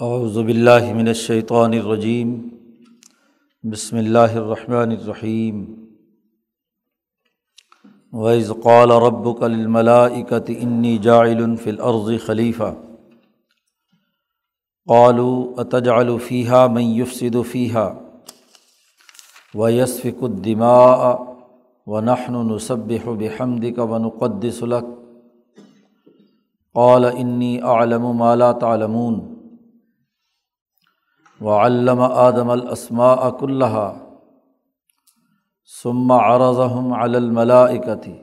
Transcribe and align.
اعوذ 0.00 0.38
باللہ 0.38 0.94
من 0.94 1.08
الشیطان 1.08 1.72
الرجیم۔ 1.72 2.48
بسم 3.62 3.96
اللہ 3.96 4.18
الرحمن 4.18 4.90
الرحیم۔ 4.90 5.64
ویز 8.12 8.52
قال 8.62 8.90
ربک 8.90 9.42
للملائکة 9.42 10.52
انی 10.58 10.98
جاعل 10.98 11.56
فی 11.56 11.70
الارض 11.70 12.26
خلیفہ 12.26 12.74
قالوا 14.88 15.60
اتجعل 15.60 16.18
فیها 16.26 16.66
من 16.66 16.82
يفسد 16.82 17.36
فیها 17.50 17.98
ویسفک 19.54 20.22
الدماء 20.22 21.14
ونحن 21.86 22.54
نسبح 22.54 23.10
بحمدک 23.18 23.78
ونقدس 23.78 24.62
لک 24.62 24.84
قال 26.74 27.04
انی 27.04 27.60
اعلم 27.62 28.16
ما 28.16 28.34
لا 28.34 28.52
تعلمون۔ 28.52 29.37
و 31.40 31.50
علم 31.50 32.00
آدم 32.00 32.50
الاسماء 32.50 33.30
کلّہ 33.40 34.04
ثم 35.82 36.12
عرضهم 36.12 36.94
على 36.94 37.18
الملائكة 37.18 38.14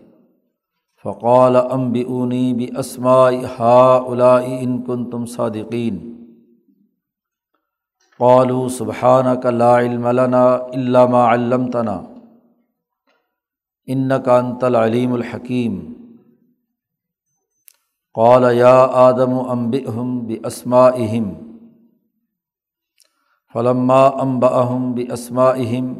فقال 1.04 1.56
انبئوني 1.56 2.54
باسماء 2.54 3.46
هؤلاء 3.58 4.64
ان 4.64 4.84
كنتم 4.84 5.26
صادقين. 5.26 6.16
قالوا 8.20 8.68
سبحانك 8.68 9.46
لا 9.46 9.76
علم 9.76 10.08
لنا 10.08 10.68
الا 10.74 11.06
ما 11.06 11.24
علمتنا 11.24 12.08
انك 13.90 14.30
انت 14.30 14.64
العليم 14.64 15.16
الحكيم. 15.16 15.96
قال 18.14 18.44
يا 18.44 19.10
آدم 19.10 19.40
انبئهم 19.40 20.28
باسمائهم 20.28 21.45
فلما 23.56 24.00
امب 24.22 24.46
اہم 24.46 24.92
بسما 24.94 25.50
اہم 25.50 25.94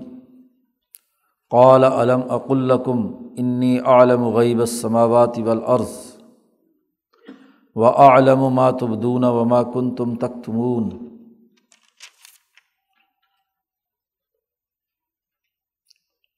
قال 1.52 1.84
علم 1.84 2.22
اقلکم 2.30 3.06
انی 3.38 3.78
عالم 3.92 4.24
غیب 4.36 4.60
السماوات 4.60 5.38
والارض 5.38 5.94
و 7.76 7.86
عالم 7.86 8.44
ما 8.54 8.70
تبدون 8.72 9.24
وما 9.36 9.62
کن 9.64 9.94
تم 9.96 10.16
تختمون 10.16 10.90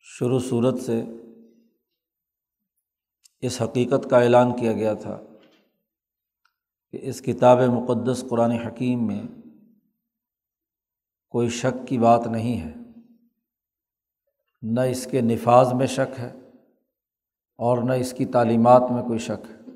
شروع 0.05 0.39
صورت 0.39 0.80
سے 0.81 1.02
اس 3.44 3.61
حقیقت 3.61 4.09
کا 4.09 4.20
اعلان 4.20 4.55
کیا 4.55 4.73
گیا 4.73 4.94
تھا 5.02 5.17
کہ 6.94 6.99
اس 7.03 7.22
کتاب 7.22 7.67
مقدس 7.72 8.23
قرآن 8.30 8.52
حکیم 8.59 9.05
میں 9.08 9.22
کوئی 11.30 11.50
شک 11.50 11.88
کی 11.88 11.97
بات 11.97 12.28
نہیں 12.28 12.61
ہے۔ 12.61 12.73
نہ 14.61 14.80
اس 14.80 15.08
کے 15.11 15.22
نفاذ 15.22 15.73
میں 15.73 15.88
شک 15.88 16.20
ہے 16.20 16.33
اور 17.58 17.78
نہ 17.78 17.92
اس 17.92 18.14
کی 18.14 18.25
تعلیمات 18.25 18.92
میں 18.92 19.03
کوئی 19.03 19.20
شک 19.20 19.52
ہے۔ 19.52 19.72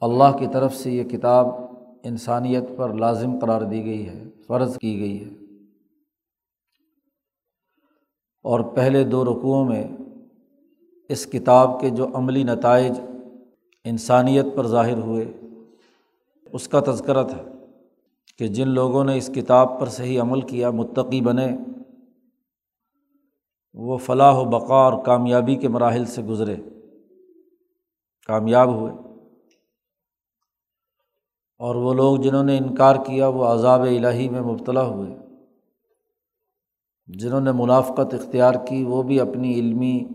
اللہ 0.00 0.36
کی 0.38 0.46
طرف 0.52 0.74
سے 0.74 0.90
یہ 0.90 1.04
کتاب 1.04 1.46
انسانیت 2.04 2.64
پر 2.76 2.94
لازم 2.94 3.38
قرار 3.38 3.62
دی 3.62 3.84
گئی 3.84 4.08
ہے، 4.08 4.24
فرض 4.46 4.78
کی 4.78 5.00
گئی 5.00 5.24
ہے۔ 5.24 5.30
اور 8.42 8.60
پہلے 8.60 9.04
دو 9.04 9.24
رقوؤں 9.24 9.64
میں 9.64 9.84
اس 11.08 11.26
کتاب 11.26 11.80
کے 11.80 11.90
جو 11.90 12.06
عملی 12.14 12.42
نتائج 12.42 13.00
انسانیت 13.84 14.44
پر 14.56 14.66
ظاہر 14.66 14.98
ہوئے، 14.98 15.40
اس 16.52 16.68
کا 16.68 16.80
تذکرہ 16.80 17.24
تھا۔ 17.24 17.42
کہ 18.36 18.48
جن 18.48 18.68
لوگوں 18.68 19.04
نے 19.04 19.16
اس 19.16 19.30
کتاب 19.34 19.80
پر 19.80 19.86
صحیح 19.86 20.20
عمل 20.20 20.40
کیا، 20.40 20.70
متقی 20.70 21.20
بنے، 21.20 21.56
وہ 23.74 23.98
فلاح 23.98 24.34
و 24.34 24.44
بقا 24.44 24.74
اور 24.74 25.04
کامیابی 25.04 25.54
کے 25.54 25.68
مراحل 25.68 26.04
سے 26.04 26.22
گزرے، 26.22 26.56
کامیاب 28.26 28.74
ہوئے۔ 28.74 28.92
اور 31.58 31.74
وہ 31.74 31.94
لوگ 31.94 32.16
جنہوں 32.16 32.44
نے 32.44 32.58
انکار 32.58 32.96
کیا، 33.06 33.28
وہ 33.28 33.44
عذاب 33.44 33.80
الہی 33.80 34.28
میں 34.28 34.40
مبتلا 34.40 34.86
ہوئے۔ 34.86 35.16
جنہوں 37.06 37.40
نے 37.40 37.52
منافقت 37.52 38.14
اختیار 38.14 38.54
کی، 38.68 38.84
وہ 38.84 39.02
بھی 39.02 39.20
اپنی 39.20 39.54
علمی 39.54 40.08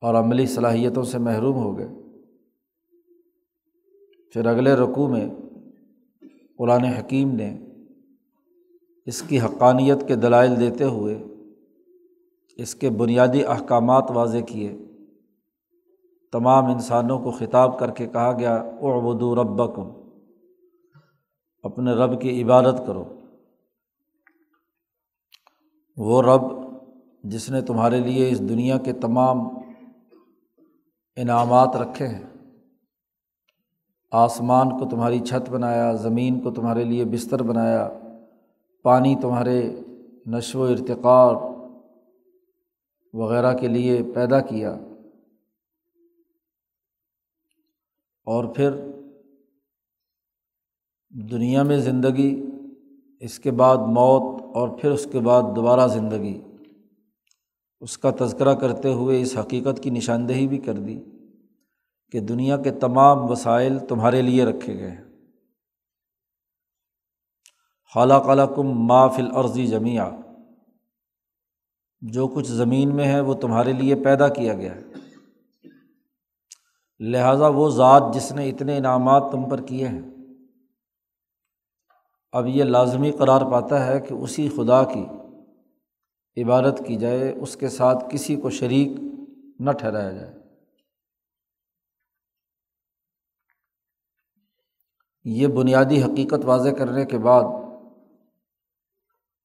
اور 0.00 0.14
عملی 0.14 0.46
صلاحیتوں 0.46 1.02
سے 1.02 1.18
محروم 1.18 1.56
ہو 1.56 1.78
گئے۔ 1.78 1.88
پھر 4.32 4.46
اگلے 4.46 4.74
رقوع 4.74 5.08
میں 5.08 5.28
قرآن 6.62 6.84
حکیم 6.84 7.34
نے 7.34 7.58
اس 9.06 9.22
کی 9.22 9.40
حقانیت 9.40 10.08
کے 10.08 10.16
دلائل 10.16 10.60
دیتے 10.60 10.84
ہوئے 10.84 11.24
اس 12.56 12.74
کے 12.74 12.90
بنیادی 12.90 13.44
احکامات 13.44 14.10
واضح 14.10 14.38
کیے۔ 14.38 14.78
تمام 16.32 16.64
انسانوں 16.64 17.18
کو 17.18 17.30
خطاب 17.30 17.78
کر 17.78 17.90
کے 17.90 18.06
کہا 18.06 18.38
گیا 18.38 18.54
اعبدو 18.54 19.34
ربکم، 19.34 19.90
اپنے 21.62 21.92
رب 21.92 22.20
کی 22.20 22.42
عبادت 22.42 22.86
کرو۔ 22.86 23.04
وہ 25.96 26.22
رب 26.22 26.42
جس 27.24 27.50
نے 27.50 27.62
تمہارے 27.62 28.00
لیے 28.00 28.30
اس 28.30 28.38
دنیا 28.40 28.78
کے 28.78 28.92
تمام 28.92 29.38
انعامات 31.16 31.76
رکھے 31.76 32.06
ہیں۔ 32.06 32.31
آسمان 34.12 34.78
کو 34.78 34.88
تمہاری 34.90 35.20
چھت 35.20 35.50
بنایا، 35.50 35.92
زمین 35.92 36.40
کو 36.40 36.50
تمہارے 36.50 36.84
لیے 36.84 37.04
بستر 37.04 37.42
بنایا، 37.42 37.88
پانی 38.82 39.16
تمہارے 39.22 39.80
نشو 40.26 40.60
و 40.60 40.64
ارتقار 40.64 41.34
وغیرہ 43.12 43.56
کے 43.56 43.68
لیے 43.68 44.02
پیدا 44.14 44.40
کیا۔ 44.40 44.72
اور 48.26 48.44
پھر 48.44 48.70
دنیا 51.30 51.62
میں 51.62 51.78
زندگی، 51.78 52.44
اس 53.20 53.38
کے 53.38 53.50
بعد 53.50 53.76
موت، 53.76 54.42
اور 54.56 54.68
پھر 54.68 54.90
اس 54.90 55.08
کے 55.12 55.20
بعد 55.20 55.42
دوبارہ 55.56 55.88
زندگی۔ 55.88 56.40
اس 57.80 57.98
کا 57.98 58.10
تذکرہ 58.18 58.54
کرتے 58.54 58.92
ہوئے 58.92 59.22
اس 59.22 59.36
حقیقت 59.36 59.82
کی 59.82 59.90
نشاندہی 59.90 60.48
بھی 60.48 60.58
کر 60.58 60.72
دی۔ 60.72 61.00
کہ 62.12 62.20
دنیا 62.20 62.56
کے 62.56 62.70
تمام 62.70 63.30
وسائل 63.30 63.78
تمہارے 63.78 64.22
لیے 64.22 64.44
رکھے 64.44 64.78
گئے 64.78 64.90
ہیں۔ 64.90 65.04
خالہ 67.94 68.42
کم 68.56 68.86
ما 68.86 69.08
فل 69.08 69.30
عرضی 69.34 69.66
جمیا 69.66 70.10
جو 72.00 72.28
کچھ 72.28 72.46
زمین 72.46 72.96
میں 72.96 73.04
ہے 73.04 73.20
وہ 73.20 73.34
تمہارے 73.34 73.72
لیے 73.72 73.94
پیدا 73.94 74.28
کیا 74.28 74.54
گیا 74.54 74.74
ہے۔ 74.74 74.82
لہٰذا 77.00 77.48
وہ 77.48 77.70
ذات 77.70 78.02
جس 78.14 78.32
نے 78.32 78.50
اتنے 78.50 78.76
انعامات 78.76 79.22
تم 79.32 79.48
پر 79.48 79.60
کیے 79.60 79.88
ہیں۔ 79.88 80.02
اب 82.32 82.46
یہ 82.46 82.64
لازمی 82.64 83.10
قرار 83.10 83.50
پاتا 83.50 83.86
ہے 83.86 84.00
کہ 84.00 84.14
اسی 84.14 84.48
خدا 84.48 84.84
کی 84.84 85.04
عبادت 86.42 86.82
کی 86.86 86.96
جائے، 86.96 87.34
اس 87.40 87.56
کے 87.56 87.68
ساتھ 87.68 88.04
کسی 88.10 88.36
کو 88.36 88.50
شریک 88.50 88.88
نہ 89.58 89.70
ٹھہرایا 89.70 90.12
جائے۔ 90.12 90.41
یہ 95.24 95.46
بنیادی 95.46 96.02
حقیقت 96.02 96.44
واضح 96.44 96.70
کرنے 96.70 97.04
کے 97.04 97.18
بعد 97.18 97.42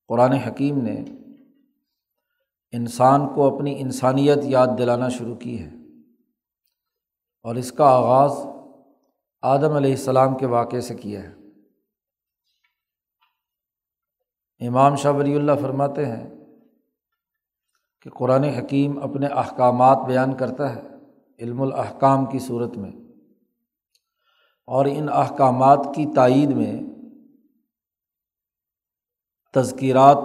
قرآن 0.08 0.32
حکیم 0.32 0.78
نے 0.78 1.04
انسان 2.72 3.36
کو 3.36 3.56
اپنی 3.56 3.76
انسانیت 3.80 4.38
یاد 4.44 4.68
دلانا 4.78 5.10
شروع 5.10 5.36
کی 5.36 5.62
ہے 5.62 5.70
اور 7.44 7.56
اس 7.56 7.72
کا 7.72 7.86
آغاز 7.86 8.32
آدم 9.42 9.72
علیہ 9.72 9.92
السلام 9.92 10.38
کے 10.38 10.46
واقعے 10.46 10.82
سے 10.82 10.96
کیا 10.96 11.24
ہے۔ 11.24 11.34
امام 14.68 14.96
شاہ 14.96 15.12
ولی 15.12 15.36
اللہ 15.36 15.52
فرماتے 15.62 16.06
ہیں 16.06 16.30
کہ 18.02 18.10
قرآن 18.10 18.44
حکیم 18.44 19.04
اپنے 19.04 19.28
احکامات 19.28 19.98
بیان 20.08 20.38
کرتا 20.38 20.76
ہے 20.76 20.82
علم 21.40 21.62
الاحکام 21.62 22.26
کی 22.26 22.40
صورت 22.40 22.78
میں۔ 22.78 23.07
اور 24.68 24.86
ان 24.86 25.10
احکامات 25.10 25.80
کی 25.96 26.06
تائید 26.16 26.50
میں 26.50 26.82
تذکیرات، 29.54 30.18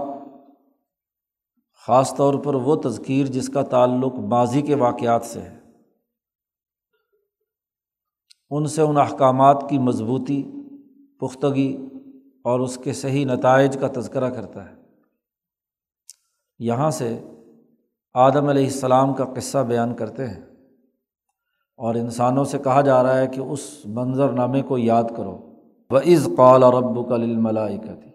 خاص 1.86 2.16
طور 2.16 2.34
پر 2.34 2.54
وہ 2.54 2.76
تذکیر 2.84 3.26
جس 3.26 3.48
کا 3.48 3.62
تعلق 3.62 4.14
ماضی 4.14 4.62
کے 4.62 4.74
واقعات 4.74 5.24
سے 5.24 5.40
ہے۔ 5.40 5.60
ان 8.50 8.66
سے 8.66 8.82
ان 8.82 8.96
احکامات 8.96 9.64
کی 9.70 9.78
مضبوطی، 9.78 10.42
پختگی 11.20 11.76
اور 12.44 12.60
اس 12.60 12.78
کے 12.84 12.92
صحیح 12.92 13.26
نتائج 13.26 13.78
کا 13.80 14.00
تذکرہ 14.00 14.30
کرتا 14.30 14.70
ہے۔ 14.70 14.74
یہاں 16.58 16.90
سے 16.90 17.24
آدم 18.14 18.48
علیہ 18.48 18.64
السلام 18.64 19.14
کا 19.14 19.24
قصہ 19.24 19.58
بیان 19.58 19.96
کرتے 19.96 20.26
ہیں۔ 20.26 20.51
اور 21.82 21.94
انسانوں 21.94 22.44
سے 22.44 22.58
کہا 22.58 22.80
جا 22.80 23.02
رہا 23.02 23.18
ہے 23.18 23.26
کہ 23.26 23.40
اس 23.40 23.86
منظر 23.86 24.28
نامے 24.28 24.62
کو 24.62 24.78
یاد 24.78 25.04
کرو۔ 25.16 25.38
و 25.90 25.96
از 25.96 26.28
قال 26.36 26.62
رب 26.62 27.08
کلملائی 27.08 27.78
کا 27.78 27.94
تھی 27.94 28.10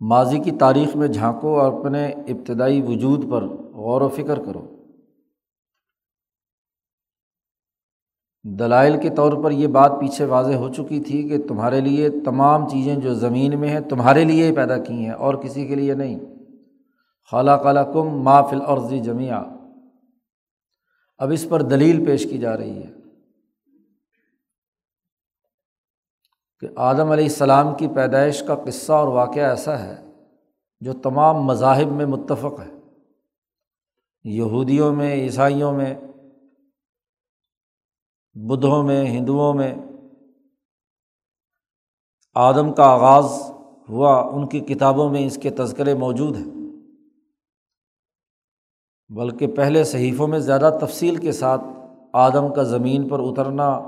ماضی 0.00 0.38
کی 0.38 0.50
تاریخ 0.50 0.96
میں 0.96 1.08
جھانکو 1.08 1.60
اور 1.60 1.72
اپنے 1.72 2.06
ابتدائی 2.06 2.82
وجود 2.82 3.30
پر 3.30 3.44
غور 3.48 4.00
و 4.00 4.08
فکر 4.08 4.44
کرو۔ 4.44 4.76
دلائل 8.44 9.00
کے 9.00 9.10
طور 9.10 9.32
پر 9.44 9.50
یہ 9.50 9.66
بات 9.66 9.92
پیچھے 10.00 10.24
واضح 10.24 10.54
ہو 10.54 10.72
چکی 10.72 11.00
تھی 11.00 11.28
کہ 11.28 11.48
تمہارے 11.48 11.80
لیے 11.80 12.10
تمام 12.10 12.68
چیزیں 12.68 12.96
جو 12.96 13.14
زمین 13.14 13.60
میں 13.60 13.68
ہیں 13.68 13.80
تمہارے 13.80 14.24
لیے 14.24 14.46
ہی 14.46 14.54
پیدا 14.54 14.78
کی 14.78 14.94
ہیں 14.94 15.12
اور 15.12 15.34
کسی 15.34 15.66
کے 15.66 15.74
لیے 15.74 15.94
نہیں۔ 15.94 16.18
خالہ 17.30 17.50
کالا 17.50 17.82
کم 17.82 18.22
ما 18.22 18.42
فل 18.42 18.60
عرضی 18.60 19.00
جمعہ 19.00 19.59
اب 21.20 21.30
اس 21.30 21.46
پر 21.48 21.62
دلیل 21.62 22.06
پیش 22.06 22.30
کی 22.30 22.38
جا 22.38 22.56
رہی 22.56 22.82
ہے 22.82 22.92
کہ 26.60 26.68
آدم 26.76 27.10
علیہ 27.10 27.24
السلام 27.24 27.74
کی 27.74 27.88
پیدائش 27.88 28.42
کا 28.46 28.54
قصہ 28.54 28.92
اور 28.92 29.08
واقعہ 29.08 29.42
ایسا 29.42 29.78
ہے 29.78 30.12
جو 30.80 30.92
تمام 30.92 31.36
مذاہب 31.36 31.92
میں 31.92 32.06
متفق 32.06 32.60
ہے۔ 32.60 32.70
یہودیوں 34.24 34.94
میں، 34.94 35.14
عیسائیوں 35.14 35.72
میں، 35.72 35.94
بدھوں 38.34 38.82
میں، 38.82 39.06
ہندوؤں 39.06 39.54
میں 39.54 39.74
آدم 42.34 42.72
کا 42.72 42.84
آغاز 42.84 43.24
ہوا، 43.88 44.30
ان 44.32 44.48
کی 44.48 44.60
کتابوں 44.60 45.10
میں 45.10 45.26
اس 45.26 45.38
کے 45.42 45.50
تذکرے 45.50 45.94
موجود 45.94 46.36
ہیں۔ 46.36 46.59
بلکہ 49.10 49.46
پہلے 49.46 49.84
صحیفوں 49.84 50.28
میں 50.28 50.38
زیادہ 50.38 50.78
تفصیل 50.80 51.16
کے 51.16 51.32
ساتھ 51.32 51.60
آدم 52.12 52.54
کا 52.54 52.62
زمین 52.62 53.08
پر 53.08 53.20
اترنا، 53.20 53.80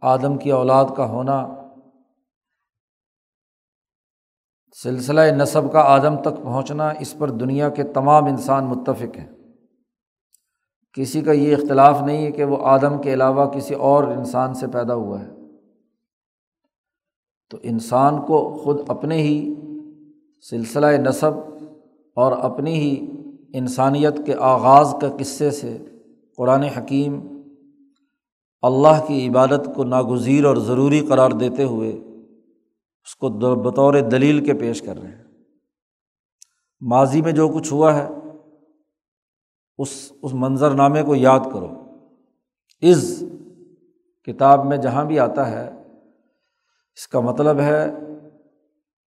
آدم 0.00 0.38
کی 0.38 0.50
اولاد 0.50 0.84
کا 0.96 1.08
ہونا۔ 1.08 1.48
سلسلہ 4.82 5.20
نصب 5.20 5.72
کا 5.72 5.80
آدم 5.80 6.16
تک 6.16 6.42
پہنچنا 6.42 6.88
اس 6.88 7.14
پر 7.18 7.30
دنیا 7.30 7.68
کے 7.68 7.82
تمام 7.82 8.24
انسان 8.24 8.64
متفق 8.64 9.18
ہیں۔ 9.18 9.28
کسی 10.92 11.20
کا 11.20 11.32
یہ 11.32 11.56
اختلاف 11.56 12.02
نہیں 12.02 12.26
ہے 12.26 12.30
کہ 12.30 12.44
وہ 12.44 12.56
آدم 12.60 13.02
کے 13.02 13.12
علاوہ 13.12 13.50
کسی 13.50 13.74
اور 13.74 14.04
انسان 14.04 14.54
سے 14.54 14.66
پیدا 14.66 14.94
ہوا 14.94 15.20
ہے۔ 15.20 15.30
تو 17.50 17.58
انسان 17.62 18.22
کو 18.22 18.58
خود 18.64 18.80
اپنے 18.88 19.16
ہی 19.16 19.54
سلسلہ 20.50 20.86
نصب 20.86 21.32
اور 22.16 22.32
اپنی 22.32 22.74
ہی 22.74 23.21
انسانیت 23.54 24.26
کے 24.26 24.34
آغاز 24.34 24.94
کا 25.00 25.08
قصے 25.18 25.50
سے 25.50 25.78
قرآن 26.36 26.62
حکیم 26.62 27.42
اللہ 28.62 29.04
کی 29.08 29.28
عبادت 29.28 29.68
کو 29.76 29.84
ناگزیر 29.84 30.44
اور 30.44 30.56
ضروری 30.56 31.00
قرار 31.00 31.30
دیتے 31.30 31.64
ہوئے 31.64 31.90
اس 33.04 33.16
کو 33.16 33.28
بطور 33.54 33.94
دلیل 33.94 34.44
کے 34.44 34.54
پیش 34.54 34.82
کر 34.82 34.98
رہے 34.98 35.08
ہیں۔ 35.08 35.24
ماضی 36.80 37.22
میں 37.22 37.32
جو 37.32 37.48
کچھ 37.48 37.72
ہوا 37.72 37.94
ہے، 37.94 38.08
اس 39.78 40.12
اس 40.22 40.34
منظر 40.34 40.70
نامے 40.70 41.02
کو 41.02 41.14
یاد 41.14 41.40
کرو۔ 41.52 41.68
از 42.82 43.24
کتاب 44.22 44.66
میں 44.66 44.76
جہاں 44.76 45.04
بھی 45.04 45.18
آتا 45.18 45.50
ہے، 45.50 45.70
اس 46.94 47.08
کا 47.08 47.20
مطلب 47.20 47.60
ہے 47.60 47.84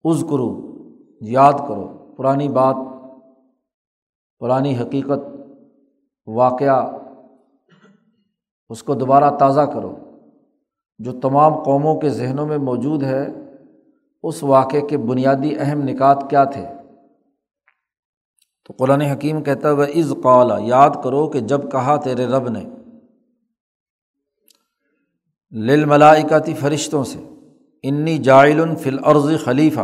از 0.04 0.24
کرو 0.30 0.78
یاد 1.22 1.54
کرو، 1.54 2.14
پرانی 2.18 2.50
بات 2.50 2.76
پرانی 4.40 4.78
حقیقت، 4.78 5.20
واقعہ، 6.28 6.98
اس 8.70 8.84
کو 8.84 8.94
دوبارہ 8.94 9.38
تازہ 9.38 9.62
کرو۔ 9.62 9.96
جو 11.00 11.20
تمام 11.20 11.64
قوموں 11.64 12.02
کے 12.02 12.10
ذہنوں 12.10 12.48
میں 12.48 12.58
موجود 12.58 13.04
ہے، 13.04 13.28
اس 14.24 14.44
واقعے 14.44 14.82
کے 14.82 14.98
بنیادی 14.98 15.56
اہم 15.60 15.82
نکات 15.82 16.26
کیا 16.30 16.44
تھے؟ 16.44 16.66
تو 18.66 18.74
قرآن 18.78 19.02
حکیم 19.02 19.44
کہتا 19.44 19.68
ہے 19.68 19.74
وہ 19.74 19.84
از 19.84 20.14
قالا 20.24 20.58
یاد 20.60 20.90
کرو 21.04 21.28
کہ 21.28 21.40
جب 21.40 21.72
کہا 21.72 21.96
تیرے 21.96 22.26
رب 22.26 22.50
نے 22.50 22.64
لل 25.52 25.86
ملائکاتی 25.86 26.54
فرشتوں 26.54 27.04
سے 27.04 27.20
انی 27.84 28.18
جائل 28.18 28.76
فل 28.76 29.00
عرض 29.04 29.44
خلیفہ 29.44 29.82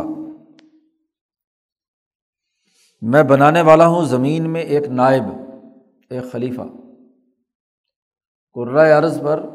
میں 3.02 3.22
بنانے 3.22 3.62
والا 3.62 3.86
ہوں 3.86 4.04
زمین 4.04 4.50
میں 4.50 4.60
ایک 4.60 4.88
نائب، 4.88 5.22
ایک 6.10 6.32
خلیفہ۔ 6.32 6.62
قرۂۂ 8.52 8.92
عرض 8.92 9.22
پر 9.22 9.46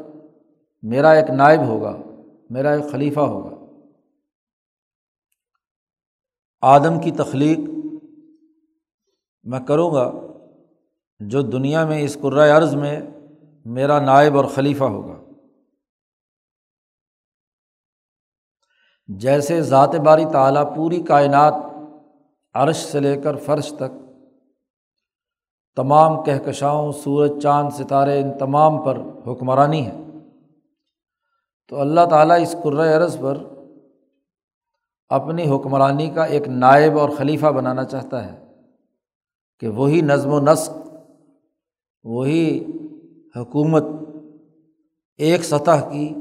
میرا 0.82 1.10
ایک 1.10 1.30
نائب 1.30 1.60
ہوگا، 1.60 1.96
میرا 2.50 2.70
ایک 2.70 2.92
خلیفہ 2.92 3.20
ہوگا۔ 3.20 3.56
آدم 6.60 7.00
کی 7.00 7.10
تخلیق 7.10 7.58
میں 9.42 9.60
کروں 9.60 9.94
گا 9.94 10.12
جو 11.20 11.42
دنیا 11.42 11.86
میں 11.86 12.02
اس 12.02 12.18
قرۂۂ 12.22 12.50
عرض 12.50 12.74
میں 12.74 13.00
میرا 13.64 14.00
نائب 14.00 14.36
اور 14.36 14.44
خلیفہ 14.44 14.84
ہوگا۔ 14.84 15.24
جیسے 19.08 19.62
ذات 19.62 19.94
باری 19.94 20.24
تعلیٰ 20.32 20.76
پوری 20.76 21.02
کائنات 21.02 21.54
عرش 22.54 22.76
سے 22.76 23.00
لے 23.00 23.16
کر 23.16 23.36
فرش 23.36 23.72
تک۔ 23.72 24.08
تمام 25.76 26.24
کہکشاؤں، 26.24 26.92
سورج، 26.92 27.42
چاند، 27.42 27.70
ستارے، 27.70 28.20
ان 28.20 28.38
تمام 28.38 28.84
پر 28.84 28.98
حکمرانی 29.26 29.86
ہے 29.86 29.96
تو 31.68 31.80
اللہ 31.80 32.00
تعالیٰ 32.10 32.40
اس 32.40 32.56
قرۂۂ 32.62 32.94
عرض 32.94 33.18
پر 33.20 33.38
اپنی 35.08 35.56
حکمرانی 35.56 36.10
کا 36.10 36.24
ایک 36.24 36.48
نائب 36.48 36.98
اور 36.98 37.10
خلیفہ 37.10 37.46
بنانا 37.46 37.84
چاہتا 37.84 38.24
ہے 38.26 38.46
کہ 39.60 39.68
وہی 39.68 40.00
نظم 40.00 40.32
و 40.32 40.40
نسق، 40.40 40.88
وہی 42.04 42.64
حکومت 43.36 43.84
ایک 45.16 45.44
سطح 45.44 45.88
کی 45.90 46.14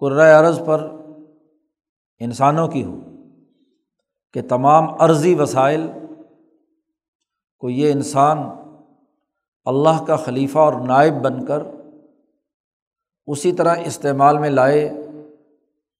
قرۂۂ 0.00 0.32
عرض 0.32 0.60
پر 0.64 0.90
انسانوں 2.18 2.68
کی 2.68 2.84
ہو۔ 2.84 3.00
کہ 4.34 4.42
تمام 4.48 5.02
عرضی 5.02 5.34
وسائل 5.34 5.90
کو 7.58 7.70
یہ 7.70 7.92
انسان 7.92 8.38
اللہ 9.64 10.04
کا 10.06 10.16
خلیفہ 10.16 10.58
اور 10.58 10.72
نائب 10.72 11.14
بن 11.14 11.44
کر 11.44 11.62
اسی 13.26 13.52
طرح 13.52 13.74
استعمال 13.84 14.38
میں 14.38 14.50
لائے 14.50 14.92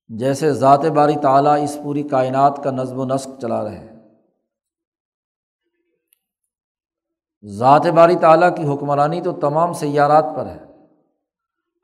جیسے 0.09 0.53
ذات 0.53 0.85
باری 0.85 1.15
تعلیٰ 1.23 1.63
اس 1.63 1.79
پوری 1.83 2.03
کائنات 2.03 2.61
کا 2.65 2.71
نظم 2.71 2.99
و 2.99 3.05
نسق 3.05 3.29
چلا 3.41 3.65
رہے 3.65 3.79
ہیں۔ 3.79 4.09
ذات 7.45 7.87
باری 7.87 8.17
تعلیٰ 8.17 8.57
کی 8.57 8.75
حکمرانی 8.75 9.21
تو 9.21 9.33
تمام 9.33 9.73
سیارات 9.73 10.25
پر 10.37 10.47
ہے۔ 10.47 10.65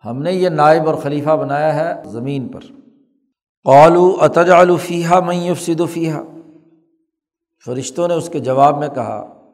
ہم 0.05 0.23
نے 0.23 0.33
یہ 0.33 0.49
نائب 0.49 0.87
اور 0.87 0.95
خلیفہ 0.95 1.31
بنایا 1.31 1.75
ہے 1.75 2.03
زمین 2.05 2.49
پر۔ 2.49 2.61
قالو 3.65 4.17
اتج 4.21 4.51
الفیحہ 4.51 5.21
میف 5.21 5.61
صد 5.61 5.81
فیحہ 5.93 6.21
فرشتوں 7.65 8.09
نے 8.09 8.15
اس 8.15 8.29
کے 8.29 8.39
جواب 8.39 8.79
میں 8.79 8.89
کہا، 8.89 9.51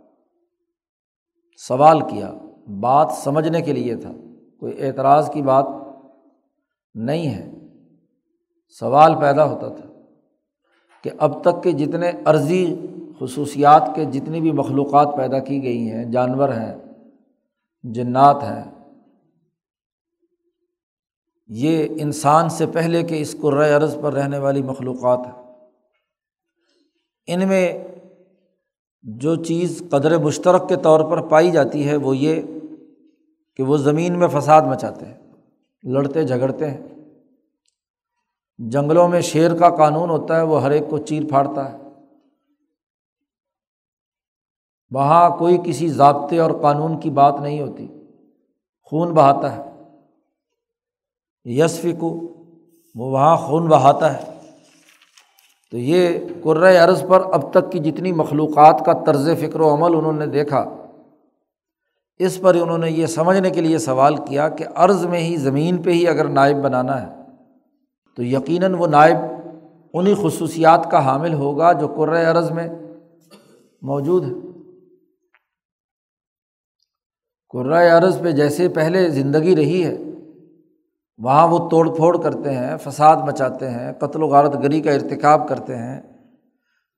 سوال 1.56 2.00
کیا، 2.00 2.32
بات 2.80 3.12
سمجھنے 3.12 3.60
کے 3.62 3.72
لیے 3.72 3.96
تھا، 3.96 4.12
کوئی 4.60 4.86
اعتراض 4.86 5.30
کی 5.30 5.42
بات 5.42 5.66
نہیں 6.94 7.34
ہے۔ 7.34 7.50
سوال 8.68 9.14
پیدا 9.20 9.44
ہوتا 9.44 9.68
تھا 9.68 9.88
کہ 11.02 11.10
اب 11.18 11.42
تک 11.42 11.62
کے 11.62 11.72
جتنے 11.72 12.12
عرضی 12.24 12.86
خصوصیات 13.18 13.90
کے 13.94 14.04
جتنی 14.04 14.40
بھی 14.40 14.52
مخلوقات 14.52 15.08
پیدا 15.16 15.38
کی 15.38 15.62
گئی 15.62 15.90
ہیں، 15.90 16.04
جانور 16.04 16.48
ہیں، 16.48 16.74
جنات 17.82 18.42
ہیں، 18.42 18.64
یہ 21.48 21.86
انسان 22.00 22.48
سے 22.48 22.66
پہلے 22.66 23.02
کے 23.02 23.20
اس 23.20 23.36
قرۂۂ 23.42 23.70
عرض 23.70 23.96
پر 24.00 24.12
رہنے 24.12 24.38
والی 24.38 24.62
مخلوقات 24.62 25.18
ہیں۔ 25.18 25.42
ان 27.26 27.48
میں 27.48 27.85
جو 29.06 29.44
چیز 29.44 29.82
قدر 29.90 30.18
مشترک 30.18 30.68
کے 30.68 30.76
طور 30.76 31.00
پر 31.00 31.20
پائی 31.20 31.50
جاتی 31.50 31.88
ہے 31.88 31.96
وہ 31.96 32.16
یہ 32.16 32.42
کہ 33.56 33.62
وہ 33.62 33.76
زمین 33.76 34.18
میں 34.18 34.28
فساد 34.28 34.62
مچاتے 34.62 35.06
ہیں، 35.06 35.32
لڑتے، 35.82 36.24
جھگڑتے 36.24 36.70
ہیں۔ 36.70 36.88
جنگلوں 38.58 39.08
میں 39.08 39.20
شیر 39.20 39.56
کا 39.56 39.70
قانون 39.70 40.10
ہوتا 40.10 40.36
ہے، 40.36 40.42
وہ 40.42 40.62
ہر 40.62 40.70
ایک 40.70 40.82
کو 40.90 40.98
چیر 40.98 41.22
پھاڑتا 41.28 41.72
ہے۔ 41.72 41.78
وہاں 44.90 45.36
کوئی 45.36 45.58
کسی 45.64 45.88
ضابطے 45.88 46.38
اور 46.38 46.50
قانون 46.62 47.00
کی 47.00 47.10
بات 47.10 47.40
نہیں 47.40 47.60
ہوتی، 47.60 47.86
خون 48.82 49.12
بہاتا 49.14 49.56
ہے۔ 49.56 49.62
یس 51.44 51.80
فکو 51.80 52.08
وہ 52.94 53.10
وہاں 53.10 53.36
خون 53.36 53.66
بہاتا 53.66 54.14
ہے۔ 54.14 54.35
تو 55.70 55.78
یہ 55.78 56.18
قرۂۂ 56.42 56.76
عرض 56.76 57.06
پر 57.06 57.22
اب 57.32 57.52
تک 57.52 57.72
کی 57.72 57.78
جتنی 57.78 58.12
مخلوقات 58.12 58.82
کا 58.86 58.92
طرز 58.92 59.30
فکر 59.40 59.60
و 59.60 59.74
عمل 59.74 59.96
انہوں 59.96 60.12
نے 60.12 60.26
دیکھا، 60.26 60.76
اس 62.18 62.40
پر 62.40 62.54
انہوں 62.54 62.78
نے 62.78 62.90
یہ 62.90 63.06
سمجھنے 63.06 63.50
کے 63.50 63.60
لیے 63.60 63.78
سوال 63.78 64.16
کیا 64.16 64.48
کہ 64.48 64.64
عرض 64.74 65.06
میں 65.06 65.20
ہی، 65.20 65.36
زمین 65.36 65.82
پہ 65.82 65.90
ہی 65.90 66.08
اگر 66.08 66.28
نائب 66.28 66.56
بنانا 66.56 67.02
ہے، 67.02 67.22
تو 68.16 68.22
یقیناً 68.22 68.74
وہ 68.74 68.86
نائب 68.86 69.16
انہیں 69.94 70.14
خصوصیات 70.14 70.90
کا 70.90 71.04
حامل 71.04 71.32
ہوگا 71.32 71.72
جو 71.72 71.88
عرض 72.30 72.50
میں 72.50 72.68
موجود 73.82 74.24
ہے۔ 74.24 74.34
عرض 77.90 78.20
پہ 78.20 78.30
جیسے 78.30 78.68
پہلے 78.68 79.08
زندگی 79.08 79.56
رہی 79.56 79.84
ہے 79.84 79.96
وہاں 81.18 81.48
وہ 81.48 81.70
توڑ 81.70 81.96
پھوڑ 81.96 82.22
کرتے 82.22 82.54
ہیں، 82.54 82.76
فساد 82.76 83.16
مچاتے 83.16 83.70
ہیں، 83.70 83.92
قتل 83.92 84.22
و 84.22 84.26
غارت 84.26 84.54
گری 84.54 84.80
کا 84.80 84.92
ارتکاب 84.92 85.48
کرتے 85.48 85.76
ہیں۔ 85.76 86.00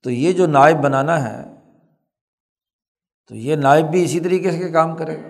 تو 0.02 0.10
یہ 0.10 0.32
جو 0.32 0.46
نائب 0.46 0.80
بنانا 0.80 1.24
ہے، 1.24 1.54
تو 3.28 3.34
یہ 3.34 3.56
نائب 3.56 3.90
بھی 3.90 4.04
اسی 4.04 4.20
طریقے 4.20 4.50
سے 4.50 4.68
کام 4.68 4.96
کرے 4.96 5.16
گا۔ 5.16 5.28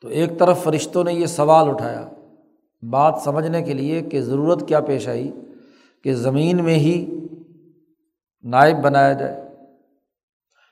تو 0.00 0.08
ایک 0.08 0.38
طرف 0.38 0.62
فرشتوں 0.62 1.04
نے 1.04 1.12
یہ 1.12 1.26
سوال 1.26 1.68
اٹھایا، 1.68 2.08
بات 2.90 3.20
سمجھنے 3.24 3.62
کے 3.62 3.74
لیے 3.74 4.00
کہ 4.00 4.20
ضرورت 4.20 4.68
کیا 4.68 4.80
پیش 4.80 5.08
آئی 5.08 5.32
کہ 6.04 6.14
زمین 6.14 6.64
میں 6.64 6.74
ہی 6.74 7.20
نائب 8.42 8.76
بنایا 8.82 9.12
جائے۔ 9.12 9.42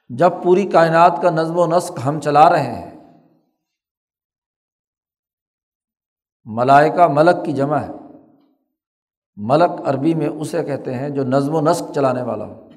جب 0.08 0.30
پوری 0.42 0.66
کائنات 0.66 1.18
کا 1.22 1.30
نظم 1.30 1.58
و 1.58 1.66
نسق 1.66 1.98
ہم 2.06 2.20
چلا 2.20 2.50
رہے 2.50 2.72
ہیں 2.72 2.89
ملائکہ 6.44 7.06
ملک 7.06 7.44
کی 7.44 7.52
جمع 7.52 7.76
ہے۔ 7.76 7.92
ملک 9.36 9.80
عربی 9.84 10.14
میں 10.14 10.28
اسے 10.28 10.64
کہتے 10.64 10.94
ہیں 10.94 11.08
جو 11.08 11.24
نظم 11.24 11.54
و 11.54 11.60
نسق 11.60 11.94
چلانے 11.94 12.22
والا 12.22 12.44
ہو، 12.44 12.68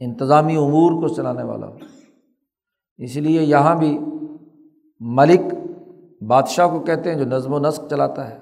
انتظامی 0.00 0.56
امور 0.56 1.02
کو 1.02 1.08
چلانے 1.08 1.42
والا 1.42 1.66
ہو۔ 1.66 1.76
اس 2.96 3.16
لیے 3.16 3.42
یہاں 3.42 3.76
بھی 3.76 3.98
ملک 5.00 5.40
بادشاہ 6.22 6.68
کو 6.68 6.80
کہتے 6.80 7.10
ہیں 7.10 7.18
جو 7.18 7.24
نظم 7.24 7.52
و 7.52 7.58
نسق 7.58 7.80
چلاتا 7.90 8.30
ہے۔ 8.30 8.38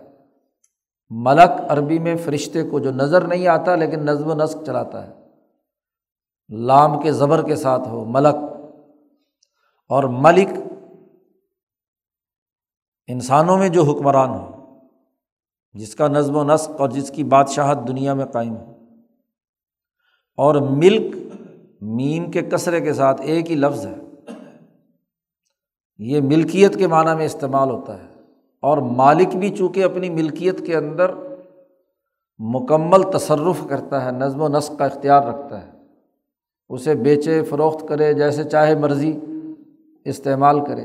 ملک 1.10 1.50
عربی 1.68 1.98
میں 1.98 2.16
فرشتے 2.16 2.62
کو 2.62 2.78
جو 2.78 2.90
نظر 2.90 3.20
نہیں 3.20 3.46
آتا 3.46 3.74
لیکن 3.74 4.00
نظم 4.00 4.26
و 4.30 4.34
نسق 4.34 4.56
چلاتا 4.66 5.06
ہے۔ 5.06 5.12
لام 6.48 7.00
کے 7.00 7.12
زبر 7.12 7.42
کے 7.42 7.56
ساتھ 7.56 7.88
ہو 7.88 8.04
ملک۔ 8.04 8.34
اور 9.88 10.04
ملک 10.04 10.48
انسانوں 13.06 13.58
میں 13.58 13.68
جو 13.68 13.82
حکمران 13.82 14.30
ہو 14.30 14.48
جس 15.72 15.94
کا 15.94 16.08
نظم 16.08 16.36
و 16.36 16.44
نسق 16.44 16.80
اور 16.80 16.88
جس 16.88 17.10
کی 17.10 17.24
بادشاہت 17.24 17.88
دنیا 17.88 18.14
میں 18.14 18.24
قائم 18.24 18.56
ہو 18.56 18.72
اور 20.36 20.54
ملک 20.54 21.16
میم 21.80 22.30
کے 22.30 22.42
کثرے 22.42 22.80
کے 22.80 22.92
ساتھ 22.92 23.20
ایک 23.20 23.50
ہی 23.50 23.56
لفظ 23.56 23.86
ہے، 23.86 23.94
یہ 25.98 26.20
ملکیت 26.20 26.78
کے 26.78 26.86
معنیٰ 26.86 27.16
میں 27.16 27.24
استعمال 27.24 27.70
ہوتا 27.70 27.98
ہے۔ 27.98 28.08
اور 28.62 28.78
مالک 28.78 29.36
بھی 29.36 29.56
چونکہ 29.56 29.84
اپنی 29.84 30.10
ملکیت 30.10 30.66
کے 30.66 30.76
اندر 30.76 31.10
مکمل 32.38 33.02
تصرف 33.18 33.68
کرتا 33.68 34.04
ہے، 34.04 34.12
نظم 34.12 34.40
و 34.40 34.48
نسق 34.48 34.78
کا 34.78 34.84
اختیار 34.84 35.22
رکھتا 35.22 35.66
ہے، 35.66 35.70
اسے 36.68 36.94
بیچے، 36.94 37.42
فروخت 37.42 37.88
کرے، 37.88 38.12
جیسے 38.12 38.44
چاہے 38.44 38.74
مرضی 38.74 39.18
استعمال 40.04 40.64
کرے۔ 40.64 40.84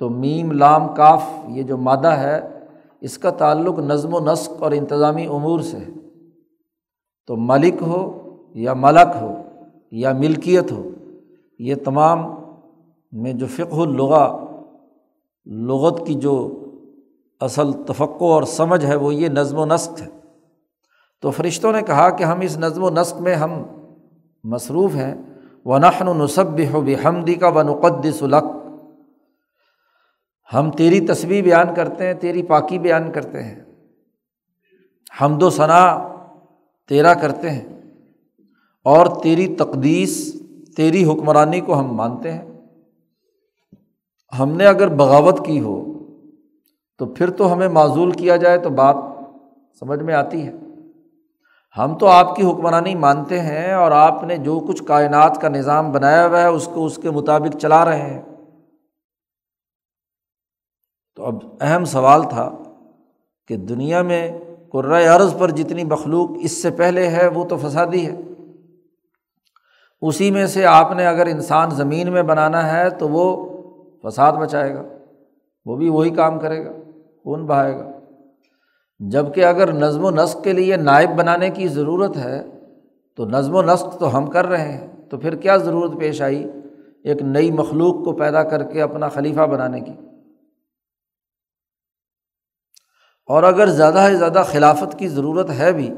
تو 0.00 0.10
میم، 0.10 0.52
لام، 0.52 0.94
کاف، 0.94 1.22
یہ 1.48 1.62
جو 1.62 1.76
مادہ 1.76 2.08
ہے، 2.08 2.40
اس 3.00 3.18
کا 3.18 3.30
تعلق 3.30 3.78
نظم 3.78 4.14
و 4.14 4.32
نسق 4.32 4.62
اور 4.62 4.72
انتظامی 4.72 5.26
امور 5.26 5.60
سے 5.60 5.76
ہے۔ 5.76 5.90
تو 7.26 7.36
ملک 7.36 7.74
ہو 7.82 8.28
یا 8.54 8.74
ملک 8.74 9.16
ہو 9.20 9.34
یا 9.90 10.12
ملکیت 10.12 10.72
ہو، 10.72 10.88
یہ 11.58 11.74
تمام 11.84 12.34
میں 13.12 13.32
جو 13.32 13.46
فقہ 13.46 13.76
الغا 13.76 14.44
لغت 15.46 16.06
کی 16.06 16.14
جو 16.14 16.64
اصل 17.40 17.72
تفقع 17.72 18.24
اور 18.24 18.42
سمجھ 18.42 18.84
ہے، 18.84 18.96
وہ 18.96 19.14
یہ 19.14 19.28
نظم 19.28 19.58
و 19.58 19.64
نسق 19.64 20.02
ہے۔ 20.02 20.08
تو 21.22 21.30
فرشتوں 21.30 21.72
نے 21.72 21.82
کہا 21.82 22.10
کہ 22.10 22.24
ہم 22.24 22.40
اس 22.40 22.58
نظم 22.58 22.82
و 22.82 22.90
نسق 22.90 23.20
میں 23.20 23.34
ہم 23.34 23.62
مصروف 24.44 24.94
ہیں۔ 24.94 25.14
و 25.64 25.78
نخن 25.78 26.08
و 26.08 26.14
نصب 26.14 26.60
ہو 26.72 26.80
بحمدی 26.80 27.34
کا 27.34 27.48
و 27.48 27.62
نقدس 27.62 28.22
الق 28.22 28.44
ہم 30.54 30.70
تیری 30.70 31.00
تصویر 31.00 31.44
بیان 31.44 31.74
کرتے 31.74 32.06
ہیں، 32.06 32.14
تیری 32.14 32.42
پاکی 32.42 32.78
بیان 32.78 33.12
کرتے 33.12 33.42
ہیں۔ 33.42 33.60
حمد 35.20 35.42
و 35.42 35.50
ثناء 35.50 36.08
تیرا 36.88 37.14
کرتے 37.14 37.50
ہیں۔ 37.50 37.80
اور 38.84 39.22
تیری 39.22 39.54
تقدیس، 39.54 40.42
تیری 40.76 41.04
حکمرانی 41.04 41.60
کو 41.60 41.80
ہم 41.80 41.94
مانتے 41.94 42.32
ہیں۔ 42.32 42.44
ہم 44.38 44.48
نے 44.48 44.66
اگر 44.66 44.88
بغاوت 44.88 45.46
کی 45.46 45.60
ہو، 45.60 45.92
تو 46.98 47.06
پھر 47.06 47.30
تو 47.30 47.52
ہمیں 47.52 47.68
معذول 47.68 48.10
کیا 48.10 48.36
جائے 48.36 48.58
تو 48.58 48.70
بات 48.70 48.96
سمجھ 49.80 50.02
میں 50.02 50.14
آتی 50.14 50.46
ہے۔ 50.46 50.52
ہم 51.78 51.94
تو 51.98 52.06
آپ 52.06 52.36
کی 52.36 52.42
حکمرانی 52.42 52.94
مانتے 52.94 53.40
ہیں 53.40 53.72
اور 53.72 53.90
آپ 53.90 54.24
نے 54.24 54.36
جو 54.36 54.60
کچھ 54.60 54.82
کائنات 54.82 55.40
کا 55.40 55.48
نظام 55.48 55.92
بنایا 55.92 56.26
ہوا 56.26 56.40
ہے، 56.40 56.46
اس 56.46 56.68
کو 56.74 56.86
اس 56.86 56.96
کے 57.02 57.10
مطابق 57.10 57.56
چلا 57.56 57.84
رہے 57.84 58.14
ہیں۔ 58.14 58.29
تو 61.20 61.26
اب 61.26 61.34
اہم 61.60 61.84
سوال 61.84 62.22
تھا 62.22 62.52
کہ 63.48 63.56
دنیا 63.56 64.02
میں 64.02 64.38
قرۂۂ 64.68 65.06
عرض 65.06 65.38
پر 65.38 65.50
جتنی 65.50 65.84
مخلوق 65.84 66.30
اس 66.40 66.62
سے 66.62 66.70
پہلے 66.70 67.06
ہے، 67.06 67.26
وہ 67.26 67.44
تو 67.44 67.56
فسادی 67.56 68.06
ہے۔ 68.06 68.16
اسی 70.02 70.30
میں 70.30 70.46
سے 70.46 70.66
آپ 70.66 70.92
نے 70.92 71.06
اگر 71.06 71.26
انسان 71.26 71.70
زمین 71.70 72.12
میں 72.12 72.22
بنانا 72.22 72.72
ہے 72.72 72.90
تو 72.90 73.08
وہ 73.08 73.48
فساد 74.02 74.32
بچائے 74.32 74.74
گا، 74.74 74.82
وہ 75.64 75.76
بھی 75.76 75.88
وہی 75.88 76.10
کام 76.10 76.38
کرے 76.38 76.64
گا، 76.64 76.70
خون 77.24 77.46
بہائے 77.46 77.78
گا۔ 77.78 77.90
جبکہ 78.98 79.44
اگر 79.44 79.72
نظم 79.72 80.04
و 80.04 80.10
نسق 80.10 80.44
کے 80.44 80.52
لیے 80.52 80.76
نائب 80.76 81.10
بنانے 81.16 81.50
کی 81.50 81.68
ضرورت 81.68 82.16
ہے، 82.16 82.42
تو 83.16 83.24
نظم 83.24 83.54
و 83.54 83.62
نسق 83.62 83.98
تو 83.98 84.16
ہم 84.16 84.26
کر 84.26 84.46
رہے 84.46 84.72
ہیں۔ 84.72 84.86
تو 85.10 85.18
پھر 85.18 85.34
کیا 85.34 85.56
ضرورت 85.56 85.90
پیش 86.00 86.22
آئی؟ 86.22 86.50
ایک 87.04 87.22
نئی 87.22 87.50
مخلوق 87.50 88.04
کو 88.04 88.12
پیدا 88.12 88.42
کر 88.42 88.62
کے 88.62 88.82
اپنا 88.82 89.08
خلیفہ 89.08 89.40
بنانے 89.40 89.80
کی۔ 89.80 89.92
اور 93.30 93.42
اگر 93.42 93.66
زیادہ 93.66 94.06
سے 94.10 94.16
زیادہ 94.16 94.42
خلافت 94.46 94.98
کی 94.98 95.08
ضرورت 95.08 95.50
ہے 95.50 95.72
بھی، 95.72 95.94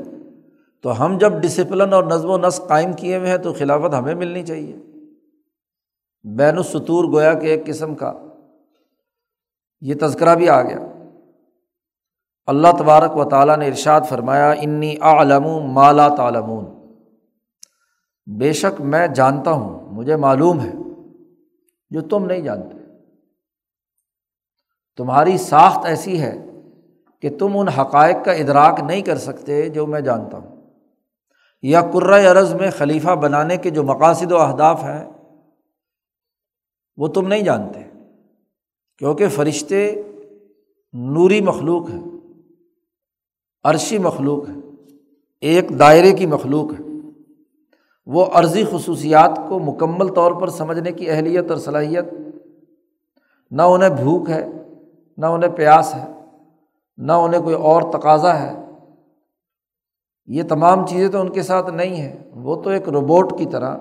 تو 0.83 1.05
ہم 1.05 1.19
جب 1.19 1.33
ڈسپلن 1.33 1.93
اور 1.93 2.05
نظم 2.05 2.31
و 2.31 2.39
نسق 2.39 2.69
قائم 2.69 2.93
کیے 2.93 3.17
ہوئے 3.17 3.31
ہیں، 3.31 3.39
تو 3.39 3.53
خلافت 3.53 3.95
ہمیں 3.95 4.15
ملنی 4.15 4.43
چاہیے۔ 4.43 4.77
بین 6.37 6.57
السطور 6.57 7.05
گویا 7.05 7.35
کہ 7.35 7.47
ایک 7.47 7.67
قسم 7.67 7.95
کا 7.95 8.12
یہ 9.81 9.95
تذکرہ 10.01 10.35
بھی 10.35 10.49
آ 10.49 10.62
گیا۔ 10.62 10.79
اللہ 12.47 12.69
تبارک 12.79 13.17
و 13.17 13.25
تعالیٰ 13.25 13.57
نے 13.57 13.67
ارشاد 13.67 14.01
فرمایا، 14.09 14.51
انی 14.51 14.97
عالم 14.97 15.45
مالا 15.73 16.09
تعلمون 16.09 16.65
بے 18.39 18.53
شک 18.53 18.81
میں 18.81 19.07
جانتا 19.07 19.51
ہوں، 19.51 19.93
مجھے 19.93 20.17
معلوم 20.17 20.61
ہے، 20.61 20.73
جو 21.91 22.01
تم 22.01 22.25
نہیں 22.25 22.41
جانتے۔ 22.41 22.79
تمہاری 24.97 25.39
ساخت 25.39 25.87
ایسی 25.87 26.21
ہے 26.23 26.51
کہ 27.23 27.31
تم 27.38 27.59
ان 27.59 27.69
حقائق 27.69 28.17
کا 28.25 28.33
ادراک 28.33 28.81
نہیں 28.81 29.02
کر 29.02 29.19
سکتے 29.19 29.69
جو 29.69 29.87
میں 29.87 30.00
جانتا 30.00 30.38
ہوں۔ 30.38 30.57
یا 31.62 31.81
عرض 32.31 32.55
میں 32.55 32.71
خلیفہ 32.71 33.11
بنانے 33.11 33.57
کے 33.57 33.71
جو 33.71 33.83
مقاصد 33.83 34.33
و 34.33 34.38
اہداف 34.38 34.83
ہیں، 34.83 35.12
وہ 36.97 37.09
تم 37.09 37.29
نہیں 37.29 37.43
جانتے، 37.43 37.81
کیونکہ 38.99 39.29
فرشتے 39.29 40.02
نوری 40.93 41.41
مخلوق 41.41 41.91
ہیں، 41.91 42.05
عرشی 43.64 43.99
مخلوق 43.99 44.49
ہے 44.49 44.55
ایک 45.41 45.79
دائرے 45.79 46.12
کی 46.12 46.26
مخلوق 46.26 46.73
ہے 46.73 46.85
وہ 48.07 48.26
عرضی 48.33 48.64
خصوصیات 48.71 49.41
کو 49.49 49.59
مکمل 49.59 50.09
طور 50.09 50.33
پر 50.33 50.49
سمجھنے 50.49 50.93
کی 50.93 51.11
اہلیت 51.11 51.50
اور 51.50 51.59
صلاحیت، 51.59 52.05
نہ 53.50 53.62
انہیں 53.62 53.91
بھوک 53.91 54.31
ہے، 54.31 54.47
نہ 55.17 55.26
انہیں 55.26 55.50
پیاس 55.50 55.95
ہے 55.95 56.05
نہ 56.96 57.12
انہیں 57.12 57.42
کوئی 57.42 57.54
اور 57.54 57.82
تقاضا 57.92 58.40
ہے۔ 58.40 58.52
یہ 60.26 60.42
تمام 60.42 60.87
چیزیں 60.87 61.08
تو 61.08 61.20
ان 61.20 61.28
کے 61.28 61.42
ساتھ 61.42 61.70
نہیں 61.70 61.96
ہیں۔ 61.96 62.30
وہ 62.32 62.62
تو 62.62 62.70
ایک 62.70 62.88
روبوٹ 62.88 63.38
کی 63.38 63.46
طرح 63.46 63.76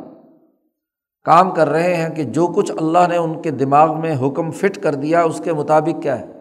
کام 1.24 1.52
کر 1.52 1.70
رہے 1.70 1.96
ہیں 1.96 2.16
کہ 2.16 2.24
جو 2.24 2.48
کچھ 2.48 2.72
اللہ 2.72 3.08
نے 3.10 3.18
ان 3.18 3.42
کے 3.42 3.52
دماغ 3.52 4.00
میں 4.00 4.16
حکم 4.22 4.52
فٹ 4.52 4.84
کر 4.84 4.96
دیا، 4.96 5.24
اس 5.24 5.42
کے 5.44 5.54
مطابق 5.54 6.04
کیا 6.04 6.20
ہے۔ 6.20 6.32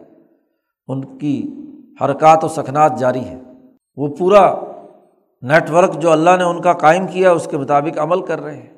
ان 0.87 1.17
کی 1.17 1.53
حرکات 2.01 2.43
و 2.43 2.47
سکنات 2.47 2.99
جاری 2.99 3.25
ہے 3.25 3.39
وہ 3.95 4.07
پورا 4.07 4.55
نیٹ 5.41 5.71
ورک 5.71 5.93
جو 5.93 6.11
اللہ 6.11 6.29
نے 6.37 6.43
ان 6.43 6.61
کا 6.61 6.73
قائم 6.73 7.07
کیا، 7.07 7.31
اس 7.31 7.47
کے 7.51 7.57
مطابق 7.57 7.99
عمل 7.99 8.25
کر 8.25 8.41
رہے 8.41 8.57
ہیں۔ 8.57 8.73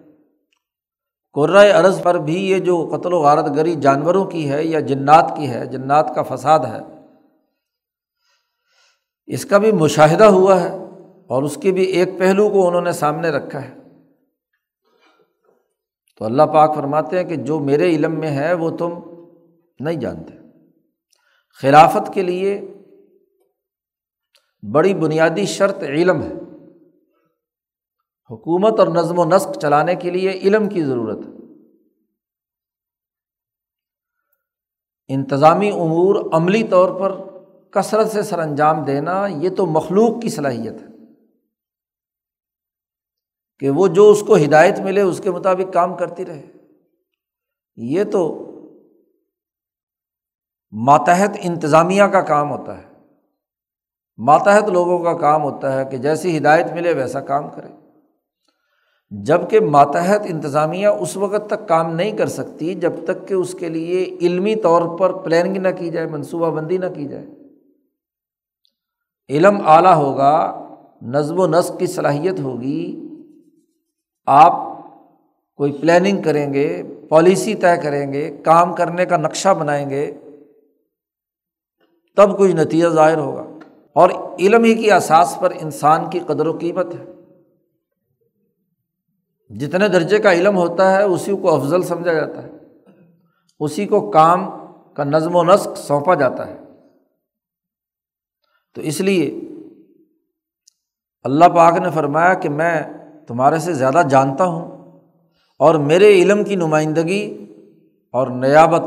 قرۂۂ 1.33 1.71
عرض 1.73 2.03
پر 2.03 2.15
بھی 2.15 2.49
یہ 2.49 2.59
جو 2.59 2.89
قتل 2.91 3.13
و 3.13 3.19
غارت 3.19 3.55
گری 3.55 3.75
جانوروں 3.75 4.25
کی 4.25 4.51
ہے 4.51 4.65
یا 4.65 4.79
جنات 4.79 5.33
کی 5.37 5.49
ہے، 5.49 5.65
جنات 5.65 6.15
کا 6.15 6.23
فساد 6.23 6.59
ہے 6.59 7.02
اس 9.25 9.45
کا 9.45 9.57
بھی 9.57 9.71
مشاہدہ 9.71 10.23
ہوا 10.23 10.61
ہے 10.61 10.69
اور 11.27 11.43
اس 11.43 11.57
کے 11.61 11.71
بھی 11.71 11.83
ایک 11.83 12.09
پہلو 12.19 12.49
کو 12.49 12.67
انہوں 12.67 12.81
نے 12.81 12.91
سامنے 12.91 13.29
رکھا 13.29 13.61
ہے۔ 13.61 13.73
تو 16.17 16.25
اللہ 16.25 16.43
پاک 16.43 16.75
فرماتے 16.75 17.17
ہیں 17.17 17.23
کہ 17.23 17.35
جو 17.35 17.59
میرے 17.59 17.95
علم 17.95 18.19
میں 18.19 18.31
ہے 18.31 18.53
وہ 18.53 18.77
تم 18.77 18.93
نہیں 19.79 19.95
جانتے۔ 19.95 20.33
خلافت 21.61 22.13
کے 22.13 22.23
لیے 22.23 22.61
بڑی 24.73 24.93
بنیادی 24.93 25.45
شرط 25.45 25.83
علم 25.83 26.21
ہے۔ 26.21 26.33
حکومت 28.29 28.79
اور 28.79 28.87
نظم 28.87 29.19
و 29.19 29.25
نسق 29.25 29.59
چلانے 29.61 29.95
کے 29.95 30.09
لیے 30.09 30.31
علم 30.31 30.69
کی 30.69 30.83
ضرورت 30.83 31.17
ہے۔ 31.17 31.31
انتظامی 35.07 35.69
امور 35.69 36.15
عملی 36.33 36.63
طور 36.63 36.99
پر 36.99 37.32
کثرت 37.73 38.11
سے 38.11 38.21
سر 38.21 38.39
انجام 38.39 38.83
دینا 38.83 39.27
یہ 39.27 39.49
تو 39.49 39.65
مخلوق 39.65 40.21
کی 40.21 40.29
صلاحیت 40.29 40.73
ہے۔ 40.73 40.87
کہ 43.59 43.69
وہ 43.69 43.87
جو 43.87 44.09
اس 44.09 44.23
کو 44.27 44.35
ہدایت 44.35 44.79
ملے 44.79 45.01
اس 45.01 45.21
کے 45.23 45.31
مطابق 45.31 45.73
کام 45.73 45.95
کرتی 45.95 46.25
رہے۔ 46.25 46.45
یہ 47.75 48.03
تو 48.03 48.49
ماتحت 50.71 51.29
انتظامیہ 51.41 52.03
کا 52.03 52.21
کام 52.21 52.51
ہوتا 52.51 52.77
ہے۔ 52.77 52.83
ماتحت 54.17 54.63
لوگوں 54.63 54.99
کا 54.99 55.17
کام 55.17 55.43
ہوتا 55.43 55.79
ہے 55.79 55.85
کہ 55.85 55.97
جیسی 55.97 56.37
ہدایت 56.37 56.71
ملے 56.71 56.93
ویسا 56.93 57.19
کام 57.19 57.49
کرے۔ 57.49 57.67
جبکہ 59.09 59.59
ماتحت 59.59 60.21
انتظامیہ 60.25 60.87
اس 60.87 61.17
وقت 61.17 61.49
تک 61.49 61.67
کام 61.67 61.95
نہیں 61.95 62.11
کر 62.11 62.27
سکتی 62.27 62.75
جب 62.75 62.91
تک 63.03 63.27
کہ 63.27 63.33
اس 63.33 63.55
کے 63.59 63.69
لیے 63.69 64.03
علمی 64.03 64.55
طور 64.55 64.97
پر 64.97 65.13
پلاننگ 65.13 65.57
نہ 65.57 65.67
کی 65.77 65.89
جائے، 65.89 66.07
منصوبہ 66.07 66.49
بندی 66.49 66.77
نہ 66.77 66.85
کی 66.95 67.05
جائے۔ 67.05 67.42
علم 69.29 69.57
اعلیٰ 69.65 69.95
ہوگا، 69.95 70.59
نظم 71.01 71.39
و 71.39 71.47
نسق 71.47 71.79
کی 71.79 71.87
صلاحیت 71.87 72.39
ہوگی۔ 72.39 73.07
آپ 74.25 74.53
کوئی 75.55 75.71
پلاننگ 75.71 76.21
کریں 76.21 76.53
گے 76.53 76.83
پالیسی 77.09 77.55
طے 77.55 77.81
کریں 77.83 78.13
گے، 78.13 78.37
کام 78.45 78.73
کرنے 78.73 79.05
کا 79.05 79.17
نقشہ 79.17 79.49
بنائیں 79.49 79.89
گے، 79.89 80.17
تب 82.15 82.37
کچھ 82.37 82.51
نتیجہ 82.51 82.87
ظاہر 82.87 83.17
ہوگا۔ 83.17 83.43
اور 83.93 84.09
علم 84.39 84.63
ہی 84.63 84.75
کی 84.75 84.91
اساس 84.91 85.37
پر 85.39 85.53
انسان 85.61 86.09
کی 86.09 86.19
قدر 86.19 86.47
و 86.47 86.57
قیمت 86.57 86.87
ہے۔ 86.93 87.05
جتنے 89.55 89.87
درجے 89.87 90.19
کا 90.19 90.33
علم 90.33 90.57
ہوتا 90.57 90.95
ہے، 90.95 91.03
اسی 91.03 91.37
کو 91.41 91.55
افضل 91.55 91.81
سمجھا 91.81 92.13
جاتا 92.13 92.43
ہے۔ 92.43 92.51
اسی 93.59 93.85
کو 93.85 94.11
کام 94.11 94.49
کا 94.93 95.03
نظم 95.03 95.35
و 95.35 95.43
نسق 95.43 95.77
سونپا 95.77 96.13
جاتا 96.13 96.47
ہے۔ 96.47 96.62
تو 98.73 98.81
اس 98.81 99.01
لیے 99.01 99.39
اللہ 101.23 101.45
پاک 101.45 101.77
نے 101.77 101.89
فرمایا 101.93 102.33
کہ 102.33 102.49
میں 102.49 102.83
تمہارے 103.27 103.59
سے 103.59 103.73
زیادہ 103.73 104.01
جانتا 104.09 104.45
ہوں 104.45 104.73
اور 105.59 105.75
میرے 105.75 106.13
علم 106.13 106.43
کی 106.43 106.55
نمائندگی 106.55 107.53
اور 108.11 108.27
نیابت 108.27 108.81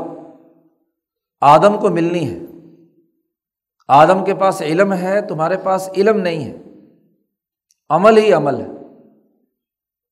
آدم 1.41 1.79
کو 1.79 1.89
ملنی 1.89 2.29
ہے۔ 2.29 2.39
آدم 3.87 4.25
کے 4.25 4.35
پاس 4.35 4.61
علم 4.61 4.93
ہے، 4.93 5.21
تمہارے 5.21 5.57
پاس 5.63 5.89
علم 5.97 6.17
نہیں 6.17 6.45
ہے۔ 6.45 6.57
عمل 7.89 8.17
ہی 8.17 8.33
عمل 8.33 8.61
ہے۔ 8.61 8.67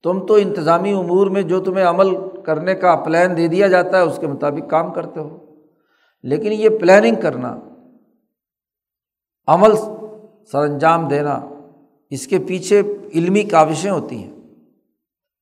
تم 0.03 0.25
تو 0.25 0.33
انتظامی 0.33 0.91
امور 0.91 1.27
میں 1.27 1.41
جو 1.41 1.63
تمہیں 1.63 1.85
عمل 1.85 2.15
کرنے 2.45 2.75
کا 2.75 2.95
پلان 2.95 3.37
دے 3.37 3.47
دیا 3.47 3.67
جاتا 3.67 3.97
ہے، 3.97 4.03
اس 4.03 4.17
کے 4.21 4.27
مطابق 4.27 4.69
کام 4.69 4.93
کرتے 4.93 5.19
ہو۔ 5.19 5.55
لیکن 6.23 6.51
یہ 6.51 6.69
پلاننگ 6.69 7.15
کرنا 7.21 7.59
عمل 9.47 9.75
سر 10.51 10.57
انجام 10.57 11.07
دینا، 11.07 11.39
اس 12.09 12.27
کے 12.27 12.39
پیچھے 12.39 12.81
علمی 13.13 13.43
کاوشیں 13.43 13.91
ہوتی 13.91 14.23
ہیں، 14.23 14.31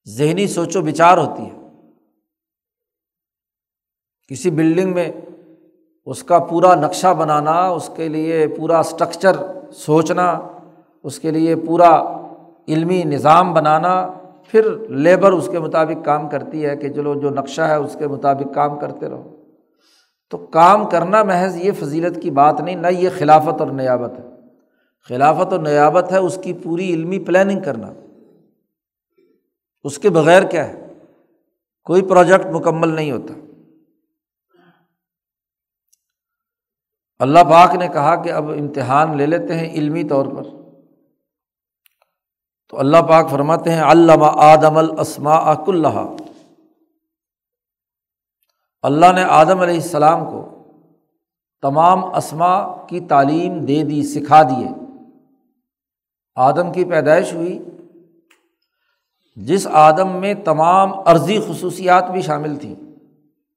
ذہنی 0.08 0.48
سوچ 0.48 0.76
و 0.78 0.82
بچار 0.82 1.18
ہوتی 1.18 1.44
ہے 1.44 1.60
کسی 4.28 4.50
بلڈنگ 4.50 4.94
میں 4.94 5.12
اس 6.06 6.24
کا 6.24 6.40
پورا 6.40 6.76
نقشہ 6.76 7.14
بنانا، 7.14 7.68
اس 7.68 7.90
کے 7.96 8.08
لیے 8.10 8.48
پورا 8.48 8.80
اسٹرکچر 8.80 9.36
سوچنا، 9.72 10.42
اس 11.04 11.20
کے 11.20 11.32
لیے 11.32 11.56
پورا 11.56 11.92
علمی 12.68 13.04
نظام 13.04 13.54
بنانا، 13.54 14.12
پھر 14.52 14.70
لیبر 14.90 15.32
اس 15.32 15.50
کے 15.52 15.60
مطابق 15.60 16.06
کام 16.06 16.30
کرتی 16.30 16.66
ہے 16.66 16.76
کہ 16.78 16.90
چلو 16.90 17.16
جو 17.16 17.30
نقشہ 17.30 17.62
ہے 17.62 17.76
اس 17.76 17.96
کے 18.00 18.08
مطابق 18.08 18.54
کام 18.56 18.80
کرتے 18.80 19.10
رہو۔ 19.10 19.33
تو 20.34 20.38
کام 20.38 20.90
کرنا 20.90 21.24
محض 21.24 21.56
یہ 21.58 21.72
فضیلت 21.72 22.22
کی 22.22 22.30
بات 22.30 22.62
نہیں، 22.62 22.76
نہ 22.76 22.88
یہ 22.88 23.10
خلافت 23.18 23.62
اور 23.62 23.68
نیابت 23.68 24.12
ہے۔ 24.20 24.24
خلافت 25.08 25.54
اور 25.54 25.60
نیابت 25.60 26.12
ہے 26.12 26.18
اس 26.18 26.40
کی 26.44 26.54
پوری 26.54 26.94
علمی 26.94 27.20
پلاننگ 27.20 27.64
کرنا۔ 27.64 27.94
اس 29.84 30.00
کے 30.00 30.10
بغیر 30.10 30.44
کیا 30.44 30.68
ہے؟ 30.68 30.88
کوئی 31.84 32.02
پروجیکٹ 32.02 32.46
مکمل 32.46 32.90
نہیں 32.90 33.12
ہوتا۔ 33.12 33.34
اللہ 37.20 37.40
پاک 37.40 37.76
نے 37.76 37.88
کہا 37.88 38.24
کہ 38.24 38.32
اب 38.32 38.50
امتحان 38.50 39.18
لے 39.18 39.26
لیتے 39.26 39.54
ہیں 39.54 39.70
علمی 39.70 40.04
طور 40.04 40.26
پر۔ 40.26 40.44
تو 42.70 42.80
اللہ 42.80 42.98
پاک 42.98 43.30
فرماتے 43.30 43.72
ہیں 43.72 43.82
علامہ 43.82 44.32
آدم 44.36 44.78
الاسما 44.78 45.36
اک 45.36 45.70
اللہ 45.70 46.16
اللہ 48.84 49.12
نے 49.16 49.24
آدم 49.24 49.60
علیہ 49.60 49.76
السلام 49.76 50.26
کو 50.26 50.50
تمام 51.62 52.16
اسما 52.16 52.86
کی 52.86 53.00
تعلیم 53.00 53.66
دے 53.66 53.84
دی، 53.84 54.04
سکھا 54.04 54.44
دیے۔ 54.44 54.68
آدم 56.36 56.72
کی 56.72 56.86
پیدائش 56.86 57.34
ہوئی۔ 57.34 57.60
جس 59.36 59.68
آدم 59.68 60.16
میں 60.16 60.34
تمام 60.34 61.00
عرضی 61.06 61.40
خصوصیات 61.48 62.12
بھی 62.12 62.22
شامل 62.22 62.56
تھیں، 62.56 62.76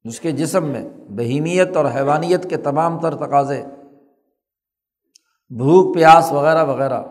اس 0.04 0.20
کے 0.20 0.30
جسم 0.30 0.64
میں 0.64 0.88
بہیمیت 1.10 1.76
اور 1.76 1.84
حیوانیت 1.94 2.50
کے 2.50 2.56
تمام 2.56 3.00
تر 3.00 3.16
تقاضے، 3.16 3.64
بھوک، 5.56 5.94
پیاس 5.94 6.32
وغیرہ 6.32 6.64
وغیرہ، 6.64 7.02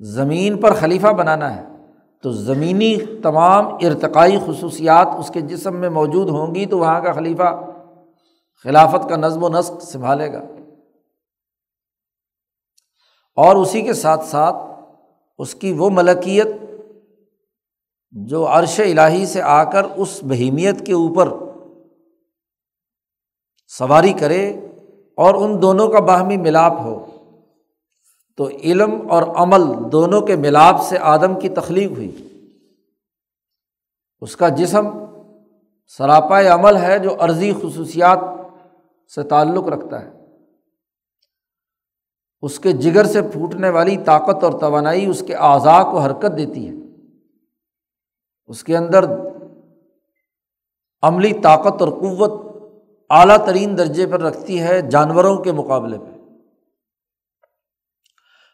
زمین 0.00 0.60
پر 0.60 0.74
خلیفہ 0.74 1.08
بنانا 1.08 1.56
ہے۔ 1.56 1.71
تو 2.22 2.32
زمینی 2.32 2.96
تمام 3.22 3.66
ارتقائی 3.66 4.38
خصوصیات 4.46 5.08
اس 5.18 5.30
کے 5.34 5.40
جسم 5.40 5.76
میں 5.76 5.90
موجود 5.90 6.28
ہوں 6.28 6.54
گی 6.54 6.66
تو 6.66 6.78
وہاں 6.78 7.00
کا 7.00 7.12
خلیفہ 7.12 7.60
خلافت 8.62 9.08
کا 9.08 9.16
نظم 9.16 9.42
و 9.42 9.48
نسق 9.48 9.82
سنبھالے 9.82 10.32
گا۔ 10.32 10.40
اور 13.36 13.56
اسی 13.56 13.82
کے 13.82 13.92
ساتھ 13.92 14.24
ساتھ 14.24 14.56
اس 15.38 15.54
کی 15.54 15.72
وہ 15.72 15.90
ملکیت 15.90 16.46
جو 18.10 18.46
عرش 18.48 18.80
الٰہی 18.80 19.26
سے 19.26 19.42
آ 19.42 19.64
کر 19.64 19.84
اس 19.84 20.20
بہیمیت 20.22 20.86
کے 20.86 20.92
اوپر 20.92 21.28
سواری 23.66 24.12
کرے 24.12 24.50
اور 25.16 25.34
ان 25.34 25.62
دونوں 25.62 25.88
کا 25.88 26.00
باہمی 26.00 26.36
ملاپ 26.36 26.72
ہو۔ 26.72 27.06
تو 28.36 28.48
علم 28.48 29.10
اور 29.10 29.22
عمل 29.22 29.92
دونوں 29.92 30.20
کے 30.20 30.36
ملاپ 30.36 30.82
سے 30.82 30.98
آدم 30.98 31.40
کی 31.40 31.48
تخلیق 31.48 31.90
ہوئی۔ 31.90 32.28
اس 34.20 34.36
کا 34.36 34.48
جسم 34.48 34.88
سراپا 35.86 36.54
عمل 36.54 36.76
ہے 36.76 36.98
جو 36.98 37.16
عرضی 37.18 37.52
خصوصیات 37.52 38.18
سے 39.14 39.22
تعلق 39.22 39.68
رکھتا 39.68 40.00
ہے۔ 40.00 40.10
اس 42.42 42.58
کے 42.58 42.72
جگر 42.72 43.04
سے 43.04 43.22
پھوٹنے 43.22 43.68
والی 43.68 43.96
طاقت 43.96 44.44
اور 44.44 44.60
توانائی 44.60 45.06
اس 45.06 45.24
کے 45.26 45.34
اعضاء 45.34 45.82
کو 45.82 45.98
حرکت 45.98 46.38
دیتی 46.38 46.68
ہے۔ 46.68 46.74
اس 48.46 48.64
کے 48.64 48.76
اندر 48.76 49.04
عملی 51.02 51.32
طاقت 51.32 51.82
اور 51.82 51.88
قوت 51.88 52.52
اعلیٰ 53.10 53.46
ترین 53.46 53.78
درجے 53.78 54.06
پر 54.06 54.20
رکھتی 54.20 54.60
ہے 54.60 54.82
جانوروں 54.82 55.36
کے 55.36 55.52
مقابلے 55.52 55.98
پہ 55.98 56.11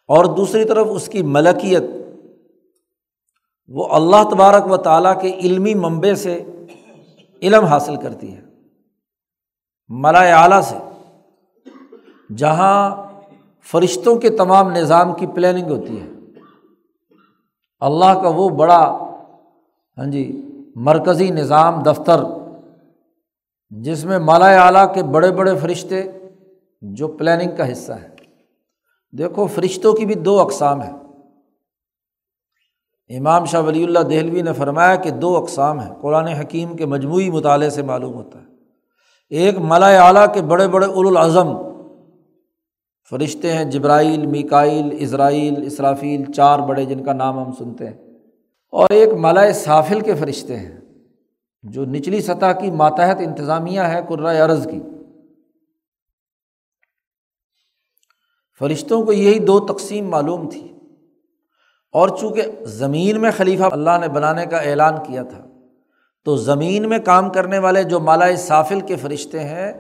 اور 0.09 0.25
دوسری 0.37 0.65
طرف 0.65 0.87
اس 0.91 1.09
کی 1.09 1.23
ملکیت، 1.23 1.83
وہ 3.71 3.87
اللہ 3.89 4.23
تبارک 4.31 4.71
و 4.71 4.77
تعالیٰ 4.77 5.21
کے 5.21 5.33
علمی 5.35 5.75
منبع 5.75 6.15
سے 6.15 6.43
علم 7.43 7.65
حاصل 7.65 7.97
کرتی 7.97 8.35
ہے 8.37 8.41
ملا 9.91 10.21
اعلیٰ 10.35 10.61
سے، 10.61 10.77
جہاں 12.37 13.05
فرشتوں 13.67 14.15
کے 14.17 14.31
تمام 14.31 14.71
نظام 14.73 15.13
کی 15.13 15.27
پلاننگ 15.27 15.71
ہوتی 15.71 16.01
ہے۔ 16.01 16.07
اللہ 17.83 18.21
کا 18.23 18.29
وہ 18.29 18.49
بڑا 18.49 18.81
ہاں 19.99 20.07
جی 20.07 20.25
مرکزی 20.77 21.31
نظام 21.31 21.83
دفتر، 21.83 22.23
جس 23.73 24.05
میں 24.05 24.19
مالا 24.19 24.49
اعلیٰ 24.61 24.93
کے 24.95 25.03
بڑے 25.03 25.31
بڑے 25.31 25.57
فرشتے 25.59 26.03
جو 26.83 27.09
پلاننگ 27.09 27.57
کا 27.57 27.73
حصہ 27.73 27.93
ہے 27.93 28.09
دیکھو، 29.13 29.47
فرشتوں 29.47 29.93
کی 29.93 30.07
بھی 30.07 30.15
دو 30.15 30.41
اقسام 30.41 30.83
ہیں۔ 30.83 30.97
امام 33.19 33.45
شاہ 33.45 33.63
ولی 33.63 33.85
اللہ 33.85 33.99
دہلوی 33.99 34.43
نے 34.43 34.53
فرمایا 34.53 34.97
کہ 34.97 35.11
دو 35.11 35.37
اقسام 35.37 35.81
ہیں۔ 35.81 35.95
قرآن 36.01 36.27
حکیم 36.27 36.77
کے 36.77 36.87
مجموعی 36.87 37.31
مطالعے 37.31 37.71
سے 37.71 37.83
معلوم 37.83 38.15
ہوتا 38.15 38.41
ہے۔ 38.41 38.47
ایک 39.31 39.59
ملا 39.59 39.87
اعلیٰ 39.87 40.35
کے 40.35 40.43
بڑے 40.43 40.69
بڑے 40.69 40.87
الاظم 40.87 41.57
فرشتے 43.11 43.53
ہیں 43.53 43.65
جبرائیل 43.65 44.27
میکائل 44.27 44.97
اسرائیل، 44.99 45.63
اسرافیل، 45.67 46.33
چار 46.33 46.59
بڑے 46.59 46.85
جن 46.85 47.05
کا 47.05 47.13
نام 47.13 47.39
ہم 47.39 47.53
سنتے 47.53 47.87
ہیں۔ 47.87 47.97
اور 48.71 48.87
ایک 48.91 49.09
ملا 49.13 49.53
صافل 49.53 50.01
کے 50.01 50.15
فرشتے 50.15 50.57
ہیں۔ 50.57 50.81
جو 51.63 51.85
نچلی 51.85 52.21
سطح 52.21 52.53
کی 52.61 52.71
ماتحت 52.71 53.17
انتظامیہ 53.19 53.81
ہے 53.81 54.01
قرۂۂ 54.09 54.37
عرض 54.37 54.69
کی۔ 54.71 54.81
فرشتوں 58.59 59.03
کو 59.03 59.13
یہی 59.13 59.39
دو 59.39 59.61
تقسیم 59.61 60.09
معلوم 60.09 60.51
تھی۔ 60.51 60.73
اور 61.93 62.09
چونکہ 62.09 62.43
زمین 62.63 63.21
میں 63.21 63.31
خلیفہ 63.37 63.63
اللہ 63.63 63.99
نے 64.01 64.09
بنانے 64.09 64.47
کا 64.47 64.57
اعلان 64.57 64.95
کیا 65.07 65.23
تھا، 65.23 65.47
تو 66.25 66.37
زمین 66.37 66.89
میں 66.89 66.99
کام 66.99 67.31
کرنے 67.31 67.59
والے 67.59 67.83
جو 67.83 68.01
مالا 68.01 68.37
سافل 68.37 68.81
کے 68.81 68.97
فرشتے 68.97 69.41
ہیں 69.41 69.73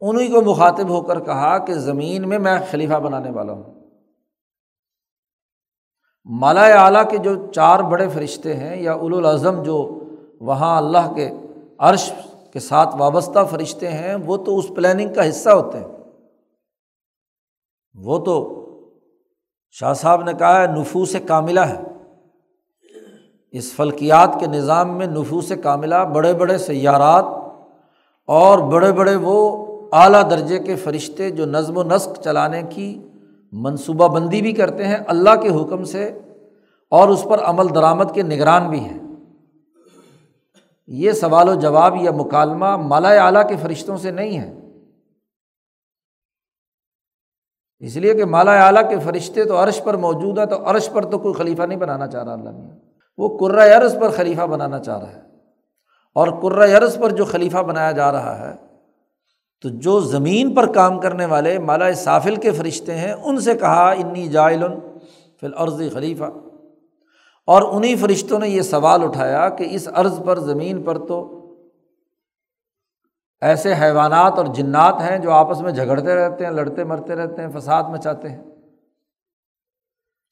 انہیں 0.00 0.28
کو 0.28 0.40
مخاطب 0.40 0.88
ہو 0.88 1.00
کر 1.00 1.20
کہا 1.20 1.58
کہ 1.58 1.74
زمین 1.74 2.28
میں 2.28 2.38
میں 2.38 2.58
خلیفہ 2.70 2.94
بنانے 2.94 3.30
والا 3.30 3.52
ہوں۔ 3.52 3.74
مالا 6.24 6.84
اعلیٰ 6.84 7.10
کے 7.10 7.18
جو 7.18 7.52
چار 7.52 7.80
بڑے 7.80 8.08
فرشتے 8.08 8.54
ہیں 8.54 8.82
یا 8.82 8.92
الاظم 8.92 9.62
جو 9.62 10.00
وہاں 10.40 10.76
اللہ 10.76 11.12
کے 11.14 11.30
عرش 11.78 12.12
کے 12.52 12.60
ساتھ 12.60 12.96
وابستہ 12.98 13.44
فرشتے 13.50 13.88
ہیں، 13.88 14.14
وہ 14.14 14.36
تو 14.36 14.58
اس 14.58 14.64
پلاننگ 14.76 15.14
کا 15.14 15.28
حصہ 15.28 15.50
ہوتے 15.50 15.78
ہیں۔ 15.78 15.95
وہ 18.02 18.18
تو 18.18 18.52
شاہ 19.70 19.92
صاحب 19.92 20.22
نے 20.22 20.32
کہا 20.32 20.62
ہے 20.62 20.66
نفوس 20.66 21.16
کاملہ 21.26 21.60
ہے۔ 21.60 21.82
اس 23.52 23.72
فلکیات 23.72 24.40
کے 24.40 24.46
نظام 24.46 24.98
میں 24.98 25.06
نفوس 25.06 25.52
کاملہ 25.62 25.94
بڑے 26.14 26.32
بڑے 26.32 26.58
سیارات 26.58 27.24
اور 28.26 28.58
بڑے 28.58 28.92
بڑے 28.92 29.16
وہ 29.16 29.66
اعلیٰ 29.92 30.30
درجے 30.30 30.58
کے 30.58 30.76
فرشتے 30.76 31.30
جو 31.30 31.46
نظم 31.46 31.76
و 31.76 31.82
نسق 31.82 32.24
چلانے 32.24 32.62
کی 32.62 33.02
منصوبہ 33.52 34.08
بندی 34.08 34.42
بھی 34.42 34.52
کرتے 34.52 34.84
ہیں، 34.84 34.98
اللہ 35.06 35.36
کے 35.42 35.48
حکم 35.48 35.84
سے 35.84 36.18
اور 36.90 37.08
اس 37.08 37.24
پر 37.24 37.38
عمل 37.44 37.74
درآمد 37.74 38.14
کے 38.14 38.22
نگران 38.22 38.70
بھی 38.70 38.80
ہیں۔ 38.80 38.98
یہ 40.86 41.12
سوال 41.12 41.48
و 41.48 41.54
جواب 41.54 41.96
یا 42.00 42.10
مکالمہ 42.10 42.76
مالا 42.76 43.08
اعلیٰ 43.08 43.48
کے 43.48 43.56
فرشتوں 43.56 43.96
سے 43.96 44.10
نہیں 44.10 44.38
ہے۔ 44.38 44.65
اس 47.78 47.96
لیے 47.96 48.14
کہ 48.14 48.24
مالا 48.24 48.66
اعلیٰ 48.66 48.88
کے 48.88 48.98
فرشتے 48.98 49.44
تو 49.44 49.64
عرش 49.64 49.82
پر 49.84 49.96
موجود 49.96 50.38
ہیں 50.38 50.46
تو 50.46 50.70
عرش 50.70 50.90
پر 50.92 51.04
تو 51.04 51.18
کوئی 51.18 51.34
خلیفہ 51.34 51.62
نہیں 51.62 51.78
بنانا 51.78 52.06
چاہ 52.06 52.24
رہا 52.24 52.32
اللہ 52.32 52.50
میاں۔ 52.50 52.76
وہ 53.18 53.38
کرۂ 53.38 53.70
عرض 53.70 53.98
پر 54.00 54.10
خلیفہ 54.10 54.42
بنانا 54.42 54.78
چاہ 54.78 54.98
رہا 54.98 55.12
ہے۔ 55.12 55.20
اور 56.14 56.28
کرۂ 56.28 56.70
عرض 56.70 56.98
پر 56.98 57.10
جو 57.10 57.24
خلیفہ 57.24 57.58
بنایا 57.58 57.92
جا 57.92 58.12
رہا 58.12 58.48
ہے، 58.48 58.54
تو 59.62 59.68
جو 59.68 60.00
زمین 60.00 60.54
پر 60.54 60.72
کام 60.72 61.00
کرنے 61.00 61.24
والے 61.24 61.58
مالا 61.58 61.92
سافل 61.94 62.36
کے 62.36 62.50
فرشتے 62.50 62.94
ہیں، 62.94 63.12
ان 63.12 63.40
سے 63.40 63.54
کہا، 63.54 63.90
انی 63.90 64.28
جائل 64.28 64.62
فی 65.40 65.46
العرض 65.46 65.82
خلیفہ 65.92 66.24
اور 67.46 67.62
انہیں 67.62 67.96
فرشتوں 67.96 68.38
نے 68.38 68.48
یہ 68.48 68.62
سوال 68.62 69.02
اٹھایا 69.02 69.48
کہ 69.48 69.66
اس 69.70 69.88
عرض 69.94 70.20
پر، 70.24 70.38
زمین 70.38 70.82
پر 70.82 70.98
تو 70.98 71.35
ایسے 73.40 73.74
حیوانات 73.74 74.32
اور 74.36 74.46
جنات 74.46 74.94
ہیں 75.10 75.18
جو 75.18 75.30
آپس 75.30 75.60
میں 75.60 75.72
جھگڑتے 75.72 76.14
رہتے 76.14 76.44
ہیں، 76.44 76.52
لڑتے 76.52 76.84
مرتے 76.84 77.14
رہتے 77.14 77.42
ہیں، 77.42 77.48
فساد 77.60 77.82
مچاتے 77.82 78.28
ہیں۔ 78.28 78.42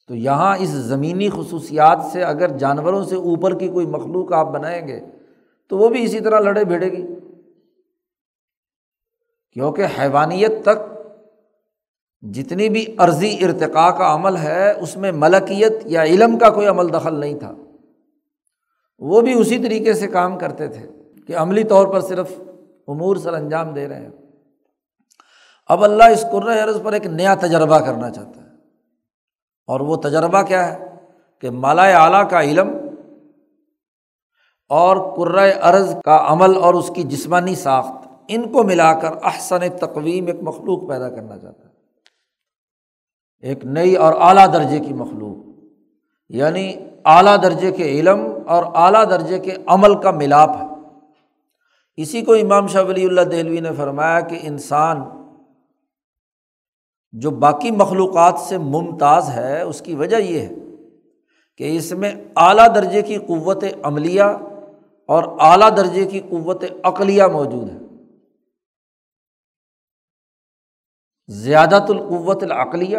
تو 0.07 0.15
یہاں 0.15 0.57
اس 0.59 0.69
زمینی 0.69 1.29
خصوصیات 1.29 1.99
سے 2.11 2.23
اگر 2.23 2.57
جانوروں 2.57 3.03
سے 3.03 3.15
اوپر 3.15 3.59
کی 3.59 3.67
کوئی 3.67 3.85
مخلوق 3.85 4.33
آپ 4.33 4.47
بنائیں 4.47 4.87
گے، 4.87 4.99
تو 5.69 5.77
وہ 5.77 5.89
بھی 5.89 6.03
اسی 6.03 6.19
طرح 6.19 6.39
لڑے 6.39 6.65
بھیڑے 6.65 6.91
گی۔ 6.91 7.07
کیونکہ 9.53 9.85
حیوانیت 9.99 10.51
تک 10.65 10.95
جتنی 12.33 12.69
بھی 12.69 12.95
عرضی 12.97 13.37
ارتقاء 13.41 13.89
کا 13.89 14.13
عمل 14.13 14.37
ہے، 14.37 14.71
اس 14.71 14.97
میں 14.97 15.11
ملکیت 15.11 15.73
یا 15.85 16.03
علم 16.03 16.37
کا 16.37 16.49
کوئی 16.49 16.67
عمل 16.67 16.93
دخل 16.93 17.19
نہیں 17.19 17.39
تھا۔ 17.39 17.55
وہ 18.99 19.21
بھی 19.21 19.33
اسی 19.33 19.57
طریقے 19.57 19.93
سے 19.93 20.07
کام 20.07 20.37
کرتے 20.37 20.67
تھے 20.67 20.89
کہ 21.27 21.37
عملی 21.37 21.63
طور 21.63 21.87
پر 21.87 22.01
صرف 22.01 22.31
امور 22.87 23.15
سر 23.15 23.33
انجام 23.33 23.73
دے 23.73 23.87
رہے 23.87 23.99
ہیں۔ 23.99 24.11
اب 25.67 25.83
اللہ 25.83 26.03
اس 26.03 26.25
قرۂۂ 26.31 26.59
عرض 26.59 26.81
پر 26.83 26.93
ایک 26.93 27.05
نیا 27.05 27.35
تجربہ 27.35 27.79
کرنا 27.79 28.09
چاہتا 28.09 28.41
ہے۔ 28.41 28.47
اور 29.67 29.79
وہ 29.79 29.95
تجربہ 29.95 30.41
کیا 30.41 30.73
ہے؟ 30.73 30.95
کہ 31.39 31.49
مالا 31.49 32.03
اعلیٰ 32.03 32.29
کا 32.29 32.41
علم 32.41 32.69
اور 34.69 35.15
قرۂۂ 35.15 35.49
عرض 35.61 35.95
کا 36.05 36.23
عمل 36.27 36.57
اور 36.57 36.73
اس 36.73 36.91
کی 36.95 37.03
جسمانی 37.03 37.55
ساخت، 37.55 38.07
ان 38.27 38.51
کو 38.51 38.63
ملا 38.63 38.93
کر 38.93 39.09
احسن 39.23 39.69
تقویم 39.79 40.27
ایک 40.27 40.35
مخلوق 40.41 40.89
پیدا 40.89 41.09
کرنا 41.09 41.37
چاہتا 41.37 41.63
ہے۔ 41.63 41.75
ایک 43.39 43.65
نئی 43.65 43.95
اور 43.95 44.13
اعلیٰ 44.19 44.53
درجے 44.53 44.79
کی 44.79 44.93
مخلوق 44.93 45.65
یعنی 46.29 46.75
اعلیٰ 47.05 47.43
درجے 47.43 47.71
کے 47.71 47.83
علم 47.83 48.27
اور 48.47 48.63
اعلیٰ 48.73 49.09
درجے 49.09 49.39
کے 49.39 49.55
عمل 49.67 50.01
کا 50.01 50.11
ملاپ 50.11 50.49
ہے۔ 50.49 50.74
اسی 51.97 52.21
کو 52.21 52.33
امام 52.33 52.67
شاہ 52.67 52.83
ولی 52.83 53.05
اللہ 53.05 53.21
دہلوی 53.21 53.59
نے 53.59 53.69
فرمایا 53.77 54.19
کہ 54.19 54.39
انسان 54.41 55.03
جو 57.11 57.31
باقی 57.31 57.71
مخلوقات 57.71 58.39
سے 58.39 58.57
ممتاز 58.57 59.29
ہے، 59.29 59.61
اس 59.61 59.81
کی 59.81 59.95
وجہ 59.95 60.17
یہ 60.17 60.39
ہے 60.39 60.51
کہ 61.57 61.77
اس 61.77 61.91
میں 61.91 62.11
اعلیٰ 62.35 62.75
درجے 62.75 63.01
کی 63.01 63.17
قوت 63.17 63.63
عملیہ 63.83 64.23
اور 65.07 65.23
اعلیٰ 65.39 65.77
درجے 65.77 66.05
کی 66.05 66.19
قوت 66.19 66.63
عقلیہ 66.83 67.23
موجود 67.23 67.69
ہے۔ 67.69 67.77
زیادہ 71.27 71.75
القوت 71.75 72.43
العقلیہ 72.43 72.97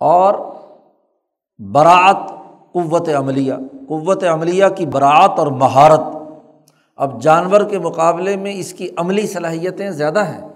اور 0.00 0.34
براعت 1.58 2.32
قوت 2.72 3.08
عملیہ۔ 3.08 3.54
قوت 3.88 4.24
عملیہ 4.24 4.64
کی 4.76 4.86
براعت 4.86 5.38
اور 5.38 5.46
مہارت 5.46 6.13
اب 6.96 7.22
جانور 7.22 7.60
کے 7.70 7.78
مقابلے 7.78 8.36
میں 8.36 8.52
اس 8.54 8.72
کی 8.72 8.88
عملی 8.96 9.26
صلاحیتیں 9.26 9.90
زیادہ 9.90 10.24
ہیں۔ 10.24 10.48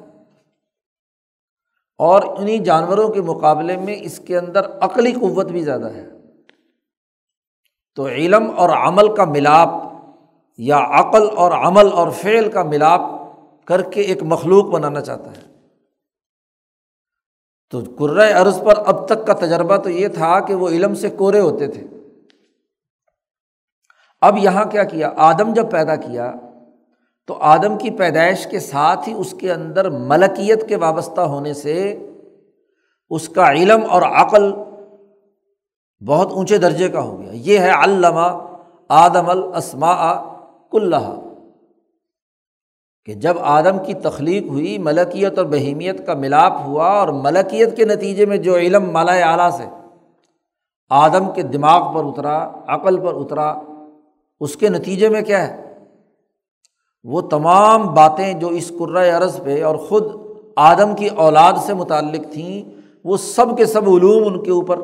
اور 1.99 2.23
انہیں 2.23 2.59
جانوروں 2.59 3.09
کے 3.09 3.21
مقابلے 3.21 3.77
میں 3.77 3.97
اس 4.01 4.21
کے 4.27 4.39
اندر 4.39 4.79
عقلی 4.81 5.13
قوت 5.13 5.47
بھی 5.47 5.63
زیادہ 5.63 5.91
ہے۔ 5.91 6.09
تو 7.95 8.07
علم 8.07 8.51
اور 8.57 8.71
عمل 8.71 9.15
کا 9.15 9.25
ملاپ 9.25 9.69
یا 10.59 10.79
عقل 10.79 11.29
اور 11.37 11.53
عمل 11.53 11.93
اور 11.93 12.11
فعل 12.11 12.51
کا 12.51 12.63
ملاپ 12.63 13.01
کر 13.65 13.83
کے 13.83 14.01
ایک 14.01 14.23
مخلوق 14.23 14.65
بنانا 14.65 15.01
چاہتا 15.01 15.31
ہے۔ 15.31 15.49
تو 17.71 17.81
کرۂ 17.81 18.33
عرض 18.33 18.61
پر 18.61 18.79
اب 18.87 19.09
تک 19.09 19.27
کا 19.27 19.33
تجربہ 19.33 19.77
تو 19.77 19.91
یہ 19.91 20.09
تھا 20.09 20.41
کہ 20.41 20.55
وہ 20.55 20.69
علم 20.69 20.95
سے 20.95 21.11
کورے 21.11 21.41
ہوتے 21.41 21.67
تھے۔ 21.67 21.98
اب 24.21 24.39
یہاں 24.39 24.65
کیا 24.65 24.85
کیا؟ 24.85 25.11
آدم 25.17 25.53
جب 25.53 25.71
پیدا 25.71 25.97
کیا 25.97 26.33
تو 27.27 27.35
آدم 27.35 27.79
کی 27.79 27.91
پیدائش 27.91 28.47
کے 28.47 28.61
ساتھ 28.61 29.09
ہی 29.09 29.15
اس 29.15 29.33
کے 29.33 29.53
اندر 29.53 29.91
ملکیت 29.91 30.69
کے 30.69 30.77
وابستہ 30.77 31.21
ہونے 31.21 31.55
سے 31.55 32.07
اس 33.11 33.29
کا 33.29 33.53
علم 33.53 33.81
اور 33.91 34.03
عقل 34.03 34.53
بہت 36.07 36.33
اونچے 36.33 36.59
درجے 36.59 36.89
کا 36.89 37.01
ہو 37.01 37.21
گیا۔ 37.21 37.31
یہ 37.33 37.59
ہے 37.59 37.71
علامہ 37.71 38.45
آدم 38.89 39.29
الاسما 39.29 40.15
کلّہ 40.73 41.21
کہ 43.05 43.15
جب 43.15 43.37
آدم 43.41 43.85
کی 43.87 43.95
تخلیق 43.95 44.47
ہوئی، 44.47 44.79
ملکیت 44.79 45.39
اور 45.39 45.47
بہیمیت 45.47 46.07
کا 46.07 46.15
ملاپ 46.15 46.53
ہوا 46.65 46.89
اور 46.89 47.09
ملکیت 47.09 47.77
کے 47.77 47.85
نتیجے 47.85 48.27
میں 48.27 48.37
جو 48.37 48.57
علم 48.57 48.91
مالا 48.91 49.13
اعلیٰ 49.13 49.51
سے 49.51 49.65
آدم 50.91 51.31
کے 51.35 51.43
دماغ 51.43 51.95
پر 51.95 52.05
اترا، 52.05 52.51
عقل 52.67 53.01
پر 53.01 53.15
اترا 53.15 53.55
اس 54.41 54.57
کے 54.57 54.69
نتیجے 54.69 55.09
میں 55.09 55.23
کیا 55.23 55.49
ہے؟ 55.49 55.79
وہ 57.05 57.21
تمام 57.21 57.95
باتیں 57.95 58.35
جو 58.35 58.49
اس 58.49 58.73
قرۂۂ 58.79 59.11
عرض 59.11 59.43
پہ 59.43 59.65
اور 59.65 59.77
خود 59.77 60.05
آدم 60.57 60.97
کی 60.97 61.07
اولاد 61.07 61.53
سے 61.67 61.75
متعلق 61.75 62.33
تھیں، 62.33 62.81
وہ 63.05 63.17
سب 63.17 63.57
کے 63.57 63.67
سب 63.67 63.85
علوم 63.85 64.27
ان 64.27 64.45
کے 64.45 64.51
اوپر 64.51 64.81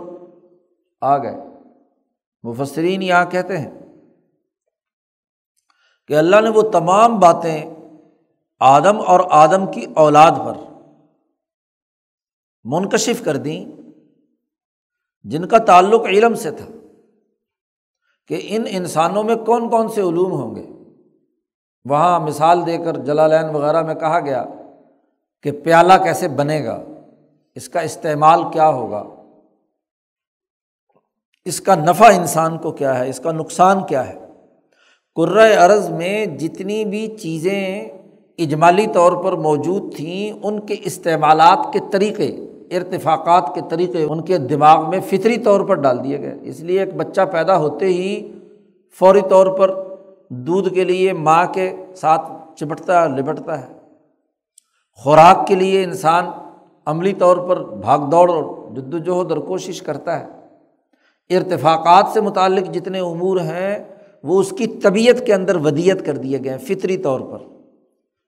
آ 1.01 1.19
گئے۔ 1.19 1.37
مفسرین 2.43 3.03
یہاں 3.03 3.25
کہتے 3.25 3.59
ہیں 3.59 3.71
کہ 6.09 6.14
اللہ 6.14 6.40
نے 6.40 6.49
وہ 6.49 6.62
تمام 6.62 7.19
باتیں 7.19 7.75
آدم 8.61 9.01
اور 9.01 9.21
آدم 9.31 9.73
کی 9.73 9.87
اولاد 9.95 10.31
پر 10.31 10.75
منکشف 12.64 13.25
کر 13.25 13.37
دیں، 13.37 13.64
جن 15.23 15.49
کا 15.49 15.59
تعلق 15.59 16.05
علم 16.05 16.35
سے 16.35 16.51
تھا۔ 16.51 16.67
کہ 18.29 18.41
ان 18.45 18.65
انسانوں 18.69 19.23
میں 19.23 19.37
کون 19.37 19.71
کون 19.71 19.89
سے 19.89 20.01
علوم 20.01 20.33
ہوں 20.33 20.57
گے؟ 20.57 20.67
وہاں 21.85 22.21
مثال 22.21 22.67
دے 22.67 22.79
کر 22.79 22.97
جلالین 22.97 23.55
وغیرہ 23.55 23.83
میں 23.83 23.95
کہا 23.95 24.21
گیا 24.21 24.45
کہ 25.43 25.53
پیالہ 25.53 25.93
کیسے 26.03 26.29
بنے 26.29 26.65
گا؟ 26.65 26.85
اس 27.55 27.69
کا 27.69 27.81
استعمال 27.81 28.43
کیا 28.53 28.69
ہوگا؟ 28.69 29.05
اس 31.45 31.61
کا 31.61 31.75
نفع 31.75 32.07
انسان 32.07 32.59
کو 32.59 32.73
کیا 32.73 32.99
ہے؟ 32.99 33.09
اس 33.09 33.21
کا 33.21 33.33
نقصان 33.33 33.87
کیا 33.89 34.09
ہے؟ 34.09 34.19
کرۂ 35.17 35.57
ارض 35.59 35.91
میں 35.91 36.27
جتنی 36.27 36.85
بھی 36.85 37.17
چیزیں 37.17 37.89
اجمالی 38.39 38.87
طور 38.87 39.25
پر 39.25 39.33
موجود 39.33 39.97
تھیں، 39.97 40.41
ان 40.43 40.61
کے 40.61 40.77
استعمالات 40.85 41.73
کے 41.73 41.79
طریقے 41.93 42.37
ارتفاقات 42.70 43.55
کے 43.55 43.61
طریقے 43.70 44.03
ان 44.03 44.20
کے 44.20 44.38
دماغ 44.38 44.90
میں 44.90 45.00
فطری 45.00 45.38
طور 45.38 45.61
پر 45.61 45.74
ڈال 45.74 46.05
دیے 46.05 46.20
گئے۔ 46.20 46.38
اس 46.42 46.61
لیے 46.61 46.81
ایک 46.81 46.94
بچہ 46.94 47.20
پیدا 47.33 47.57
ہوتے 47.57 47.87
ہی 47.87 48.33
فوری 48.98 49.20
طور 49.31 49.46
پر 49.46 49.74
دودھ 50.29 50.74
کے 50.74 50.85
لیے 50.85 51.12
ماں 51.12 51.46
کے 51.46 51.77
ساتھ 51.96 52.33
چپٹتا 52.57 53.03
ہے 53.03 53.09
لپٹتا 53.09 53.61
ہے۔ 53.61 53.72
خوراک 54.96 55.46
کے 55.46 55.55
لیے 55.55 55.85
انسان 55.85 56.24
عملی 56.87 57.12
طور 57.12 57.37
پر 57.37 57.64
بھاگ 57.64 57.98
دوڑ 57.98 58.31
اور 58.31 58.72
جد 58.72 58.94
وجہد 58.94 59.33
اور 59.33 59.38
کوشش 59.38 59.83
کرتا 59.83 60.20
ہے۔ 60.20 60.27
ارتفاقات 61.37 62.07
سے 62.12 62.20
متعلق 62.20 62.74
جتنے 62.74 63.00
امور 63.00 63.40
ہیں، 63.40 63.85
وہ 64.22 64.40
اس 64.40 64.50
کی 64.50 64.66
طبیعت 64.66 65.27
کے 65.27 65.35
اندر 65.35 65.57
ودیت 65.57 66.07
کر 66.07 66.16
دیے 66.16 66.38
گئے 66.44 66.53
ہیں 66.53 66.59
فطری 66.59 66.96
طور 66.96 67.20
پر۔ 67.20 67.38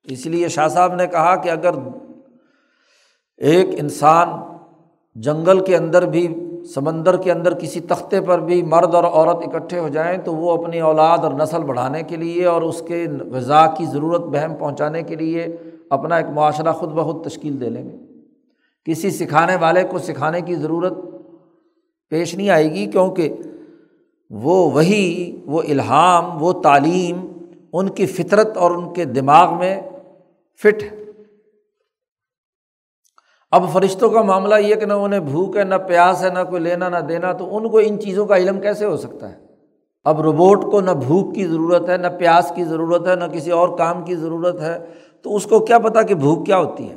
اس 0.05 0.27
لیے 0.27 0.49
شاہ 0.49 0.68
صاحب 0.68 0.94
نے 0.94 1.07
کہا 1.07 1.37
کہ 1.37 1.49
اگر 1.49 1.70
ایک 3.38 3.68
انسان 3.72 4.29
جنگل 5.14 5.64
کے 5.64 5.77
اندر 5.77 6.07
بھی، 6.07 6.35
سمندر 6.75 7.16
کے 7.16 7.33
اندر 7.33 7.55
کسی 7.55 7.81
تختے 7.81 8.20
پر 8.20 8.40
بھی 8.40 8.62
مرد 8.62 8.94
اور 8.94 9.05
عورت 9.05 9.37
اکٹھے 9.46 9.79
ہو 9.79 9.88
جائیں 9.88 10.18
تو 10.18 10.35
وہ 10.35 10.64
اپنی 10.64 10.81
اولاد 10.81 11.18
اور 11.18 11.33
نسل 11.33 11.62
بڑھانے 11.62 12.03
کے 12.03 12.16
لیے 12.16 12.44
اور 12.44 12.62
اس 12.62 12.83
کے 12.88 13.07
غذا 13.31 13.66
کی 13.66 13.85
ضرورت 13.85 14.20
بہم 14.20 14.55
پہنچانے 14.55 15.03
کے 15.03 15.16
لیے 15.16 15.57
اپنا 15.90 16.16
ایک 16.16 16.27
معاشرہ 16.35 16.72
خود 16.72 16.88
بخود 16.88 17.27
تشکیل 17.27 17.61
دے 17.61 17.68
لیں 17.68 17.90
گے۔ 17.90 17.96
کسی 18.85 19.11
سکھانے 19.11 19.57
والے 19.57 19.83
کو 19.83 19.99
سکھانے 19.99 20.40
کی 20.40 20.55
ضرورت 20.55 20.92
پیش 22.11 22.35
نہیں 22.35 22.51
آئے 22.51 22.70
گی 22.70 22.87
کیونکہ 22.87 23.35
وہ 24.31 24.70
وہی، 24.70 25.40
وہ 25.46 25.62
الہام، 25.68 26.42
وہ 26.42 26.53
تعلیم 26.53 27.27
ان 27.72 27.88
کی 27.88 28.07
فطرت 28.07 28.57
اور 28.57 28.70
ان 28.70 28.94
کے 28.94 29.05
دماغ 29.05 29.59
میں 29.59 29.81
فٹ 30.62 30.83
ہے۔ 30.83 31.06
اب 33.51 33.65
فرشتوں 33.73 34.11
کا 34.11 34.23
معاملہ 34.23 34.55
یہ 34.55 34.75
کہ 34.75 34.87
نہ 34.87 34.93
انہیں 34.93 35.21
بھوک 35.21 35.57
ہے، 35.57 35.65
نہ 35.65 35.75
پیاس 35.75 36.25
ہے، 36.25 36.31
نہ 36.31 36.39
کوئی 36.51 36.63
لینا، 36.63 36.89
نہ 36.89 36.97
دینا، 36.97 37.33
تو 37.33 37.57
ان 37.57 37.69
کو 37.69 37.79
ان 37.79 38.01
چیزوں 38.01 38.27
کا 38.27 38.37
علم 38.37 38.61
کیسے 38.61 38.85
ہو 38.85 38.97
سکتا 38.97 39.33
ہے؟ 39.33 39.47
اب 40.05 40.21
روبوٹ 40.21 40.65
کو 40.71 40.81
نہ 40.81 40.91
بھوک 40.91 41.35
کی 41.35 41.47
ضرورت 41.47 41.89
ہے، 41.89 41.97
نہ 41.97 42.07
پیاس 42.19 42.53
کی 42.55 42.65
ضرورت 42.65 43.09
ہے، 43.09 43.17
نہ 43.17 43.25
کسی 43.25 43.51
اور 43.51 43.79
کام 43.79 44.05
کی 44.05 44.15
ضرورت 44.15 44.61
ہے، 44.61 44.79
تو 45.23 45.37
اس 45.37 45.45
کو 45.45 45.61
کیا 45.61 45.79
پتا 45.79 46.03
کہ 46.03 46.15
بھوک 46.15 46.47
کیا 46.47 46.59
ہوتی 46.59 46.91
ہے؟ 46.91 46.95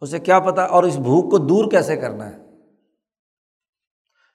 اسے 0.00 0.18
کیا 0.18 0.38
پتا 0.38 0.62
اور 0.62 0.84
اس 0.84 0.96
بھوک 0.96 1.30
کو 1.30 1.38
دور 1.38 1.70
کیسے 1.70 1.96
کرنا 1.96 2.30
ہے؟ 2.30 2.38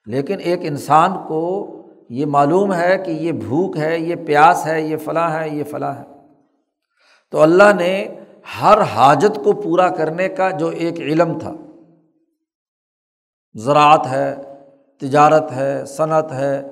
لیکن 0.06 0.36
ایک 0.40 0.60
انسان 0.62 1.10
کو 1.28 1.72
یہ 2.10 2.26
معلوم 2.26 2.72
ہے 2.72 2.98
کہ 3.06 3.10
یہ 3.10 3.32
بھوک 3.32 3.76
ہے، 3.76 3.98
یہ 3.98 4.14
پیاس 4.26 4.66
ہے، 4.66 4.82
یہ 4.82 4.96
فلاں 4.96 5.40
ہے، 5.40 5.48
یہ 5.48 5.64
فلاں 5.64 5.94
ہے۔ 5.94 6.02
تو 7.30 7.42
اللہ 7.42 7.72
نے 7.76 8.08
ہر 8.62 8.80
حاجت 8.80 9.40
کو 9.44 9.52
پورا 9.52 9.88
کرنے 9.88 10.28
کا 10.28 10.50
جو 10.50 10.68
ایک 10.68 11.00
علم 11.00 11.38
تھا۔ 11.38 11.52
زراعت 13.54 14.06
ہے، 14.10 14.34
تجارت 15.00 15.52
ہے، 15.52 15.84
صنعت 15.86 16.32
ہے، 16.32 16.62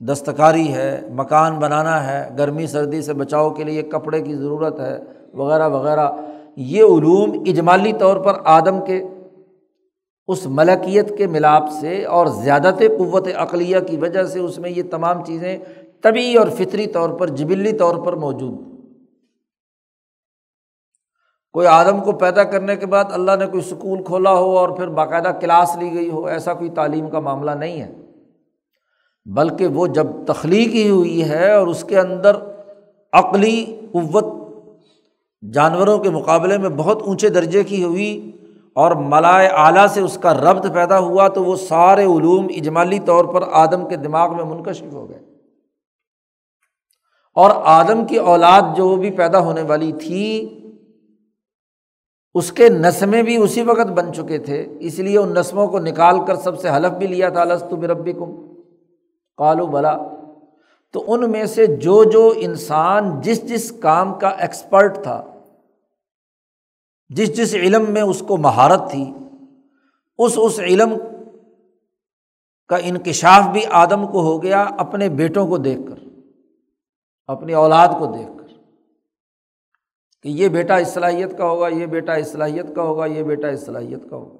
دستکاری 0.00 0.72
ہے، 0.72 1.00
مکان 1.12 1.58
بنانا 1.58 2.06
ہے، 2.06 2.30
گرمی، 2.38 2.66
سردی 2.66 3.02
سے 3.02 3.12
بچاؤ 3.12 3.50
کے 3.50 3.64
لیے 3.64 3.82
کپڑے 3.82 4.22
کی 4.22 4.34
ضرورت 4.34 4.80
ہے، 4.80 4.98
وغیرہ 5.34 5.68
وغیرہ۔ 5.68 6.10
یہ 6.56 6.82
علوم 6.82 7.44
اجمالی 7.46 7.92
طور 7.92 8.16
پر 8.16 8.32
آدم 8.44 8.84
کے 8.84 9.04
اس 10.28 10.46
ملکیت 10.46 11.18
کے 11.18 11.26
ملاپ 11.26 11.62
سے 11.80 12.04
اور 12.04 12.26
زیادہ 12.26 12.70
قوت 12.78 13.28
عقلیہ 13.36 13.78
کی 13.80 13.96
وجہ 13.96 14.24
سے 14.24 14.38
اس 14.38 14.58
میں 14.58 14.70
یہ 14.70 14.82
تمام 14.90 15.24
چیزیں 15.24 15.58
طبی 16.00 16.36
اور 16.36 16.48
فطری 16.48 16.86
طور 16.86 17.10
پر، 17.10 17.28
جبلی 17.28 17.72
طور 17.72 17.96
پر 17.96 18.12
موجود۔ 18.12 18.69
کوئی 21.52 21.66
آدم 21.66 22.00
کو 22.00 22.12
پیدا 22.12 22.44
کرنے 22.44 22.76
کے 22.76 22.86
بعد 22.86 23.04
اللہ 23.10 23.32
نے 23.38 23.46
کوئی 23.46 23.62
اسکول 23.66 24.02
کھولا 24.02 24.32
ہو 24.32 24.58
اور 24.58 24.68
پھر 24.68 24.88
باقاعدہ 24.88 25.28
کلاس 25.28 25.76
لی 25.76 25.92
گئی 25.92 26.10
ہو، 26.10 26.26
ایسا 26.26 26.54
کوئی 26.54 26.70
تعلیم 26.70 27.10
کا 27.10 27.20
معاملہ 27.20 27.50
نہیں 27.50 27.80
ہے۔ 27.80 27.92
بلکہ 29.24 29.66
وہ 29.66 29.86
جب 29.86 30.06
تخلیق 30.26 30.68
ہی 30.68 30.90
ہوئی 30.90 31.30
ہے 31.30 31.52
اور 31.52 31.66
اس 31.66 31.84
کے 31.84 31.98
اندر 31.98 32.36
عقلی 33.12 33.80
قوت 33.92 34.24
جانوروں 35.54 35.98
کے 35.98 36.10
مقابلے 36.10 36.58
میں 36.58 36.68
بہت 36.68 37.02
اونچے 37.02 37.28
درجے 37.28 37.64
کی 37.64 37.84
ہوئی 37.84 38.32
اور 38.74 38.90
ملائے 38.90 39.48
اعلیٰ 39.48 39.86
سے 39.86 40.00
اس 40.00 40.18
کا 40.22 40.34
ربط 40.34 40.66
پیدا 40.74 40.98
ہوا 40.98 41.28
تو 41.28 41.44
وہ 41.44 41.56
سارے 41.56 42.04
علوم 42.04 42.46
اجمالی 42.56 42.98
طور 42.98 43.24
پر 43.24 43.42
آدم 43.52 43.88
کے 43.88 43.96
دماغ 43.96 44.36
میں 44.36 44.44
منکشف 44.44 44.92
ہو 44.92 45.08
گئے۔ 45.08 45.18
اور 47.34 47.50
آدم 47.64 48.06
کی 48.06 48.16
اولاد 48.16 48.62
جو 48.76 48.96
بھی 48.96 49.10
پیدا 49.10 49.38
ہونے 49.38 49.62
والی 49.62 49.92
تھی 49.92 50.56
اس 52.34 52.52
کے 52.52 52.68
نسمیں 52.68 53.22
بھی 53.22 53.36
اسی 53.36 53.62
وقت 53.62 53.90
بن 53.90 54.12
چکے 54.12 54.38
تھے، 54.38 54.76
اس 54.80 54.98
لیے 54.98 55.18
ان 55.18 55.34
نسموں 55.34 55.66
کو 55.66 55.78
نکال 55.78 56.24
کر 56.26 56.34
سب 56.34 56.60
سے 56.60 56.70
حلف 56.70 56.92
بھی 56.92 57.06
لیا 57.06 57.28
تھا 57.28 57.44
لسط 57.44 57.72
بربی 57.72 58.12
کم 58.12 58.36
کالو 59.38 59.66
بلا۔ 59.66 59.96
تو 60.92 61.12
ان 61.12 61.30
میں 61.30 61.44
سے 61.44 61.66
جو 61.66 62.04
جو 62.04 62.32
انسان 62.36 63.20
جس 63.20 63.42
جس 63.48 63.72
کام 63.80 64.18
کا 64.18 64.28
ایکسپرٹ 64.28 65.02
تھا، 65.02 65.22
جس 67.10 67.36
جس 67.36 67.54
علم 67.54 67.84
میں 67.88 68.02
اس 68.02 68.22
کو 68.28 68.36
مہارت 68.36 68.90
تھی، 68.90 69.12
اس 70.18 70.32
اس 70.36 70.60
علم 70.60 70.94
کا 72.70 72.76
انکشاف 72.76 73.48
بھی 73.52 73.60
آدم 73.70 74.06
کو 74.06 74.20
ہو 74.20 74.42
گیا 74.42 74.66
اپنے 74.78 75.08
بیٹوں 75.08 75.46
کو 75.46 75.56
دیکھ 75.58 75.80
کر، 75.88 75.98
اپنی 77.28 77.52
اولاد 77.52 77.88
کو 77.98 78.06
دیکھ 78.06 78.30
کر۔ 78.38 78.39
کہ 80.24 80.28
یہ 80.28 80.48
بیٹا 80.48 80.76
اس 80.76 80.88
صلاحیت 80.88 81.38
کا 81.38 81.44
ہوگا، 81.44 81.68
یہ 81.68 81.86
بیٹا 81.86 82.12
اس 82.12 82.32
صلاحیت 82.32 82.74
کا 82.76 82.82
ہوگا، 82.82 83.06
یہ 83.06 83.22
بیٹا 83.22 83.48
اس 83.48 83.66
صلاحیت 83.66 84.10
کا 84.10 84.16
ہوگا۔ 84.16 84.36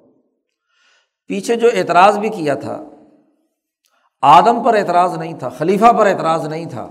پیچھے 1.27 1.55
جو 1.55 1.69
اعتراض 1.73 2.17
بھی 2.19 2.29
کیا 2.29 2.55
تھا، 2.55 2.83
آدم 4.21 4.63
پر 4.63 4.73
اعتراض 4.73 5.17
نہیں 5.17 5.33
تھا، 5.39 5.49
خلیفہ 5.49 5.91
پر 5.93 6.05
اعتراض 6.05 6.47
نہیں 6.47 6.65
تھا۔ 6.65 6.87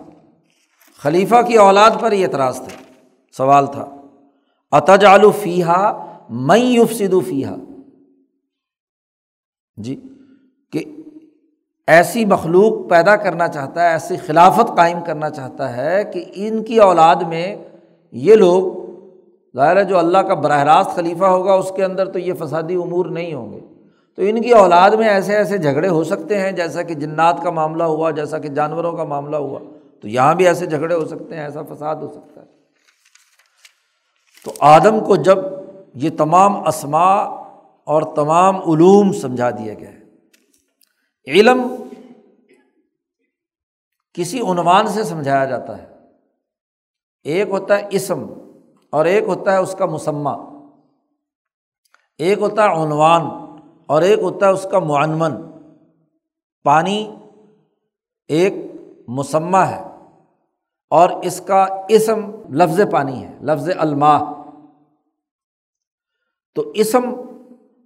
خلیفہ 0.99 1.43
کی 1.43 1.57
اولاد 1.57 1.91
پر 2.01 2.13
ہی 2.13 2.25
اعتراض 2.25 2.57
تھا 2.57 2.83
سوال 3.33 3.67
تھا 3.67 3.97
اتج 4.73 5.05
آلو 5.05 5.31
فیحا 5.31 6.07
میں 6.31 6.59
یوف 6.59 6.93
سدو 6.93 7.21
فیحا 7.21 7.55
جی 9.77 9.97
کہ 10.73 10.85
ایسی 11.87 12.25
مخلوق 12.25 12.91
پیدا 12.91 13.17
کرنا 13.17 13.49
چاہتا 13.49 13.83
ہے، 13.83 13.89
ایسی 13.89 14.17
خلافت 14.17 14.77
قائم 14.77 15.01
کرنا 15.05 15.31
چاہتا 15.31 15.77
ہے 15.77 16.05
کہ 16.05 16.25
ان 16.35 16.63
کی 16.65 16.79
اولاد 16.79 17.17
میں 17.17 17.57
یہ 18.13 18.35
لوگ 18.35 18.80
ظاہر 19.57 19.77
ہے 19.77 19.85
جو 19.85 19.99
اللہ 19.99 20.19
کا 20.19 20.35
براہ 20.35 20.63
راست 20.63 20.91
خلیفہ 20.91 21.25
ہوگا 21.25 21.53
اس 21.53 21.73
کے 21.77 21.85
اندر 21.85 22.13
تو 22.13 22.19
یہ 22.19 22.33
فسادی 22.35 22.75
امور 22.75 23.07
نہیں 23.07 23.35
ہوں 23.35 23.53
گے۔ 23.53 23.61
تو 24.17 24.23
ان 24.23 24.43
کی 24.43 24.51
اولاد 24.51 24.91
میں 24.91 25.09
ایسے 25.09 25.37
ایسے 25.37 25.59
جھگڑے 25.59 25.89
ہو 25.89 26.05
سکتے 26.05 26.41
ہیں 26.41 26.53
جیسا 26.53 26.83
کہ 26.83 26.95
جنات 26.95 27.43
کا 27.43 27.51
معاملہ 27.51 27.83
ہوا، 27.83 28.11
جیسا 28.11 28.39
کہ 28.39 28.49
جانوروں 28.49 28.93
کا 28.93 29.05
معاملہ 29.05 29.37
ہوا۔ 29.37 29.59
تو 30.01 30.09
یہاں 30.09 30.35
بھی 30.35 30.47
ایسے 30.47 30.67
جھگڑے 30.67 30.95
ہو 30.95 31.05
سکتے 31.05 31.37
ہیں، 31.37 31.43
ایسا 31.43 31.61
فساد 31.63 31.97
ہو 31.97 32.13
سکتا 32.13 32.41
ہے۔ 32.41 32.47
تو 34.45 34.53
آدم 34.61 35.05
کو 35.05 35.17
جب 35.17 35.39
یہ 35.95 36.11
تمام 36.19 36.69
اسما 36.69 37.15
اور 37.85 38.03
تمام 38.17 38.57
علوم 38.57 39.13
سمجھا 39.13 39.51
دیا 39.51 39.75
گیا 39.75 39.91
ہے 39.91 40.01
علم 41.27 41.75
کسی 44.15 44.41
عنوان 44.41 44.87
سے 44.87 45.05
سمجھایا 45.05 45.45
جاتا 45.45 45.79
ہے۔ 45.79 45.87
ایک 47.25 47.49
ہوتا 47.49 47.79
ہے 47.79 47.89
اسم۔ 47.91 48.27
اور 48.91 49.05
ایک 49.05 49.25
ہوتا 49.25 49.53
ہے 49.53 49.57
اس 49.57 49.77
کا 49.79 49.87
مسمہ 49.87 50.31
ایک 52.19 52.39
ہوتا 52.39 52.65
ہے 52.65 52.83
عنوان 52.83 53.23
اور 53.87 54.03
ایک 54.03 54.19
ہوتا 54.19 54.47
ہے 54.47 54.53
اس 54.53 54.67
کا 54.71 54.79
معنون۔ 54.79 55.51
پانی 56.65 57.17
ایک 58.29 58.55
مسمہ 59.09 59.57
ہے 59.57 59.85
اور 60.91 61.11
اس 61.23 61.43
کا 61.47 61.67
اسم 61.89 62.31
لفظ 62.51 62.81
پانی 62.93 63.25
ہے، 63.25 63.39
لفظ 63.43 63.69
الماح 63.79 64.33
تو 66.55 66.71
اسم 66.71 67.03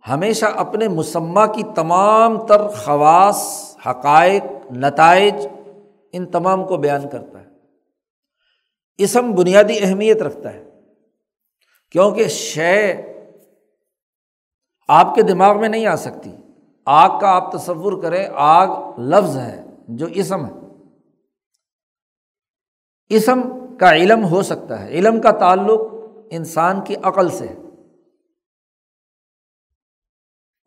ہمیشہ 0.08 0.44
اپنے 0.44 0.88
مسمہ 0.88 1.52
کی 1.54 1.62
تمام 1.74 2.46
تر 2.46 2.68
خواص، 2.68 3.70
حقائق، 3.86 4.72
نتائج 4.72 5.46
ان 6.12 6.26
تمام 6.26 6.66
کو 6.66 6.76
بیان 6.76 7.08
کرتا 7.08 7.40
ہے۔ 7.40 7.46
اسم 8.98 9.32
بنیادی 9.32 9.78
اہمیت 9.80 10.22
رکھتا 10.22 10.52
ہے۔ 10.52 10.73
کیونکہ 11.94 12.28
شے 12.28 13.02
آپ 14.88 15.14
کے 15.14 15.22
دماغ 15.22 15.61
میں 15.61 15.68
نہیں 15.68 15.87
آ 15.87 15.96
سکتی۔ 15.96 16.37
آگ 16.87 17.20
کا 17.20 17.28
آپ 17.28 17.52
تصور 17.52 18.02
کریں، 18.02 18.28
آگ 18.35 18.98
لفظ 18.98 19.37
ہے 19.37 19.64
جو 19.88 20.07
اسم 20.07 20.46
ہے۔ 20.46 20.52
اسم 23.09 23.40
کا 23.76 23.96
علم 23.96 24.24
ہو 24.24 24.42
سکتا 24.42 24.85
ہے۔ 24.85 24.88
علم 24.88 25.20
کا 25.20 25.30
تعلق 25.30 25.80
انسان 26.30 26.85
کی 26.85 26.96
عقل 27.02 27.28
سے 27.28 27.46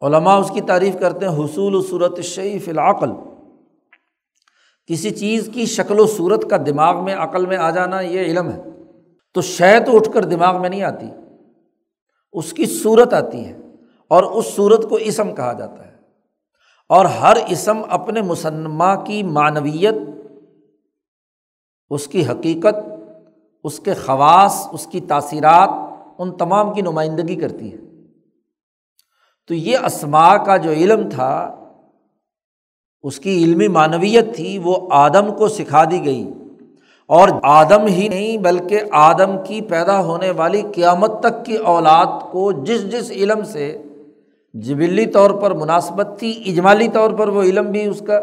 علماء 0.02 0.38
اس 0.38 0.52
کی 0.54 0.62
تعریف 0.62 0.96
کرتے 1.00 1.28
ہیں، 1.28 1.46
حصول 1.46 1.76
و 1.76 1.82
صورت 1.82 2.20
شعیف 2.20 2.70
العقل۔ 2.70 3.12
کسی 4.86 5.12
چیز 5.12 5.50
کی 5.54 5.66
شکل 5.66 6.00
و 6.00 6.08
صورت 6.08 6.50
کا 6.50 6.58
دماغ 6.58 7.04
میں، 7.04 7.16
عقل 7.16 7.46
میں 7.46 7.58
آ 7.58 7.70
جانا 7.70 8.00
یہ 8.00 8.20
علم 8.20 8.52
ہے۔ 8.52 8.77
تو 9.38 9.42
شے 9.42 9.80
تو 9.80 9.96
اٹھ 9.96 10.10
کر 10.14 10.26
دماغ 10.26 10.62
میں 10.62 10.70
نہیں 10.70 10.84
آتی، 10.84 11.06
اس 12.34 12.54
کی 12.54 12.66
صورت 12.66 13.14
آتی 13.14 13.46
ہے 13.46 13.58
اور 14.08 14.24
اس 14.24 14.46
صورت 14.46 14.90
کو 14.90 14.96
اسم 14.96 15.36
کہا 15.36 15.54
جاتا 15.54 15.88
ہے۔ 15.88 15.94
اور 16.90 17.06
ہر 17.06 17.34
اسم 17.48 17.82
اپنے 17.90 18.22
مسلمہ 18.22 19.04
کی 19.06 19.24
معنویت، 19.24 19.94
اس 21.90 22.08
کی 22.08 22.28
حقیقت، 22.28 22.76
اس 23.64 23.80
کے 23.80 23.94
خواص، 23.94 24.68
اس 24.72 24.88
کی 24.88 25.00
تاثیرات، 25.00 25.70
ان 26.18 26.38
تمام 26.38 26.74
کی 26.74 26.82
نمائندگی 26.82 27.36
کرتی 27.36 27.74
ہے۔ 27.74 27.78
تو 29.48 29.54
یہ 29.54 29.78
اسما 29.78 30.38
کا 30.38 30.58
جو 30.58 30.72
علم 30.72 31.10
تھا، 31.10 31.56
اس 33.02 33.20
کی 33.20 33.44
علمی 33.44 33.68
معنویت 33.68 34.36
تھی، 34.36 34.60
وہ 34.64 34.88
آدم 34.92 35.36
کو 35.36 35.48
سکھا 35.48 35.84
دی 35.84 36.06
گئی۔ 36.06 36.34
اور 37.08 37.30
آدم 37.44 37.86
ہی 37.86 38.08
نہیں 38.08 38.38
بلکہ 38.38 38.82
آدم 38.92 39.44
کی 39.44 39.62
پیدا 39.62 40.00
ہونے 40.00 40.32
والی 40.32 40.64
قیامت 40.76 41.12
تک 41.20 41.46
کی 41.46 41.56
اولاد 41.56 42.32
کو 42.32 42.52
جس 42.52 42.92
جس 42.92 43.12
علم 43.12 43.44
سے 43.44 43.84
جبلی 44.54 45.06
طور 45.06 45.32
پر 45.32 45.52
مناسبت 45.52 46.08
تھی، 46.20 46.44
اجمالی 46.46 46.88
طور 46.88 47.12
پر 47.12 47.28
وہ 47.28 47.44
علم 47.44 47.72
بھی 47.72 47.88
اس 47.88 48.04
کا 48.08 48.20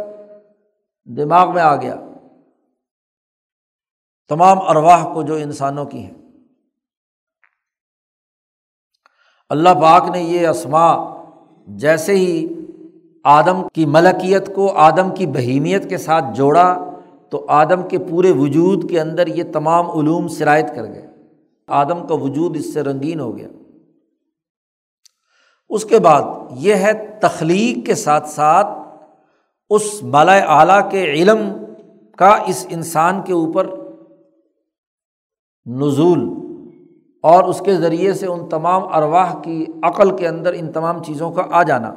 دماغ 1.05 1.55
میں 1.55 1.63
آ 1.63 1.77
گیا۔ 1.77 1.95
تمام 4.29 4.59
ارواہ 4.69 5.15
کو 5.15 5.23
جو 5.23 5.35
انسانوں 5.35 5.85
کی 5.85 5.99
ہیں۔ 5.99 6.15
اللہ 9.49 9.69
پاک 9.69 10.11
نے 10.11 10.23
یہ 10.23 10.49
اسما 10.49 11.15
جیسے 11.67 12.17
ہی 12.17 12.49
آدم 13.25 13.69
کی 13.69 13.87
ملکیت 13.87 14.55
کو، 14.55 14.73
آدم 14.77 15.15
کی 15.15 15.27
بہیمیت 15.27 15.89
کے 15.89 15.99
ساتھ 15.99 16.25
جوڑا 16.35 16.91
تو 17.35 17.47
آدم 17.49 17.89
کے 17.89 17.99
پورے 17.99 18.31
وجود 18.31 18.91
کے 18.91 19.01
اندر 19.01 19.27
یہ 19.27 19.43
تمام 19.53 19.91
علوم 19.91 20.29
شرائط 20.29 20.69
کر 20.75 20.85
گئے۔ 20.85 21.07
آدم 21.69 22.07
کا 22.07 22.15
وجود 22.15 22.57
اس 22.57 22.75
سے 22.75 22.83
رنگین 22.83 23.21
ہو 23.21 23.39
گیا۔ 23.39 23.49
اس 25.69 25.85
کے 25.85 25.99
بعد 25.99 26.23
یہ 26.51 26.75
ہے 26.75 27.19
تخلیق 27.23 27.87
کے 27.87 27.95
ساتھ 27.95 28.29
ساتھ 28.29 28.67
اس 29.71 30.03
بالا 30.03 30.33
اعلیٰ 30.33 30.91
کے 30.91 31.05
علم 31.05 31.39
کا 32.19 32.37
اس 32.47 32.67
انسان 32.71 33.23
کے 33.23 33.33
اوپر 33.33 33.67
نزول 35.67 36.29
اور 37.23 37.45
اس 37.45 37.63
کے 37.65 37.75
ذریعے 37.75 38.13
سے 38.13 38.27
ان 38.27 38.49
تمام 38.49 38.93
ارواہ 38.93 39.35
کی 39.35 39.67
عقل 39.83 40.17
کے 40.17 40.29
اندر 40.29 40.53
ان 40.53 40.73
تمام 40.73 41.03
چیزوں 41.03 41.31
کا 41.31 41.43
آ 41.51 41.63
جانا۔ 41.63 41.95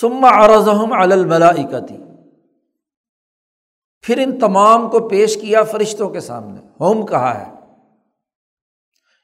سما 0.00 0.28
ارزم 0.28 0.92
الملاکتی 0.92 1.96
پھر 4.02 4.18
ان 4.18 4.38
تمام 4.38 4.90
کو 4.90 5.08
پیش 5.08 5.40
کیا 5.40 5.62
فرشتوں 5.62 6.10
کے 6.10 6.20
سامنے۔ 6.20 6.60
ہوم 6.80 7.06
کہا 7.06 7.40
ہے۔ 7.40 7.52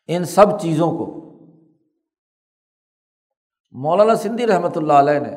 ان 0.09 0.25
سب 0.25 0.61
چیزوں 0.61 0.91
کو۔ 0.91 1.14
مولانا 3.73 4.14
سندھی 4.14 4.47
رحمۃ 4.47 4.77
اللہ 4.77 4.93
علیہ 4.93 5.19
نے 5.19 5.37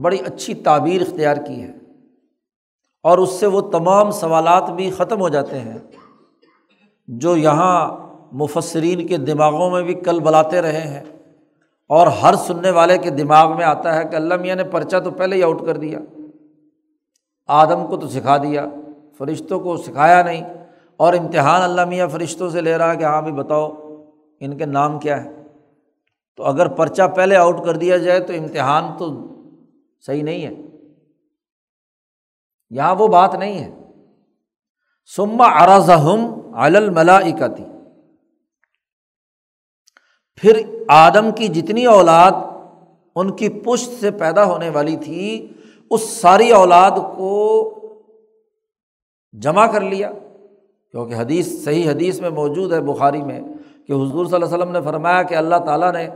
بڑی 0.00 0.18
اچھی 0.26 0.54
تعبیر 0.54 1.02
اختیار 1.02 1.36
کی 1.36 1.62
ہے 1.62 1.72
اور 3.02 3.18
اس 3.18 3.30
سے 3.30 3.46
وہ 3.46 3.60
تمام 3.60 4.10
سوالات 4.10 4.70
بھی 4.70 4.90
ختم 4.90 5.20
ہو 5.20 5.28
جاتے 5.28 5.60
ہیں۔ 5.60 5.78
جو 7.08 7.36
یہاں 7.36 7.96
مفسرین 8.32 9.06
کے 9.06 9.16
دماغوں 9.16 9.70
میں 9.70 9.82
بھی 9.82 9.94
کل 9.94 10.20
بلاتے 10.20 10.62
رہے 10.62 10.80
ہیں 10.80 11.04
اور 11.88 12.06
ہر 12.06 12.34
سننے 12.34 12.70
والے 12.70 12.98
کے 12.98 13.10
دماغ 13.10 13.56
میں 13.56 13.64
آتا 13.64 13.96
ہے 13.96 14.04
کہ 14.04 14.16
اللہ 14.16 14.34
میاں 14.34 14.56
نے 14.56 14.64
پرچہ 14.64 14.96
تو 14.96 15.10
پہلے 15.10 15.36
ہی 15.36 15.42
آؤٹ 15.42 15.66
کر 15.66 15.76
دیا۔ 15.76 15.98
آدم 17.46 17.86
کو 17.86 17.96
تو 17.96 18.08
سکھا 18.08 18.36
دیا، 18.36 18.66
فرشتوں 19.18 19.60
کو 19.60 19.76
سکھایا 19.76 20.22
نہیں، 20.22 20.54
اور 20.96 21.14
امتحان 21.14 21.62
اللہ 21.62 21.84
میاں 21.84 22.08
فرشتوں 22.08 22.50
سے 22.50 22.60
لے 22.60 22.78
رہا 22.78 22.94
کہ 22.94 23.04
ہاں 23.04 23.22
بھی 23.22 23.32
بتاؤ، 23.32 23.72
ان 24.40 24.56
کے 24.56 24.66
نام 24.66 24.98
کیا 24.98 25.24
ہے؟ 25.24 25.30
تو 26.36 26.44
اگر 26.44 26.68
پرچہ 26.68 27.02
پہلے 27.16 27.36
آؤٹ 27.36 27.64
کر 27.64 27.76
دیا 27.76 27.96
جائے 27.96 28.20
تو 28.20 28.32
امتحان 28.32 28.84
تو 28.98 29.28
صحیح 30.06 30.22
نہیں 30.22 30.46
ہے۔ 30.46 30.52
یہاں 32.70 32.94
وہ 32.94 33.08
بات 33.08 33.34
نہیں 33.34 33.64
ہے۔ 33.64 33.70
سما 35.16 35.46
ارزہم 35.46 36.40
الملاکتی 36.54 37.64
پھر 40.36 40.62
آدم 40.88 41.32
کی 41.36 41.48
جتنی 41.48 41.86
اولاد 41.86 42.32
ان 43.16 43.30
کی 43.30 43.48
پشت 43.48 44.00
سے 44.00 44.10
پیدا 44.10 44.44
ہونے 44.44 44.68
والی 44.68 44.96
تھی 44.96 45.52
اس 45.94 46.02
ساری 46.20 46.50
اولاد 46.52 46.98
کو 47.16 47.32
جمع 49.34 49.66
کر 49.66 49.80
لیا، 49.82 50.10
کیونکہ 50.94 51.14
حدیث، 51.14 51.46
صحیح 51.64 51.90
حدیث 51.90 52.20
میں 52.20 52.30
موجود 52.30 52.72
ہے 52.72 52.80
بخاری 52.82 53.22
میں 53.22 53.40
کہ 53.40 53.92
حضور 53.92 54.26
صلی 54.26 54.34
اللہ 54.34 54.46
علیہ 54.46 54.54
وسلم 54.54 54.72
نے 54.72 54.80
فرمایا 54.80 55.22
کہ 55.22 55.34
اللہ 55.34 55.56
تعالیٰ 55.64 55.92
نے 55.92 56.06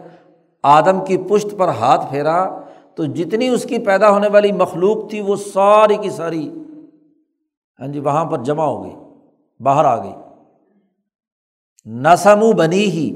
آدم 0.64 1.04
کی 1.04 1.16
پشت 1.28 1.56
پر 1.58 1.68
ہاتھ 1.80 2.10
پھیرا 2.10 2.38
تو 2.94 3.04
جتنی 3.16 3.48
اس 3.48 3.64
کی 3.64 3.78
پیدا 3.78 4.10
ہونے 4.10 4.28
والی 4.32 4.52
مخلوق 4.52 5.08
تھی 5.10 5.20
وہ 5.20 5.36
ساری 5.36 5.96
کی 5.96 6.10
ساری 6.10 6.48
ہاں 7.78 7.88
جی 7.88 8.00
وہاں 8.00 8.24
پر 8.24 8.42
جمع 8.44 8.64
ہو 8.64 8.82
گئی، 8.84 8.94
باہر 9.60 9.84
آ 9.84 9.96
گئی۔ 10.04 10.12
نسم 11.86 12.40
بنی 12.56 12.84
ہی 12.84 13.06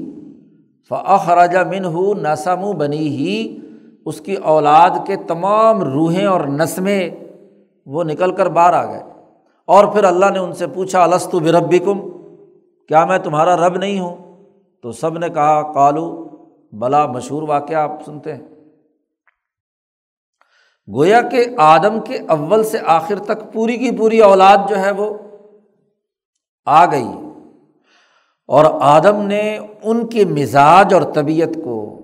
فخراجہ 0.91 1.63
من 1.69 1.85
ہو 1.85 2.13
نسم 2.13 2.71
بنی 2.77 3.07
ہی 3.07 3.35
اس 4.05 4.21
کی 4.21 4.33
اولاد 4.33 4.89
کے 5.07 5.15
تمام 5.15 5.83
روحیں 5.83 6.25
اور 6.25 6.41
نسمیں 6.41 7.09
وہ 7.85 8.03
نکل 8.03 8.31
کر 8.31 8.49
باہر 8.49 8.73
آ 8.73 8.85
گئے۔ 8.85 9.03
اور 9.65 9.85
پھر 9.85 10.03
اللہ 10.03 10.25
نے 10.29 10.39
ان 10.39 10.53
سے 10.53 10.67
پوچھا 10.67 11.03
السط 11.03 11.35
بربی 11.35 11.79
کم 11.79 11.99
کیا 12.87 13.05
میں 13.05 13.17
تمہارا 13.17 13.67
رب 13.67 13.77
نہیں 13.77 13.99
ہوں؟ 13.99 14.43
تو 14.81 14.91
سب 14.91 15.17
نے 15.17 15.29
کہا 15.29 15.71
کالو 15.73 16.27
بلا 16.71 17.05
مشہور 17.05 17.43
واقعہ 17.43 17.77
آپ 17.77 17.91
سنتے 18.05 18.35
ہیں۔ 18.35 18.41
گویا 20.93 21.21
کہ 21.21 21.45
آدم 21.57 21.99
کے 21.99 22.17
اول 22.29 22.63
سے 22.63 22.77
آخر 22.85 23.19
تک 23.19 23.53
پوری 23.53 23.77
کی 23.77 23.91
پوری 23.91 24.19
اولاد 24.19 24.57
جو 24.69 24.79
ہے 24.79 24.91
وہ 24.91 25.17
آ 26.65 26.85
گئی۔ 26.85 27.07
اور 28.47 28.65
آدم 28.81 29.21
نے 29.21 29.59
ان 29.83 30.07
کے 30.07 30.25
مزاج 30.25 30.93
اور 30.93 31.01
طبیعت 31.01 31.49
کو 31.63 31.99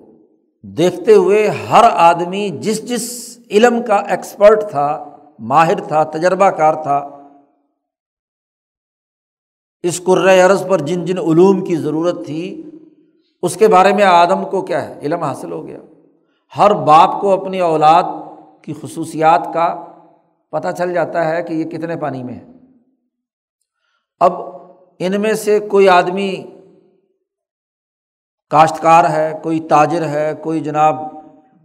دیکھتے 0.62 1.14
ہوئے 1.14 1.48
ہر 1.48 1.84
آدمی 1.92 2.48
جس 2.48 2.88
جس 2.88 3.38
علم 3.50 3.82
کا 3.82 3.96
ایکسپرٹ 3.96 4.70
تھا، 4.70 5.16
ماہر 5.38 5.80
تھا، 5.80 6.04
تجربہ 6.04 6.50
کار 6.50 6.74
تھا، 6.74 7.16
اس 9.82 10.00
عرض 10.46 10.66
پر 10.68 10.78
جن 10.78 11.04
جن 11.04 11.18
علوم 11.18 11.64
کی 11.64 11.76
ضرورت 11.76 12.26
تھی، 12.26 12.62
اس 13.42 13.56
کے 13.56 13.68
بارے 13.68 13.92
میں 13.92 14.02
آدم 14.02 14.44
کو 14.44 14.62
کیا 14.62 14.88
ہے؟ 14.88 14.98
علم 15.02 15.22
حاصل 15.22 15.52
ہو 15.52 15.66
گیا۔ 15.66 15.78
ہر 16.56 16.72
باپ 16.74 17.20
کو 17.20 17.40
اپنی 17.40 17.60
اولاد 17.60 18.02
کی 18.62 18.74
خصوصیات 18.82 19.48
کا 19.54 19.84
پتہ 20.50 20.68
چل 20.78 20.94
جاتا 20.94 21.28
ہے 21.28 21.42
کہ 21.42 21.52
یہ 21.52 21.64
کتنے 21.64 21.96
پانی 21.96 22.22
میں 22.22 22.34
ہے۔ 22.34 22.46
اب 24.20 24.32
ان 24.98 25.20
میں 25.20 25.34
سے 25.34 25.60
کوئی 25.60 25.88
آدمی 25.88 26.44
کاشتکار 28.50 29.10
ہے، 29.10 29.32
کوئی 29.42 29.60
تاجر 29.60 30.08
ہے، 30.08 30.32
کوئی 30.42 30.60
جناب 30.60 30.96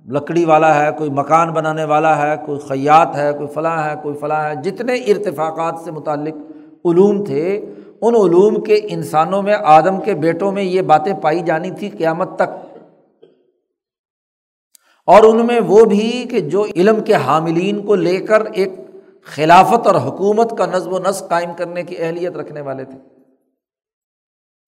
لکڑی 0.09 0.45
والا 0.45 0.85
ہے، 0.85 0.89
کوئی 0.97 1.09
مکان 1.09 1.51
بنانے 1.51 1.83
والا 1.83 2.17
ہے، 2.21 2.35
کوئی 2.45 2.59
خیات 2.59 3.15
ہے، 3.15 3.31
کوئی 3.33 3.47
فلاں 3.47 3.89
ہے، 3.89 3.95
کوئی 4.03 4.15
فلاں 4.15 4.49
ہے، 4.49 4.55
جتنے 4.55 4.95
ارتفاقات 4.95 5.75
سے 5.85 5.91
متعلق 5.91 6.35
علوم 6.85 7.23
تھے، 7.23 7.73
ان 8.01 8.15
علوم 8.15 8.63
کے 8.63 8.79
انسانوں 8.83 9.41
میں، 9.41 9.55
آدم 9.63 10.01
کے 10.01 10.13
بیٹوں 10.13 10.51
میں 10.51 10.63
یہ 10.63 10.81
باتیں 10.81 11.13
پائی 11.13 11.39
جانی 11.39 11.71
تھی 11.71 11.89
قیامت 11.89 12.35
تک۔ 12.35 12.81
اور 15.07 15.23
ان 15.23 15.45
میں 15.45 15.59
وہ 15.59 15.85
بھی 15.85 16.25
کہ 16.29 16.39
جو 16.39 16.65
علم 16.75 16.99
کے 16.99 17.13
حاملین 17.13 17.85
کو 17.85 17.95
لے 17.95 18.17
کر 18.17 18.45
ایک 18.53 18.71
خلافت 19.23 19.87
اور 19.87 19.95
حکومت 19.95 20.57
کا 20.57 20.65
نظم 20.65 20.93
و 20.93 20.99
نسق 20.99 21.29
قائم 21.29 21.49
کرنے 21.57 21.83
کی 21.83 21.95
اہلیت 21.97 22.35
رکھنے 22.35 22.61
والے 22.61 22.85
تھے۔ 22.85 23.14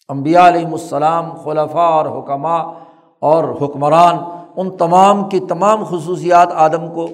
امبیا 0.10 0.48
علیہم 0.48 0.74
السلام، 0.74 1.34
خلفاء 1.44 1.82
اور 1.82 2.06
حکمہ 2.06 2.74
اور 3.20 3.44
حکمران، 3.44 4.18
ان 4.56 4.78
تمام 4.78 5.30
کی 5.30 5.40
تمام 5.40 5.84
خصوصیات 5.84 6.48
آدم 6.54 6.94
کو 6.94 7.08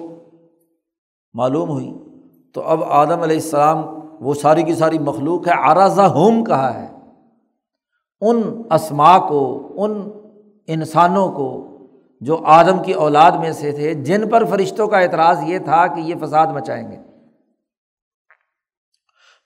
معلوم 1.32 1.68
ہوئی۔ 1.68 1.94
تو 2.54 2.62
اب 2.62 2.84
آدم 2.84 3.22
علیہ 3.22 3.36
السلام 3.36 3.82
وہ 4.20 4.34
ساری 4.34 4.62
کی 4.62 4.74
ساری 4.74 4.98
مخلوق 4.98 5.48
ہے 5.48 5.52
آراضہ 5.70 6.02
ہوم 6.02 6.44
کہا 6.44 6.74
ہے۔ 6.74 6.88
ان 8.20 8.62
اسما 8.70 9.18
کو، 9.18 9.68
ان 9.76 10.10
انسانوں 10.66 11.32
کو 11.32 11.66
جو 12.20 12.40
آدم 12.44 12.82
کی 12.82 12.92
اولاد 12.92 13.32
میں 13.32 13.52
سے 13.52 13.72
تھے، 13.72 13.94
جن 13.94 14.28
پر 14.28 14.44
فرشتوں 14.44 14.88
کا 14.88 14.98
اعتراض 14.98 15.42
یہ 15.42 15.58
تھا 15.58 15.86
کہ 15.86 16.00
یہ 16.00 16.14
فساد 16.22 16.46
مچائیں 16.46 16.90
گے۔ 16.90 16.96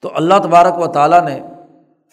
تو 0.03 0.11
اللہ 0.15 0.35
تبارک 0.43 0.79
و 0.79 0.87
تعالیٰ 0.87 1.23
نے 1.23 1.41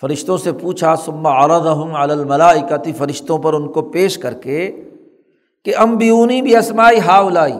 فرشتوں 0.01 0.37
سے 0.37 0.51
پوچھا 0.51 0.95
سما 0.95 1.45
عرضم 1.45 1.95
الملائی 1.95 2.93
فرشتوں 2.93 3.37
پر 3.37 3.53
ان 3.53 3.71
کو 3.71 3.81
پیش 3.81 4.17
کر 4.17 4.33
کے 4.33 4.83
کہ 5.65 5.77
امبیونی 5.77 6.41
بھی 6.41 6.57
اسمائی 6.57 6.99
ہاؤلائی 6.99 7.53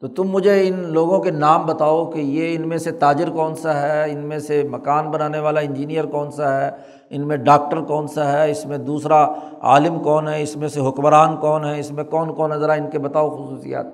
تو 0.00 0.08
تم 0.08 0.24
مجھے 0.24 0.68
ان 0.68 0.92
لوگوں 0.92 1.20
کے 1.20 1.30
نام 1.30 1.66
بتاؤ 1.66 2.10
کہ 2.10 2.18
یہ 2.18 2.56
ان 2.56 2.68
میں 2.68 2.78
سے 2.78 2.92
تاجر 2.92 3.30
کون 3.30 3.54
سا 3.54 3.82
ہے، 3.82 4.10
ان 4.10 4.18
میں 4.18 4.38
سے 4.38 4.62
مکان 4.62 5.10
بنانے 5.10 5.38
والا 5.38 5.60
انجینئر 5.60 6.06
کون 6.06 6.30
سا 6.30 6.60
ہے، 6.60 6.70
ان 7.10 7.28
میں 7.28 7.36
ڈاکٹر 7.36 7.80
کون 7.80 8.08
سا 8.08 8.32
ہے، 8.32 8.50
اس 8.50 8.66
میں 8.66 8.78
دوسرا 8.78 9.32
عالم 9.60 10.02
کون 10.02 10.28
ہے، 10.28 10.42
اس 10.42 10.56
میں 10.56 10.68
سے 10.68 10.80
حکمران 10.80 11.36
کون 11.36 11.64
ہے، 11.64 11.80
اس 11.80 11.90
میں 11.90 12.04
کون 12.04 12.34
کون 12.34 12.52
ہے؟ 12.52 12.58
ذرا 12.58 12.72
ان 12.72 12.90
کے 12.90 12.98
بتاؤ 12.98 13.30
خصوصیات۔ 13.30 13.86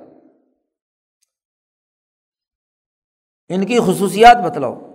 ان 3.49 3.67
کی 3.67 3.79
خصوصیات 3.87 4.37
بتلاؤ۔ 4.37 4.94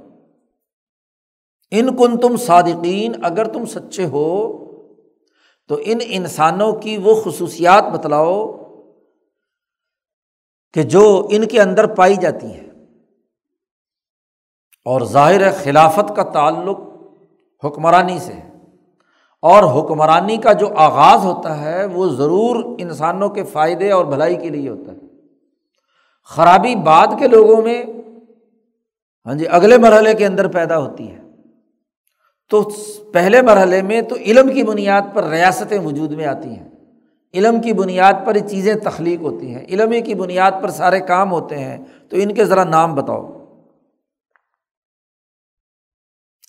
ان 1.72 1.96
کن 1.96 2.18
تم 2.18 2.38
صادقین، 2.38 3.12
اگر 3.24 3.46
تم 3.46 3.66
سچے 3.66 4.06
ہو، 4.06 4.60
تو 5.68 5.76
ان 5.84 5.98
انسانوں 6.08 6.74
کی 6.74 6.98
وہ 6.98 7.22
خصوصیات 7.26 7.84
بتلاؤ 7.84 8.58
کہ 10.74 10.84
جو 10.84 11.28
ان 11.30 11.48
کے 11.48 11.62
اندر 11.62 11.88
پائی 11.88 12.16
جاتی 12.16 12.48
ہیں۔ 12.48 12.68
اور 14.86 15.02
ظاہر 15.02 15.52
خلافت 15.52 16.16
کا 16.16 16.24
تعلق 16.24 16.80
حکمرانی 17.66 18.20
سے 18.20 18.34
ہے۔ 18.34 18.50
اور 19.42 19.84
حکمرانی 19.84 20.38
کا 20.38 20.54
جو 20.54 20.68
آغاز 20.76 21.26
ہوتا 21.26 21.62
ہے، 21.62 21.86
وہ 21.86 22.10
ضرور 22.10 22.64
انسانوں 22.80 23.30
کے 23.30 23.44
فائدے 23.44 23.92
اور 23.92 24.06
بھلائی 24.06 24.36
کے 24.36 24.50
لیے 24.50 24.70
ہوتا 24.70 24.92
ہے۔ 24.92 24.98
خرابی 26.24 26.76
بعد 26.76 27.08
کے 27.20 27.28
لوگوں 27.28 27.62
میں 27.62 27.84
ہاں 29.26 29.34
جی 29.34 29.46
اگلے 29.48 29.78
مرحلے 29.78 30.14
کے 30.14 30.26
اندر 30.26 30.48
پیدا 30.48 30.78
ہوتی 30.78 31.12
ہے۔ 31.12 31.19
تو 32.50 32.70
پہلے 33.14 33.42
مرحلے 33.42 33.82
میں 33.82 34.02
تو 34.02 34.16
علم 34.16 34.54
کی 34.54 34.64
بنیاد 34.64 35.02
پر 35.14 35.24
ریاستیں 35.24 35.80
وجود 35.80 36.12
میں 36.12 36.26
آتی 36.26 36.50
ہیں۔ 36.50 36.70
علم 37.34 37.62
کی 37.62 37.74
بنیاد 37.74 38.14
پر 38.26 38.36
یہ 38.36 38.48
چیزیں 38.48 38.76
تخلیق 38.76 39.22
ہوتی 39.22 39.56
ہیں۔ 39.56 39.66
علم 39.66 40.04
کی 40.06 40.16
بنیاد 40.16 40.52
پر 40.62 40.70
سارے 40.70 41.00
کام 41.00 41.32
ہوتے 41.32 41.58
ہیں۔ 41.60 41.78
تو 42.10 42.18
ان 42.18 42.34
کے 42.34 42.46
ذرا 42.46 42.64
نام 42.64 42.96
بتاؤ۔ 42.96 43.46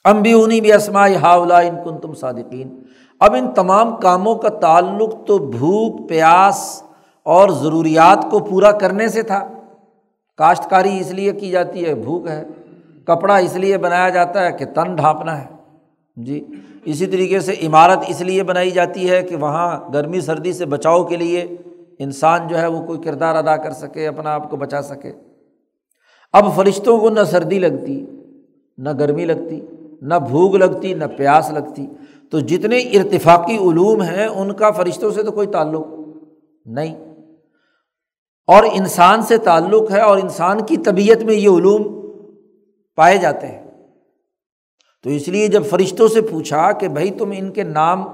امبیونی 0.04 0.60
بھی 0.60 0.72
اسما 0.72 1.06
ہاولا 1.06 1.58
ان 1.58 1.76
کن 1.84 1.98
تم 1.98 2.14
صادقین۔ 2.14 2.82
اب 3.20 3.34
ان 3.34 3.54
تمام 3.54 3.96
کاموں 3.96 4.34
کا 4.34 4.48
تعلق 4.48 5.26
تو 5.26 5.38
بھوک، 5.38 6.08
پیاس 6.08 6.82
اور 7.22 7.48
ضروریات 7.48 8.26
کو 8.30 8.38
پورا 8.38 8.72
کرنے 8.72 9.08
سے 9.08 9.22
تھا۔ 9.22 9.48
کاشتکاری 10.36 11.00
اس 11.00 11.10
لیے 11.10 11.32
کی 11.32 11.50
جاتی 11.50 11.86
ہے، 11.86 11.94
بھوک 11.94 12.26
ہے۔ 12.28 12.44
کپڑا 13.04 13.36
اس 13.36 13.56
لیے 13.56 13.78
بنایا 13.78 14.08
جاتا 14.08 14.46
ہے 14.46 14.52
کہ 14.52 14.64
تن 14.64 14.96
ڈھانپنا 14.96 15.40
ہے۔ 15.40 15.59
جی 16.26 16.44
اسی 16.84 17.06
طریقے 17.06 17.40
سے 17.40 17.52
عمارت 17.52 17.98
اس 18.08 18.20
لیے 18.20 18.42
بنائی 18.42 18.70
جاتی 18.70 19.10
ہے 19.10 19.22
کہ 19.22 19.36
وہاں 19.36 19.92
گرمی، 19.92 20.20
سردی 20.20 20.52
سے 20.52 20.66
بچاؤ 20.66 21.04
کے 21.04 21.16
لیے 21.16 21.46
انسان 21.98 22.48
جو 22.48 22.58
ہے 22.58 22.66
وہ 22.66 22.86
کوئی 22.86 22.98
کردار 22.98 23.34
ادا 23.34 23.56
کر 23.56 23.70
سکے، 23.70 24.06
اپنا 24.06 24.30
آپ 24.30 24.50
کو 24.50 24.56
بچا 24.56 24.82
سکے۔ 24.82 25.12
اب 26.32 26.56
فرشتوں 26.56 26.98
کو 26.98 27.10
نہ 27.10 27.24
سردی 27.24 27.58
لگتی، 27.58 28.06
نہ 28.78 28.88
گرمی 28.98 29.24
لگتی، 29.24 29.60
نہ 30.02 30.14
بھوک 30.14 30.54
لگتی، 30.54 30.94
نہ 30.94 31.04
پیاس 31.16 31.50
لگتی۔ 31.50 31.86
تو 32.30 32.38
جتنے 32.38 32.78
ارتفاقی 32.78 33.56
علوم 33.56 34.02
ہیں، 34.02 34.26
ان 34.26 34.52
کا 34.52 34.70
فرشتوں 34.70 35.10
سے 35.10 35.22
تو 35.22 35.32
کوئی 35.32 35.46
تعلق 35.46 35.86
نہیں۔ 36.66 36.94
اور 38.46 38.62
انسان 38.72 39.22
سے 39.22 39.38
تعلق 39.38 39.90
ہے 39.90 40.00
اور 40.00 40.18
انسان 40.18 40.58
کی 40.66 40.76
طبیعت 40.76 41.22
میں 41.22 41.34
یہ 41.34 41.48
علوم 41.48 41.82
پائے 42.96 43.18
جاتے 43.18 43.46
ہیں۔ 43.46 43.59
تو 45.02 45.10
اس 45.10 45.28
لیے 45.28 45.48
جب 45.48 45.66
فرشتوں 45.66 46.08
سے 46.08 46.20
پوچھا 46.20 46.72
کہ 46.72 46.88
بھائی 46.88 47.10
تم 47.10 47.32
ان 47.36 47.50
کے 47.50 47.62
نام 47.62 48.04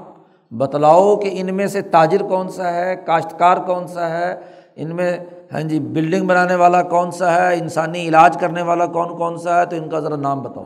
بتلاؤ 0.50 1.16
کہ 1.16 1.30
ان 1.32 1.54
میں 1.54 1.66
سے 1.66 1.82
تاجر 1.82 2.22
کون 2.22 2.48
سا 2.48 2.72
ہے، 2.72 2.96
کاشتکار 2.96 3.56
کون 3.56 3.86
سا 3.86 4.10
ہے، 4.10 4.40
ان 4.76 4.96
میں 4.96 5.18
ہاں 5.52 5.60
جی 5.60 5.80
بلڈنگ 5.80 6.26
بنانے 6.26 6.54
والا 6.54 6.82
کون 6.82 7.10
سا 7.10 7.34
ہے، 7.34 7.54
انسانی 7.58 8.08
علاج 8.08 8.36
کرنے 8.40 8.62
والا 8.62 8.86
کون 8.86 9.16
کون 9.16 9.38
سا 9.38 9.60
ہے، 9.60 9.66
تو 9.66 9.76
ان 9.76 9.88
کا 9.88 10.00
ذرا 10.00 10.16
نام 10.16 10.42
بتاؤ۔ 10.42 10.64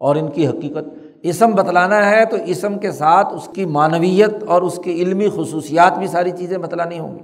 اور 0.00 0.16
ان 0.16 0.30
کی 0.30 0.48
حقیقت، 0.48 0.88
اسم 1.22 1.50
بتلانا 1.50 2.10
ہے 2.10 2.24
تو 2.24 2.36
اسم 2.44 2.78
کے 2.78 2.92
ساتھ 2.92 3.34
اس 3.34 3.48
کی 3.54 3.64
معنویت 3.64 4.42
اور 4.46 4.62
اس 4.62 4.80
کی 4.84 4.92
علمی 4.92 5.28
خصوصیات 5.36 5.98
بھی 5.98 6.06
ساری 6.06 6.30
چیزیں 6.30 6.58
بتلانی 6.58 6.98
ہوں 6.98 7.18
گی۔ 7.18 7.22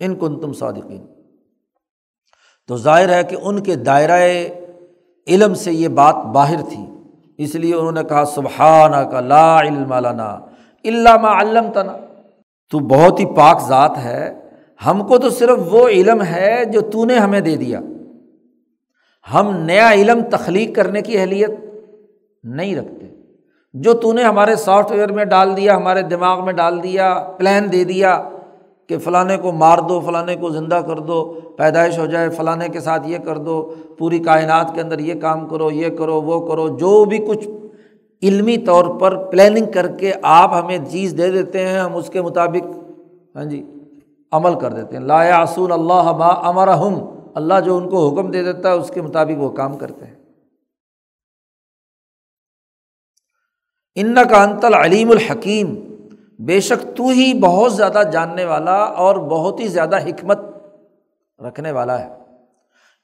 ان 0.00 0.16
کن 0.16 0.40
تم 0.40 0.52
صادقین۔ 0.52 1.06
تو 2.68 2.76
ظاہر 2.76 3.14
ہے 3.14 3.24
کہ 3.24 3.36
ان 3.42 3.60
کے 3.60 3.76
دائرۂ 3.76 4.20
علم 5.26 5.54
سے 5.54 5.72
یہ 5.72 5.88
بات 5.88 6.14
باہر 6.14 6.56
تھی۔ 6.68 6.91
اس 7.38 7.54
لیے 7.54 7.74
انہوں 7.74 7.92
نے 7.92 8.04
کہا 8.08 8.24
سبحانہ 8.24 8.96
کا 8.96 9.20
لا 9.20 9.60
علم 9.60 9.94
لنا 9.94 10.38
علامہ 10.84 11.26
علم 11.26 11.72
تنا 11.72 11.96
تو 12.70 12.78
بہت 12.78 13.20
ہی 13.20 13.26
پاک 13.26 13.62
ذات 13.68 13.98
ہے۔ 13.98 14.34
ہم 14.86 15.06
کو 15.06 15.18
تو 15.18 15.30
صرف 15.30 15.58
وہ 15.70 15.88
علم 15.88 16.22
ہے 16.22 16.64
جو 16.64 16.80
تو 16.80 17.04
نے 17.04 17.14
ہمیں 17.14 17.40
دے 17.40 17.56
دیا۔ 17.56 17.80
ہم 19.34 19.56
نیا 19.56 19.92
علم 19.92 20.20
تخلیق 20.30 20.76
کرنے 20.76 21.02
کی 21.02 21.18
اہلیت 21.18 21.50
نہیں 22.44 22.76
رکھتے۔ 22.76 23.06
جو 23.74 23.92
تو 23.92 24.12
نے 24.12 24.22
ہمارے 24.22 24.56
سافٹ 24.56 24.90
ویئر 24.90 25.12
میں 25.12 25.24
ڈال 25.24 25.56
دیا، 25.56 25.76
ہمارے 25.76 26.02
دماغ 26.02 26.44
میں 26.44 26.52
ڈال 26.52 26.82
دیا، 26.82 27.26
پلان 27.38 27.72
دے 27.72 27.84
دیا 27.84 28.22
کہ 28.88 28.98
فلاں 28.98 29.24
کو 29.42 29.52
مار 29.52 29.78
دو 29.78 30.00
فلاں 30.00 30.26
کو 30.40 30.50
زندہ 30.50 30.80
کر 30.86 30.98
دو، 30.98 31.40
پیدائش 31.56 31.98
ہو 31.98 32.06
جائے 32.06 32.30
فلاں 32.30 32.56
کے 32.72 32.80
ساتھ 32.80 33.08
یہ 33.08 33.18
کر 33.18 33.38
دو، 33.38 33.74
پوری 33.98 34.18
کائنات 34.18 34.74
کے 34.74 34.80
اندر 34.80 34.98
یہ 34.98 35.20
کام 35.20 35.48
کرو، 35.48 35.70
یہ 35.70 35.88
کرو، 35.88 36.22
وہ 36.22 36.46
کرو، 36.46 36.68
جو 36.68 37.04
بھی 37.04 37.18
کچھ 37.18 37.48
علمی 38.22 38.56
طور 38.56 38.84
پر 39.00 39.16
پلاننگ 39.30 39.72
کر 39.74 39.86
کے 39.88 40.12
آپ 40.22 40.52
ہمیں 40.52 40.78
چیز 40.90 41.14
دے 41.18 41.30
دیتے 41.30 41.66
ہیں، 41.66 41.78
ہم 41.78 41.96
اس 41.96 42.10
کے 42.10 42.22
مطابق 42.22 42.64
ہاں 43.36 43.44
جی 43.44 43.62
عمل 44.32 44.60
کر 44.60 44.72
دیتے 44.72 44.96
ہیں۔ 44.96 45.04
لا 45.04 45.24
یاسون 45.24 45.72
اللہ 45.72 46.12
با 46.12 46.28
امر 46.28 46.68
ہم 46.68 46.94
اللہ 47.34 47.60
جو 47.60 47.76
ان 47.76 47.88
کو 47.90 48.08
حکم 48.08 48.30
دے 48.30 48.42
دیتا 48.42 48.68
ہے، 48.68 48.74
اس 48.74 48.90
کے 48.94 49.02
مطابق 49.02 49.42
وہ 49.42 49.50
کام 49.50 49.76
کرتے 49.76 50.06
ہیں۔ 50.06 50.14
ان 53.94 54.14
کا 54.30 54.42
انتل 54.42 54.74
علیم 54.74 55.10
الحکیم 55.10 55.74
بے 56.44 56.60
شک 56.60 56.96
تو 56.96 57.08
ہی 57.08 57.34
بہت 57.34 57.72
زیادہ 57.72 58.02
جاننے 58.12 58.44
والا 58.44 58.74
اور 58.74 59.16
بہت 59.16 59.60
ہی 59.60 59.66
زیادہ 59.66 60.02
حکمت 60.02 60.38
رکھنے 61.48 61.72
والا 61.72 62.00
ہے۔ 62.00 62.08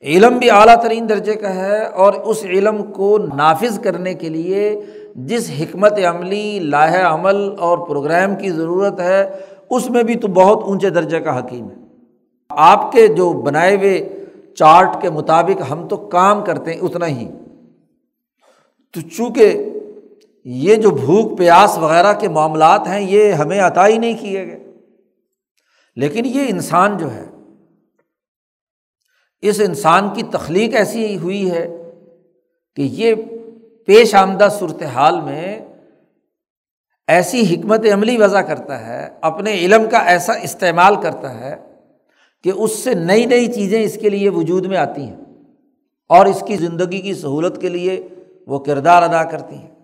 علم 0.02 0.38
بھی 0.38 0.50
اعلیٰ 0.50 0.82
ترین 0.82 1.08
درجے 1.08 1.34
کا 1.34 1.54
ہے 1.54 1.84
اور 1.84 2.12
اس 2.12 2.44
علم 2.44 2.82
کو 2.82 3.18
نافذ 3.18 3.78
کرنے 3.78 4.14
کے 4.14 4.28
لیے 4.28 4.80
جس 5.14 5.50
حکمت 5.60 5.92
عملی، 5.92 6.58
لاہ 6.58 7.14
عمل 7.14 7.54
اور 7.58 7.78
پروگرام 7.78 8.36
کی 8.36 8.50
ضرورت 8.50 9.00
ہے، 9.00 9.30
اس 9.70 9.90
میں 9.90 10.02
بھی 10.02 10.14
تو 10.14 10.28
بہت 10.28 10.62
اونچے 10.64 10.90
درجے 10.90 11.20
کا 11.20 11.38
حکیم 11.38 11.70
ہے۔ 11.70 11.74
آپ 12.48 12.92
کے 12.92 13.06
جو 13.06 13.32
بنائے 13.32 13.76
ہوئے 13.76 14.24
چارٹ 14.54 15.02
کے 15.02 15.10
مطابق 15.10 15.72
ہم 15.72 15.88
تو 15.88 15.96
کام 15.96 16.44
کرتے 16.44 16.72
ہیں 16.72 16.80
اتنا 16.80 17.06
ہی۔ 17.06 17.30
تو 18.94 19.00
چونکہ 19.00 19.70
یہ 20.50 20.74
جو 20.74 20.90
بھوک 20.90 21.38
پیاس 21.38 21.78
وغیرہ 21.78 22.12
کے 22.12 22.28
معاملات 22.28 22.86
ہیں، 22.86 23.00
یہ 23.00 23.32
ہمیں 23.32 23.60
عطا 23.60 23.86
ہی 23.86 23.98
نہیں 23.98 24.18
کیے 24.20 24.46
گئے۔ 24.46 24.72
لیکن 25.96 26.24
یہ 26.24 26.44
انسان 26.48 26.98
جو 26.98 27.14
ہے، 27.14 27.24
اس 29.42 29.60
انسان 29.60 30.14
کی 30.14 30.22
تخلیق 30.22 30.74
ایسی 30.74 31.16
ہوئی 31.16 31.50
ہے 31.50 31.68
کہ 32.76 32.82
یہ 32.82 33.14
پیش 33.86 34.14
آمدہ 34.14 34.48
صورت 34.58 34.82
حال 34.82 35.20
میں 35.20 35.60
ایسی 37.08 37.54
حکمت 37.54 37.86
عملی 37.92 38.16
وضع 38.16 38.40
کرتا 38.40 38.86
ہے، 38.86 39.08
اپنے 39.20 39.52
علم 39.52 39.90
کا 39.90 39.98
ایسا 39.98 40.32
استعمال 40.32 40.94
کرتا 41.02 41.40
ہے 41.40 41.56
کہ 42.44 42.52
اس 42.54 42.76
سے 42.76 42.94
نئی 42.94 43.24
نئی 43.24 43.52
چیزیں 43.52 43.82
اس 43.82 43.98
کے 44.00 44.08
لیے 44.08 44.28
وجود 44.28 44.66
میں 44.66 44.76
آتی 44.76 45.02
ہیں 45.02 45.16
اور 46.08 46.26
اس 46.26 46.42
کی 46.46 46.56
زندگی 46.56 47.00
کی 47.00 47.14
سہولت 47.14 47.60
کے 47.60 47.68
لیے 47.68 48.08
وہ 48.46 48.58
کردار 48.58 49.02
ادا 49.02 49.24
کرتی 49.24 49.54
ہیں۔ 49.54 49.77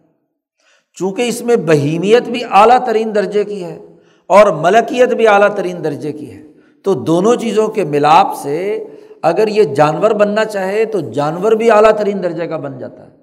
چونکہ 0.95 1.22
اس 1.22 1.42
میں 1.42 1.57
بہیمیت 1.57 2.22
بھی 2.22 2.40
اعلیٰ 2.51 2.86
ترین 2.86 3.14
درجے 3.14 3.45
کی 3.45 3.64
ہے 3.64 3.78
اور 4.26 4.47
ملکیت 4.47 5.09
بھی 5.09 5.28
اعلیٰ 5.28 5.55
ترین 5.55 5.84
درجے 5.84 6.12
کی 6.12 6.32
ہے۔ 6.32 6.42
تو 6.84 6.95
دونوں 6.95 7.36
چیزوں 7.36 7.68
کے 7.68 7.84
ملاپ 7.84 8.26
سے 8.36 8.84
اگر 9.22 9.49
یہ 9.49 9.62
جانور 9.62 10.11
بننا 10.11 10.45
چاہے 10.45 10.84
تو 10.84 11.01
جانور 11.01 11.53
بھی 11.53 11.70
اعلیٰ 11.70 11.92
ترین 11.92 12.22
درجے 12.22 12.47
کا 12.47 12.57
بن 12.57 12.78
جاتا 12.78 13.07
ہے۔ 13.07 13.16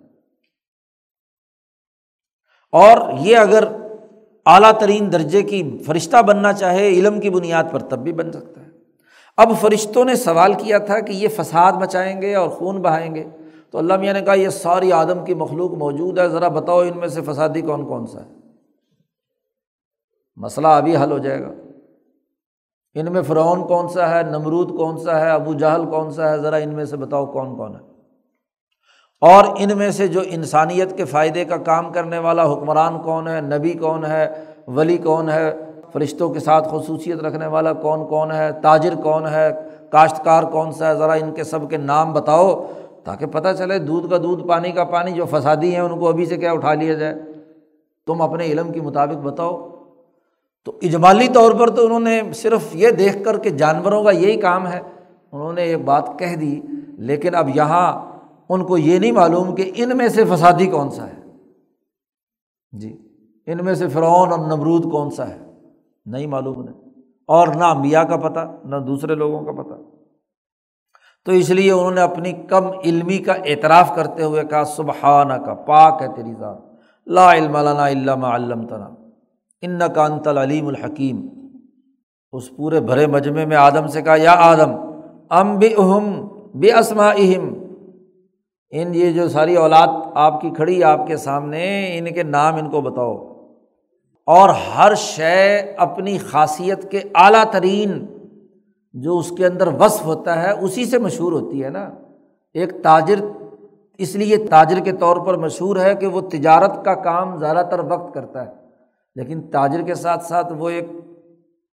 اور 2.72 2.98
یہ 3.20 3.38
اگر 3.38 3.64
اعلیٰ 4.46 4.80
ترین 4.80 5.12
درجے 5.12 5.42
کی 5.42 5.78
فرشتہ 5.86 6.22
بننا 6.22 6.54
چاہے، 6.54 6.88
علم 6.88 7.20
کی 7.20 7.30
بنیاد 7.30 7.64
پر 7.72 7.80
تب 7.80 8.00
بھی 8.00 8.14
بن 8.14 8.32
سکتا 8.32 8.62
ہے۔ 8.62 8.70
اب 9.38 9.52
فرشتوں 9.62 10.06
نے 10.06 10.16
سوال 10.16 10.54
کیا 10.54 10.78
تھا 10.78 11.00
کہ 11.00 11.12
یہ 11.12 11.28
فساد 11.28 11.72
مچائیں 11.72 12.22
گے 12.22 12.36
اور 12.36 12.50
خون 12.50 12.82
بہائیں 12.82 13.16
گے۔ 13.16 13.24
تو 13.72 13.78
اللہ 13.78 13.98
میاں 13.98 14.14
نے 14.14 14.22
کہا 14.22 14.34
یہ 14.34 14.50
ساری 14.50 14.92
آدم 14.92 15.26
کی 15.26 15.34
مخلوق 15.34 15.72
موجود 15.72 16.20
ہے، 16.20 16.30
ذرا 16.30 16.48
بتاؤ 16.48 16.80
ان 16.80 16.98
میں 16.98 17.08
سے 17.08 17.22
فسادی 17.22 17.62
کون 17.62 17.88
کون 17.88 18.08
سا 18.08 18.20
ہے؟ 18.20 18.32
مسئلہ 20.36 20.68
ابھی 20.68 20.98
حل 20.98 21.12
ہو 21.12 21.18
جائے 21.18 21.42
گا۔ 21.42 21.50
ان 22.94 23.14
میں 23.14 23.22
فرعون 23.22 23.68
کون 23.68 23.90
سا 23.90 24.18
ہے، 24.18 24.24
نمرود 24.24 24.78
کون 24.78 24.98
سا 24.98 25.22
ہے، 25.22 25.30
ابو 25.30 25.54
جہل 25.54 25.86
کون 25.86 26.12
سا 26.12 26.32
ہے، 26.32 26.38
ذرا 26.38 26.56
ان 26.56 26.70
میں 26.70 26.86
سے 26.86 26.98
بتاؤ 26.98 27.26
کون 27.26 27.56
کون 27.56 27.76
ہے۔ 27.76 27.80
اور 29.22 29.46
ان 29.60 29.78
میں 29.78 29.92
سے 29.92 30.08
جو 30.08 30.22
انسانیت 30.26 30.98
کے 30.98 31.06
فائدے 31.06 31.46
کا 31.46 31.58
کام 31.58 31.92
کرنے 31.92 32.20
والا 32.20 32.54
حکمران 32.54 33.02
کون 33.02 33.28
ہے، 33.28 33.42
نبی 33.42 33.74
کون 33.74 34.06
ہے، 34.06 34.44
ولی 34.68 34.98
کون 34.98 35.30
ہے، 35.30 35.54
فرشتوں 35.92 36.34
کے 36.34 36.40
ساتھ 36.40 36.68
خصوصیت 36.72 37.20
رکھنے 37.20 37.48
والا 37.48 37.74
کون 37.74 38.08
کون 38.08 38.32
ہے، 38.32 38.52
تاجر 38.52 38.94
کون 39.04 39.28
ہے، 39.28 39.68
کاشتکار 39.90 40.44
کون 40.44 40.72
سا 40.72 40.88
ہے، 40.88 40.96
ذرا 40.96 41.14
ان 41.14 41.32
کے 41.32 41.44
سب 41.44 41.70
کے 41.70 41.78
نام 41.78 42.14
بتاؤ۔ 42.14 42.66
تاکہ 43.04 43.26
پتہ 43.26 43.48
چلے 43.58 43.80
دودھ 43.80 44.10
کا 44.10 44.18
دودھ، 44.18 44.48
پانی 44.48 44.72
کا 44.72 44.84
پانی، 44.84 45.12
جو 45.12 45.26
فسادی 45.26 45.74
ہیں 45.74 45.82
ان 45.82 46.00
کو 46.00 46.08
ابھی 46.08 46.26
سے 46.26 46.38
کیا 46.38 46.52
اٹھا 46.52 46.74
لیا 46.74 46.94
جائے۔ 46.94 47.16
تم 48.08 48.22
اپنے 48.22 48.46
علم 48.46 48.72
کے 48.72 48.82
مطابق 48.82 49.24
بتاؤ۔ 49.24 49.70
تو 50.66 50.80
اجمالی 50.82 51.28
طور 51.28 51.52
پر 51.52 51.70
تو 51.70 51.86
انہوں 51.86 52.00
نے 52.00 52.22
صرف 52.36 52.76
یہ 52.76 52.90
دیکھ 52.90 53.24
کر 53.24 53.40
کہ 53.40 53.50
جانوروں 53.50 54.04
کا 54.04 54.12
یہی 54.12 54.42
کام 54.42 54.68
ہے، 54.68 54.82
انہوں 55.32 55.54
نے 55.54 55.62
ایک 55.62 55.86
بات 55.86 56.20
کہہ 56.20 56.36
دی۔ 56.36 56.62
لیکن 56.98 57.36
اب 57.36 57.50
یہاں 57.56 58.12
ان 58.50 58.66
کو 58.66 58.78
یہ 58.78 59.00
نہیں 59.00 59.12
معلوم 59.12 59.56
کہ 59.56 59.72
ان 59.76 59.98
میں 59.98 60.08
سے 60.08 60.26
فسادی 60.26 60.66
کون 60.66 60.90
سا 60.90 61.08
ہے۔ 61.08 61.22
جی 62.72 62.98
ان 63.46 63.58
میں 63.66 63.74
سے 63.74 63.88
فرعون 63.88 64.32
اور 64.32 64.40
نمرود 64.40 64.92
کون 64.92 65.10
سا 65.10 65.30
ہے؟ 65.30 65.40
نہیں 66.06 66.28
معلوم 66.28 66.60
انہیں۔ 66.60 66.82
اور 67.28 67.48
نہ 67.48 67.64
امبیا 67.64 68.04
کا 68.04 68.18
پتہ، 68.18 68.40
نہ 68.64 68.76
دوسرے 68.76 69.16
لوگوں 69.16 69.42
کا 69.42 69.64
پتہ۔ 69.64 69.91
تو 71.26 71.32
اس 71.32 71.50
لیے 71.50 71.72
انہوں 71.72 71.92
نے 71.92 72.02
اپنی 72.02 72.32
کم 72.32 72.68
علمی 72.86 73.18
کا 73.18 73.34
اعتراف 73.34 73.96
کرتے 73.96 74.24
ہوئے 74.24 74.44
کہا 74.44 74.64
سبحانہ 74.64 75.34
کا 75.34 75.54
پاک 75.54 76.02
ہے 76.02 76.08
تیری 76.16 76.34
ذات، 76.40 76.58
لا 77.08 77.34
علم 77.34 77.58
لنا 77.58 77.88
علامہ 77.88 78.28
علم 78.28 78.68
تنا 78.68 78.90
ان 79.62 79.80
کا 79.96 80.06
انتل 80.06 80.38
علیم 80.38 80.68
الحکیم۔ 80.68 81.28
اس 82.32 82.56
پورے 82.56 82.80
بھرے 82.80 83.08
مجمے 83.08 83.46
میں 83.46 83.58
آدم 83.58 83.88
سے 83.88 84.02
کہا، 84.02 84.16
یا 84.16 84.34
آدم 84.38 84.72
ام 85.30 85.58
بے 85.58 85.68
اہم 85.68 86.28
بے 86.56 86.74
اسما 86.74 87.10
اہم 87.10 87.54
ان 88.72 88.96
یہ 88.96 89.12
جو 89.12 89.30
ساری 89.30 89.56
اولاد 89.56 89.88
آپ 90.14 90.42
کی 90.42 90.50
کھڑی، 90.50 90.84
آپ 90.84 91.08
کے 91.08 91.18
سامنے، 91.18 91.98
ان 91.98 92.14
کے 92.14 92.24
نام 92.24 92.56
ان 92.56 92.70
کو 92.70 92.82
بتاؤ۔ 92.82 93.32
اور 94.26 94.50
ہر 94.50 94.96
شے 94.96 95.74
اپنی 95.78 96.18
خاصیت 96.18 96.92
کے 96.92 97.00
اعلیٰ 97.16 97.44
ترین 97.52 98.06
جو 98.94 99.18
اس 99.18 99.30
کے 99.38 99.46
اندر 99.46 99.68
وصف 99.80 100.06
ہوتا 100.06 100.44
ہے، 100.44 100.52
اسی 100.52 100.86
سے 100.86 100.98
مشہور 100.98 101.32
ہوتی 101.32 101.64
ہے 101.64 101.70
نا۔ 101.70 101.90
ایک 102.54 102.84
تاجر، 102.84 103.16
اس 103.98 104.16
لیے 104.16 104.38
تاجر 104.38 104.80
کے 104.80 104.92
طور 104.92 105.18
پر 105.18 105.38
مشہور 105.38 105.78
ہے 105.78 105.96
کہ 105.96 106.08
وہ 106.08 106.22
تجارت 106.22 106.86
کا 106.86 106.96
کام 106.96 107.38
زیادہ 107.38 107.66
تر 107.72 107.80
وقت 107.80 108.14
کرتا 108.14 108.46
ہے۔ 108.46 108.52
لیکن 109.16 109.42
تاجر 109.42 109.82
کے 109.82 109.96
ساتھ 109.96 110.24
ساتھ 110.24 110.54
وہ 110.54 110.70
ایک 110.70 110.88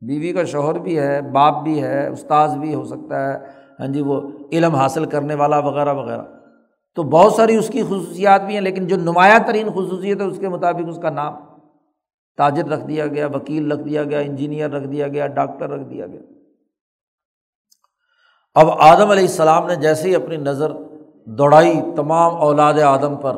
بیوی 0.01 0.33
کا 0.33 0.43
شوہر 0.43 0.79
بھی 0.79 0.99
ہے، 0.99 1.21
باپ 1.21 1.63
بھی 1.63 1.83
ہے، 1.83 2.07
استاذ 2.07 2.57
بھی 2.57 2.75
ہو 2.75 2.83
سکتا 2.83 3.33
ہے۔ 3.33 3.37
ہاں 3.79 3.87
جی 3.87 4.01
وہ 4.01 4.21
علم 4.51 4.75
حاصل 4.75 5.05
کرنے 5.05 5.35
والا 5.35 5.59
وغیرہ 5.59 5.93
وغیرہ۔ 5.93 6.21
تو 6.95 7.03
بہت 7.03 7.33
ساری 7.33 7.55
اس 7.55 7.67
کی 7.67 7.83
خصوصیات 7.83 8.41
بھی 8.41 8.53
ہیں، 8.53 8.61
لیکن 8.61 8.87
جو 8.87 8.95
نمایاں 8.95 9.39
ترین 9.47 9.69
خصوصیت 9.69 10.21
ہے، 10.21 10.25
اس 10.25 10.37
کے 10.39 10.49
مطابق 10.49 10.89
اس 10.89 10.99
کا 11.01 11.09
نام 11.09 11.33
تاجر 12.37 12.65
رکھ 12.65 12.87
دیا 12.87 13.07
گیا، 13.07 13.27
وکیل 13.27 13.71
رکھ 13.71 13.81
دیا 13.81 14.03
گیا، 14.03 14.19
انجینئر 14.19 14.69
رکھ 14.69 14.87
دیا 14.87 15.07
گیا، 15.07 15.27
ڈاکٹر 15.27 15.69
رکھ 15.69 15.89
دیا 15.89 16.07
گیا۔ 16.07 16.21
اب 18.55 18.69
آدم 18.81 19.09
علیہ 19.11 19.23
السلام 19.23 19.65
نے 19.67 19.75
جیسے 19.75 20.07
ہی 20.09 20.15
اپنی 20.15 20.37
نظر 20.37 20.71
دوڑائی 21.37 21.73
تمام 21.95 22.35
اولاد 22.41 22.73
آدم 22.85 23.15
پر، 23.15 23.35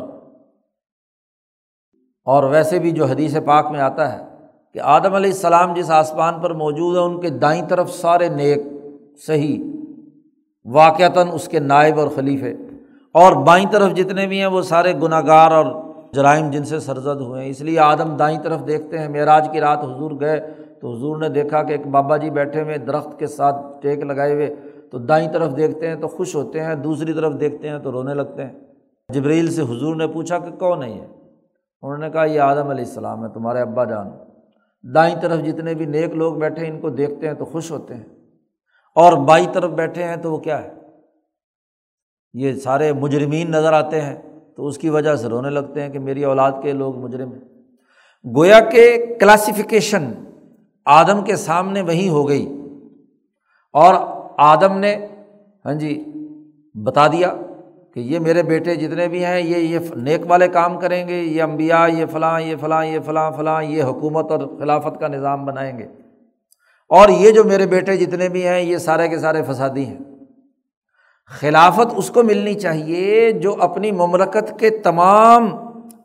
اور 2.27 2.43
ویسے 2.43 2.79
بھی 2.79 2.91
جو 2.91 3.05
حدیث 3.05 3.35
پاک 3.45 3.71
میں 3.71 3.79
آتا 3.79 4.11
ہے 4.13 4.23
کہ 4.75 4.79
آدم 4.95 5.13
علیہ 5.15 5.31
السلام 5.31 5.73
جس 5.73 5.89
آسمان 5.91 6.39
پر 6.41 6.53
موجود 6.55 6.95
ہے 6.95 7.01
ان 7.01 7.19
کے 7.21 7.29
دائیں 7.39 7.61
طرف 7.69 7.91
سارے 7.91 8.27
نیک، 8.29 8.61
صحیح، 9.27 9.57
واقعتاً 10.65 11.27
اس 11.33 11.47
کے 11.47 11.59
نائب 11.61 11.99
اور 11.99 12.07
خلیفے، 12.15 12.53
اور 13.15 13.33
بائیں 13.45 13.65
طرف 13.71 13.93
جتنے 13.93 14.25
بھی 14.27 14.39
ہیں، 14.39 14.47
وہ 14.47 14.61
سارے 14.61 14.93
گناہ 15.01 15.25
گار 15.27 15.51
اور 15.51 15.65
جرائم 16.13 16.49
جن 16.51 16.63
سے 16.65 16.79
سرزد 16.79 17.21
ہوئے 17.21 17.41
ہیں۔ 17.41 17.49
اس 17.49 17.61
لیے 17.61 17.79
آدم 17.79 18.15
دائیں 18.17 18.39
طرف 18.43 18.67
دیکھتے 18.67 18.97
ہیں۔ 18.97 19.07
معراج 19.09 19.47
کی 19.51 19.59
رات 19.61 19.83
حضور 19.83 20.11
گئے 20.21 20.39
تو 20.81 20.93
حضور 20.93 21.17
نے 21.17 21.29
دیکھا 21.31 21.61
کہ 21.63 21.71
ایک 21.71 21.87
بابا 21.91 22.17
جی 22.17 22.29
بیٹھے 22.29 22.61
ہوئے 22.61 22.77
درخت 22.77 23.19
کے 23.19 23.27
ساتھ 23.27 23.55
ٹیک 23.81 24.03
لگائے 24.03 24.33
ہوئے۔ 24.33 24.55
تو 24.91 24.97
دائیں 24.97 25.31
طرف 25.31 25.57
دیکھتے 25.57 25.87
ہیں 25.87 25.95
تو 25.95 26.07
خوش 26.07 26.35
ہوتے 26.35 26.63
ہیں، 26.63 26.75
دوسری 26.75 27.13
طرف 27.13 27.39
دیکھتے 27.39 27.69
ہیں 27.69 27.79
تو 27.79 27.91
رونے 27.91 28.13
لگتے 28.13 28.45
ہیں۔ 28.45 28.51
جبریل 29.13 29.51
سے 29.51 29.61
حضور 29.61 29.95
نے 29.95 30.07
پوچھا 30.07 30.39
کہ 30.39 30.51
کون 30.51 30.83
ہے 30.83 30.89
یہ؟ 30.89 31.01
انہوں 31.81 31.97
نے 31.97 32.09
کہا، 32.09 32.25
یہ 32.25 32.39
آدم 32.39 32.67
علیہ 32.67 32.85
السلام 32.85 33.23
ہے، 33.23 33.29
تمہارے 33.29 33.61
ابا 33.61 33.83
جان۔ 33.83 34.09
دائیں 34.93 35.15
طرف 35.21 35.45
جتنے 35.45 35.73
بھی 35.73 35.85
نیک 35.85 36.09
لوگ 36.09 36.33
بیٹھے 36.33 36.65
ہیں، 36.65 36.73
ان 36.73 36.81
کو 36.81 36.89
دیکھتے 36.89 37.27
ہیں 37.27 37.33
تو 37.33 37.45
خوش 37.45 37.71
ہوتے 37.71 37.93
ہیں۔ 37.93 38.05
اور 38.95 39.13
بائیں 39.13 39.53
طرف 39.53 39.71
بیٹھے 39.71 40.03
ہیں 40.03 40.15
تو 40.15 40.31
وہ 40.31 40.37
کیا 40.37 40.63
ہے؟ 40.63 40.73
یہ 42.33 42.53
سارے 42.53 42.93
مجرمین 42.93 43.51
نظر 43.51 43.73
آتے 43.73 44.01
ہیں 44.01 44.21
تو 44.55 44.67
اس 44.67 44.77
کی 44.77 44.89
وجہ 44.89 45.15
سے 45.15 45.27
رونے 45.27 45.49
لگتے 45.49 45.81
ہیں 45.81 45.89
کہ 45.89 45.99
میری 45.99 46.23
اولاد 46.23 46.51
کے 46.63 46.71
لوگ 46.71 46.95
مجرم 46.95 47.31
ہیں۔ 47.31 47.41
گویا 48.35 48.59
کہ 48.59 49.05
کلاسیفیکیشن 49.19 50.11
آدم 50.85 51.23
کے 51.23 51.35
سامنے 51.35 51.81
وہیں 51.81 52.09
ہو 52.09 52.29
گئی۔ 52.29 52.61
اور 53.73 54.16
آدم 54.37 54.77
نے 54.77 55.07
ہاں 55.65 55.73
جی 55.73 56.03
بتا 56.75 57.07
دیا 57.07 57.33
کہ 57.93 57.99
یہ 57.99 58.19
میرے 58.19 58.43
بیٹے 58.43 58.75
جتنے 58.75 59.07
بھی 59.07 59.25
ہیں، 59.25 59.41
یہ 59.41 59.57
یہ 59.57 59.79
نیک 59.95 60.21
والے 60.27 60.47
کام 60.47 60.79
کریں 60.79 61.07
گے، 61.07 61.21
یہ 61.21 61.43
امبیا 61.43 61.87
یہ 61.93 62.05
فلاں 62.11 62.41
یہ 62.41 62.55
فلاں 62.61 62.85
یہ 62.85 62.99
فلاں 63.05 63.31
فلاں، 63.31 63.63
یہ 63.63 63.83
حکومت 63.83 64.31
اور 64.31 64.39
خلافت 64.59 64.99
کا 64.99 65.07
نظام 65.07 65.45
بنائیں 65.45 65.79
گے۔ 65.79 65.83
اور 66.89 67.09
یہ 67.09 67.31
جو 67.31 67.43
میرے 67.43 67.65
بیٹے 67.65 67.97
جتنے 67.97 68.29
بھی 68.29 68.47
ہیں، 68.47 68.61
یہ 68.61 68.77
سارے 68.77 69.07
کے 69.07 69.19
سارے 69.19 69.41
فسادی 69.47 69.85
ہیں۔ 69.85 69.97
خلافت 71.39 71.93
اس 71.95 72.09
کو 72.09 72.23
ملنی 72.23 72.53
چاہیے 72.53 73.31
جو 73.31 73.55
اپنی 73.59 73.91
مملکت 73.91 74.59
کے 74.59 74.69
تمام 74.69 75.49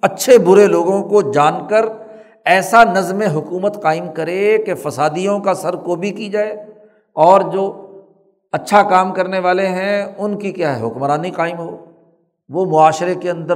اچھے 0.02 0.38
برے 0.38 0.66
لوگوں 0.66 1.02
کو 1.02 1.32
جان 1.32 1.54
کر 1.68 1.84
ایسا 2.44 2.84
نظم 2.84 3.22
حکومت 3.22 3.82
قائم 3.82 4.12
کرے 4.12 4.58
کہ 4.58 4.74
فسادیوں 4.74 5.38
کا 5.38 5.54
سر 5.54 5.76
کو 5.76 5.96
بھی 5.96 6.10
کی 6.10 6.28
جائے 6.28 6.66
اور 7.12 7.40
جو 7.40 7.81
اچھا 8.52 8.82
کام 8.82 9.12
کرنے 9.12 9.38
والے 9.38 9.66
ہیں، 9.66 10.06
ان 10.18 10.38
کی 10.38 10.52
کیا 10.52 10.80
ہے؟ 10.80 10.86
حکمرانی 10.86 11.30
قائم 11.30 11.58
ہو۔ 11.58 11.84
وہ 12.48 12.64
معاشرے 12.64 13.14
کے 13.14 13.30
اندر 13.30 13.54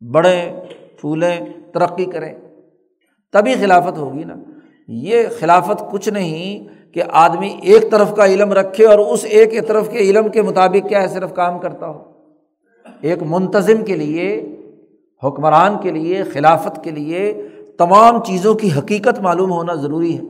بڑھیں، 0.00 0.60
پھولیں، 1.00 1.40
ترقی 1.72 2.04
کریں۔ 2.04 2.34
تبھی 3.32 3.54
خلافت 3.54 3.98
ہوگی 3.98 4.24
نا۔ 4.24 4.34
یہ 4.88 5.22
خلافت 5.40 5.90
کچھ 5.90 6.08
نہیں 6.08 6.68
کہ 6.92 7.02
آدمی 7.12 7.56
ایک 7.62 7.90
طرف 7.90 8.14
کا 8.14 8.26
علم 8.26 8.52
رکھے 8.52 8.86
اور 8.86 8.98
اس 8.98 9.24
ایک 9.24 9.68
طرف 9.68 9.90
کے 9.90 9.98
علم 9.98 10.28
کے 10.28 10.42
مطابق 10.42 10.88
کیا 10.88 11.02
ہے؟ 11.02 11.08
صرف 11.08 11.34
کام 11.34 11.58
کرتا 11.58 11.88
ہو۔ 11.88 12.04
ایک 13.00 13.22
منتظم 13.22 13.84
کے 13.84 13.96
لیے، 13.96 14.56
حکمران 15.24 15.76
کے 15.82 15.90
لیے، 15.90 16.22
خلافت 16.22 16.84
کے 16.84 16.90
لیے 16.90 17.48
تمام 17.78 18.24
چیزوں 18.24 18.54
کی 18.54 18.70
حقیقت 18.78 19.20
معلوم 19.20 19.52
ہونا 19.52 19.74
ضروری 19.74 20.18
ہے۔ 20.18 20.22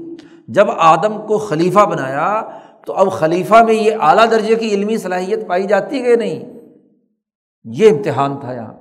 جب 0.48 0.66
آدم 0.70 1.26
کو 1.26 1.38
خلیفہ 1.38 1.80
بنایا 1.80 2.42
تو 2.88 2.94
اب 2.94 3.12
خلیفہ 3.12 3.62
میں 3.64 3.74
یہ 3.74 3.92
اعلیٰ 4.00 4.30
درجے 4.30 4.54
کی 4.54 4.68
علمی 4.68 4.96
صلاحیت 4.96 5.46
پائی 5.46 5.62
جاتی 5.62 6.02
کہ 6.02 6.16
نہیں؟ 6.16 6.44
یہ 7.64 7.90
امتحان 7.90 8.36
تھا 8.40 8.52
یہاں۔ 8.52 8.74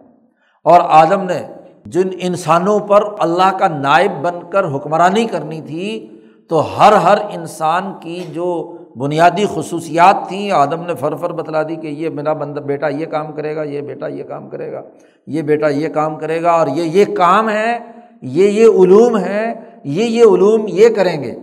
اور 0.63 0.79
آدم 0.83 1.21
نے 1.21 1.47
جن 1.85 2.09
انسانوں 2.19 2.79
پر 2.79 3.03
اللہ 3.19 3.57
کا 3.59 3.67
نائب 3.67 4.11
بن 4.21 4.49
کر 4.49 4.65
حکمرانی 4.75 5.25
کرنی 5.25 5.61
تھی، 5.61 6.09
تو 6.49 6.59
ہر 6.59 6.93
ہر 6.93 7.17
انسان 7.33 7.83
کی 7.99 8.23
جو 8.33 8.77
بنیادی 8.95 9.45
خصوصیات 9.53 10.27
تھیں، 10.27 10.51
آدم 10.51 10.85
نے 10.85 10.95
فر 10.95 11.15
فر 11.15 11.31
بتلا 11.31 11.63
دی 11.63 11.75
کہ 11.75 11.87
یہ 11.87 12.09
میرا 12.09 12.33
بندہ، 12.33 12.59
بیٹا 12.59 12.87
یہ 12.87 13.05
کام 13.05 13.31
کرے 13.31 13.55
گا، 13.55 13.63
یہ 13.63 13.81
بیٹا 13.81 14.07
یہ 14.07 14.23
کام 14.23 14.49
کرے 14.49 14.71
گا، 14.71 14.81
یہ 15.27 15.41
بیٹا 15.41 15.67
یہ 15.67 15.89
کام 15.89 16.15
کرے 16.15 16.41
گا، 16.41 16.51
اور 16.51 16.67
یہ 16.67 16.83
یہ 16.83 17.05
کام 17.15 17.49
ہے، 17.49 17.79
یہ 18.21 18.49
یہ 18.49 18.67
علوم 18.67 19.17
ہے، 19.17 19.53
یہ 19.83 20.03
یہ 20.03 20.23
علوم 20.23 20.65
یہ 20.67 20.89
کریں 20.89 21.23
گے۔ 21.23 21.35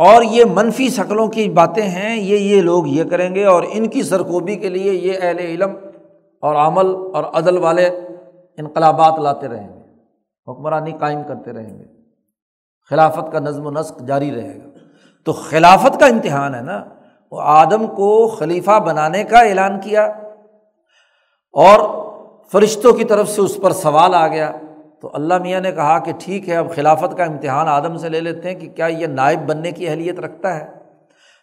اور 0.00 0.22
یہ 0.22 0.44
منفی 0.44 0.88
شکلوں 0.88 1.28
کی 1.28 1.48
باتیں 1.48 1.82
ہیں، 1.82 2.16
یہ 2.16 2.36
یہ 2.36 2.62
لوگ 2.62 2.86
یہ 2.86 3.04
کریں 3.04 3.34
گے 3.34 3.44
اور 3.44 3.62
ان 3.68 3.86
کی 3.86 4.02
سرکوبی 4.02 4.56
کے 4.56 4.68
لیے 4.68 4.92
یہ 4.92 5.18
اہل 5.22 5.38
علم 5.38 5.70
اور 6.42 6.54
عمل 6.54 6.86
اور 6.86 7.24
عدل 7.24 7.58
والے 7.58 7.86
انقلابات 8.58 9.18
لاتے 9.18 9.48
رہیں 9.48 9.68
گے، 9.68 9.82
حکمرانی 10.48 10.92
قائم 11.00 11.22
کرتے 11.28 11.52
رہیں 11.52 11.78
گے۔ 11.78 11.84
خلافت 12.90 13.32
کا 13.32 13.38
نظم 13.38 13.66
و 13.66 13.70
نسق 13.70 14.02
جاری 14.06 14.34
رہے 14.34 14.58
گا۔ 14.58 14.68
تو 15.24 15.32
خلافت 15.32 16.00
کا 16.00 16.06
امتحان 16.06 16.54
ہے 16.54 16.60
نا، 16.60 16.84
وہ 17.32 17.40
آدم 17.42 17.86
کو 17.86 18.28
خلیفہ 18.28 18.80
بنانے 18.80 19.24
کا 19.24 19.38
اعلان 19.38 19.80
کیا 19.80 20.04
اور 21.52 21.80
فرشتوں 22.52 22.92
کی 22.92 23.04
طرف 23.04 23.28
سے 23.28 23.40
اس 23.40 23.56
پر 23.62 23.70
سوال 23.70 24.14
آ 24.14 24.28
گیا۔ 24.28 24.52
تو 25.00 25.10
اللہ 25.14 25.38
میاں 25.38 25.60
نے 25.60 25.72
کہا 25.72 25.98
کہ 25.98 26.12
ٹھیک 26.18 26.48
ہے، 26.48 26.56
اب 26.56 26.74
خلافت 26.74 27.16
کا 27.16 27.24
امتحان 27.24 27.68
آدم 27.68 27.96
سے 27.96 28.08
لے 28.08 28.20
لیتے 28.20 28.48
ہیں 28.48 28.60
کہ 28.60 28.68
کیا 28.68 28.86
یہ 28.86 29.06
نائب 29.06 29.48
بننے 29.48 29.70
کی 29.70 29.88
اہلیت 29.88 30.20
رکھتا 30.20 30.56
ہے۔ 30.56 30.66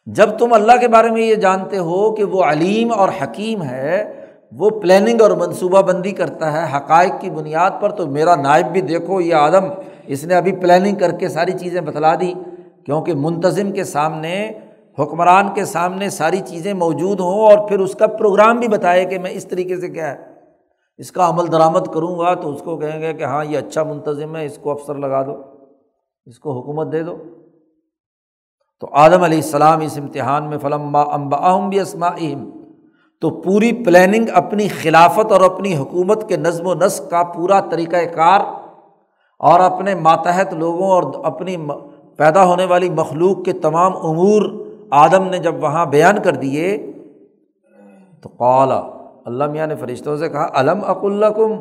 جب 0.06 0.30
تم 0.38 0.54
اللہ 0.54 0.72
کے 0.82 0.88
بارے 0.88 1.10
میں 1.10 1.22
یہ 1.22 1.36
جانتے 1.36 1.78
ہو 1.78 2.16
کہ 2.16 2.24
وہ 2.24 2.44
علیم 2.44 2.92
اور 2.92 3.10
حکیم 3.24 3.64
ہے، 3.64 4.14
وہ 4.52 4.70
پلاننگ 4.70 5.22
اور 5.22 5.32
منصوبہ 5.32 5.82
بندی 5.82 6.12
کرتا 6.12 6.52
ہے 6.54 6.78
حقائق 6.78 7.22
کی 7.22 7.30
بنیاد 7.30 7.72
پر، 7.80 7.90
تو 7.90 8.08
میرا 8.08 8.36
نائب 8.36 8.66
بھی 8.66 8.82
دیکھو، 8.82 9.22
یہ 9.22 9.36
آدم 9.36 9.64
اس 10.08 10.24
نے 10.24 10.36
ابھی 10.36 10.52
پلاننگ 10.52 10.96
کر 10.96 11.12
کے 11.12 11.28
ساری 11.28 11.52
چیزیں 11.52 11.82
بتلا 11.82 12.16
دی۔ 12.16 12.34
کیونکہ 12.86 13.14
منتظم 13.14 13.72
کے 13.72 13.84
سامنے، 13.84 14.52
حکمران 15.00 15.48
کے 15.54 15.66
سامنے 15.66 16.10
ساری 16.10 16.40
چیزیں 16.46 16.74
موجود 16.74 17.20
ہوں 17.20 17.40
اور 17.40 17.70
پھر 17.70 17.80
اس 17.80 17.96
کا 17.96 18.08
پروگرام 18.08 18.60
بھی 18.60 18.68
بتائے 18.68 19.06
کہ 19.06 19.20
میں 19.20 19.32
اس 19.32 19.46
طریقے 19.46 19.78
سے 19.78 19.90
کیا 19.90 20.12
ہے۔ 20.12 20.27
اس 20.98 21.12
کا 21.12 21.30
عمل 21.30 21.52
درآمد 21.52 21.94
کروں 21.94 22.20
گا 22.20 22.34
تو 22.34 22.54
اس 22.54 22.62
کو 22.62 22.78
کہیں 22.78 23.02
گے 23.02 23.14
کہ 23.14 23.24
ہاں 23.24 23.46
یہ 23.46 23.58
اچھا 23.58 23.84
منتظم 23.84 24.36
ہے، 24.36 24.46
اس 24.46 24.58
کو 24.62 24.72
افسر 24.72 24.96
لگا 24.96 25.26
دو، 25.26 25.42
اس 26.26 26.40
کو 26.40 26.60
حکومت 26.60 26.92
دے 26.92 27.04
دو۔ 27.04 27.18
تو 28.80 28.88
آدم 28.92 29.24
علیہ 29.24 29.38
السلام 29.38 29.80
اس 29.80 29.98
امتحان 29.98 30.44
میں 30.44 30.58
فلم 30.58 30.96
امبا 30.96 31.70
بھی 31.70 31.80
اسما 31.80 32.10
تو 33.22 33.30
پوری 33.30 33.84
پلاننگ 33.86 34.26
اپنی 34.34 34.68
خلافت 34.68 35.32
اور 35.32 35.42
اپنی 35.42 35.78
حکومت 35.78 36.30
کے 36.30 36.38
نظم 36.38 36.68
و 36.68 36.74
نسق 36.74 37.10
کا 37.10 37.24
پورا 37.24 37.60
طریقۂ 37.60 38.16
کار 38.16 38.42
اور 39.40 39.60
اپنے 39.60 39.96
ماتحت 39.96 40.54
لوگوں 40.54 40.90
اور 40.92 41.04
اپنی 41.24 41.58
پیدا 42.18 42.46
ہونے 42.46 42.66
والی 42.66 42.90
مخلوق 42.90 43.46
کے 43.46 43.54
تمام 43.54 43.98
امور 43.98 44.66
آدم 44.90 45.24
نے 45.30 45.38
جب 45.38 45.64
وہاں 45.64 45.86
بیان 45.86 46.22
کر 46.24 46.36
دیے، 46.36 46.92
تو 48.22 48.30
قالا 48.38 48.82
اللہ 49.28 49.48
میاں 49.48 49.68
نے 49.68 49.76
فرشتوں 49.76 50.18
سے 50.18 50.30
کہا 50.30 50.48
علم 50.54 50.80
اک 50.86 51.04
اللہ 51.04 51.26
کم 51.26 51.52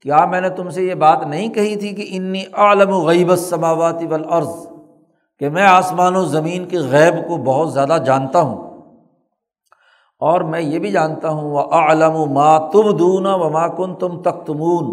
کیا 0.00 0.24
میں 0.24 0.40
نے 0.40 0.48
تم 0.48 0.70
سے 0.70 0.82
یہ 0.82 0.94
بات 0.94 1.26
نہیں 1.26 1.48
کہی 1.48 1.76
تھی 1.76 1.94
کہ 1.94 2.06
انی 2.10 2.42
عالم 2.52 2.92
و 2.92 3.00
غیبت 3.00 3.38
سماواتی 3.38 4.06
والارض، 4.06 4.66
کہ 5.38 5.48
میں 5.48 5.62
آسمان 5.62 6.16
و 6.16 6.24
زمین 6.24 6.64
کے 6.68 6.78
غیب 6.78 7.14
کو 7.28 7.36
بہت 7.36 7.72
زیادہ 7.72 7.98
جانتا 8.06 8.40
ہوں؟ 8.40 8.56
اور 10.18 10.40
میں 10.40 10.60
یہ 10.60 10.78
بھی 10.78 10.90
جانتا 10.90 11.28
ہوں 11.28 11.50
وہ 11.50 11.60
عالم 11.60 12.16
و 12.16 12.26
ما 12.26 12.58
تم 12.58 12.96
دون 12.96 13.26
و 13.26 13.48
ما 13.50 13.66
کن 13.68 13.94
تم 13.94 14.22
تک 14.22 14.46
تمون 14.46 14.92